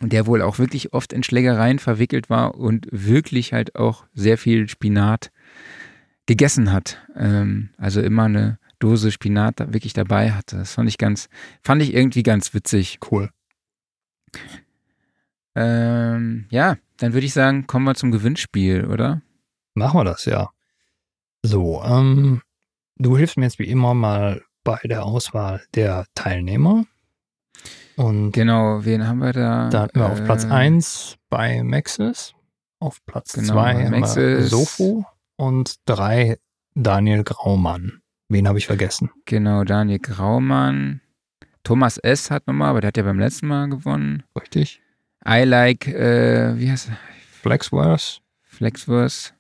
[0.02, 4.68] der wohl auch wirklich oft in Schlägereien verwickelt war und wirklich halt auch sehr viel
[4.68, 5.32] Spinat
[6.26, 6.98] gegessen hat.
[7.16, 10.58] Ähm, also immer eine Dose Spinat wirklich dabei hatte.
[10.58, 11.30] Das fand ich ganz,
[11.62, 13.00] fand ich irgendwie ganz witzig.
[13.10, 13.30] Cool.
[15.56, 19.22] Ähm, ja, dann würde ich sagen, kommen wir zum Gewinnspiel, oder?
[19.74, 20.50] Machen wir das, ja.
[21.44, 22.42] So, ähm,
[22.98, 26.86] du hilfst mir jetzt wie immer mal bei der Auswahl der Teilnehmer.
[27.96, 29.70] Und genau, wen haben wir da?
[29.70, 32.34] Da hatten wir äh, auf Platz 1 bei Maxis,
[32.80, 35.06] auf Platz 2 genau, haben wir Sofo
[35.38, 36.38] und 3
[36.76, 38.02] Daniel Graumann.
[38.30, 39.12] Wen habe ich vergessen?
[39.26, 41.02] Genau, Daniel Graumann.
[41.64, 42.32] Thomas S.
[42.32, 44.24] hat nochmal, aber der hat ja beim letzten Mal gewonnen.
[44.40, 44.82] Richtig.
[45.28, 46.98] I like, äh, wie heißt er?
[47.42, 48.20] Flexverse.
[48.44, 49.32] Flexverse.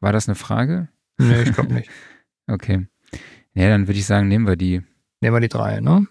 [0.00, 0.88] War das eine Frage?
[1.18, 1.90] Nee, ich glaube nicht.
[2.46, 2.86] okay.
[3.54, 4.82] Ja, dann würde ich sagen, nehmen wir die.
[5.20, 6.06] Nehmen wir die drei, ne?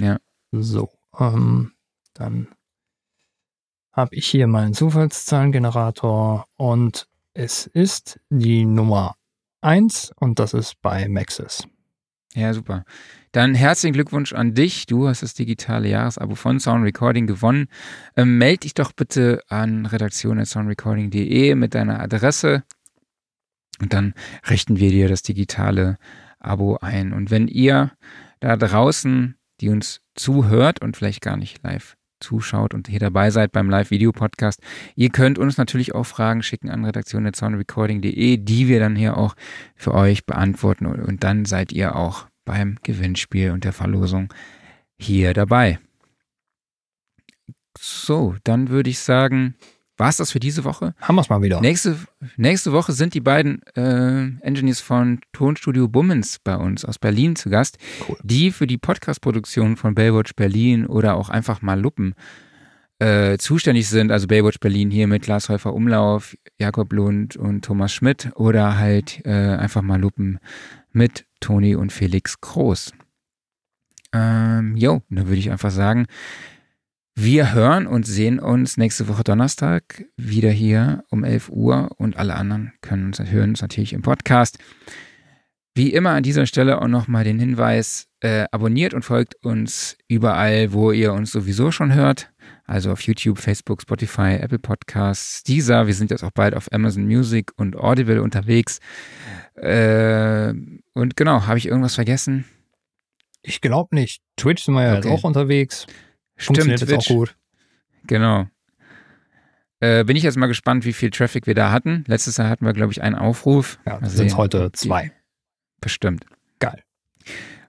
[0.00, 0.18] Ja.
[0.52, 1.72] So, ähm,
[2.14, 2.48] dann
[3.92, 9.16] habe ich hier meinen Zufallszahlengenerator und es ist die Nummer
[9.60, 11.66] 1 und das ist bei Maxis.
[12.34, 12.84] Ja, super.
[13.32, 14.86] Dann herzlichen Glückwunsch an dich.
[14.86, 17.66] Du hast das digitale Jahresabo von Sound Recording gewonnen.
[18.16, 22.64] Ähm, meld dich doch bitte an redaktion.soundrecording.de mit deiner Adresse
[23.80, 24.14] und dann
[24.48, 25.98] richten wir dir das digitale
[26.38, 27.12] Abo ein.
[27.12, 27.92] Und wenn ihr
[28.40, 33.52] da draußen, die uns zuhört und vielleicht gar nicht live zuschaut und hier dabei seid
[33.52, 34.60] beim Live-Video-Podcast.
[34.96, 39.34] Ihr könnt uns natürlich auch Fragen schicken an redaktion.soundrecording.de, die wir dann hier auch
[39.76, 44.32] für euch beantworten und dann seid ihr auch beim Gewinnspiel und der Verlosung
[44.98, 45.78] hier dabei.
[47.78, 49.56] So, dann würde ich sagen,
[49.96, 50.94] war es das für diese Woche?
[51.00, 51.60] Haben wir es mal wieder.
[51.60, 51.96] Nächste,
[52.36, 57.50] nächste Woche sind die beiden äh, Engineers von Tonstudio Bummens bei uns aus Berlin zu
[57.50, 58.16] Gast, cool.
[58.22, 62.14] die für die Podcast-Produktion von Baywatch Berlin oder auch einfach mal Luppen
[62.98, 64.10] äh, zuständig sind.
[64.10, 69.20] Also Baywatch Berlin hier mit Lars Häufer Umlauf, Jakob Lund und Thomas Schmidt oder halt
[69.24, 70.38] äh, einfach mal Luppen
[70.92, 72.92] mit Toni und Felix Groß.
[74.12, 76.06] Ähm, jo, dann würde ich einfach sagen,
[77.16, 82.34] Wir hören und sehen uns nächste Woche Donnerstag wieder hier um 11 Uhr und alle
[82.34, 84.58] anderen können uns hören uns natürlich im Podcast.
[85.76, 90.72] Wie immer an dieser Stelle auch nochmal den Hinweis, äh, abonniert und folgt uns überall,
[90.72, 92.32] wo ihr uns sowieso schon hört.
[92.64, 95.86] Also auf YouTube, Facebook, Spotify, Apple Podcasts, Deezer.
[95.86, 98.80] Wir sind jetzt auch bald auf Amazon Music und Audible unterwegs.
[99.54, 100.52] Äh,
[100.94, 102.44] und genau, habe ich irgendwas vergessen?
[103.42, 104.22] Ich glaube nicht.
[104.36, 105.08] Twitch sind wir ja okay.
[105.08, 105.86] jetzt auch unterwegs.
[106.36, 107.10] Funktioniert Stimmt, Twitch.
[107.10, 107.36] auch gut.
[108.06, 108.46] Genau.
[109.80, 112.04] Äh, bin ich jetzt mal gespannt, wie viel Traffic wir da hatten.
[112.06, 113.78] Letztes Jahr hatten wir, glaube ich, einen Aufruf.
[113.86, 115.12] Ja, das sind heute zwei.
[115.80, 116.24] Bestimmt.
[116.58, 116.82] Geil.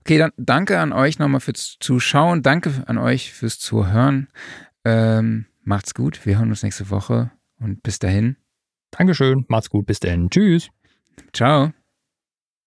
[0.01, 2.43] Okay, dann danke an euch nochmal fürs Zuschauen.
[2.43, 4.27] Danke an euch fürs Zuhören.
[4.85, 6.25] Ähm, macht's gut.
[6.25, 8.37] Wir hören uns nächste Woche und bis dahin.
[8.91, 9.45] Dankeschön.
[9.47, 9.85] Macht's gut.
[9.85, 10.29] Bis dahin.
[10.29, 10.69] Tschüss.
[11.33, 11.73] Ciao.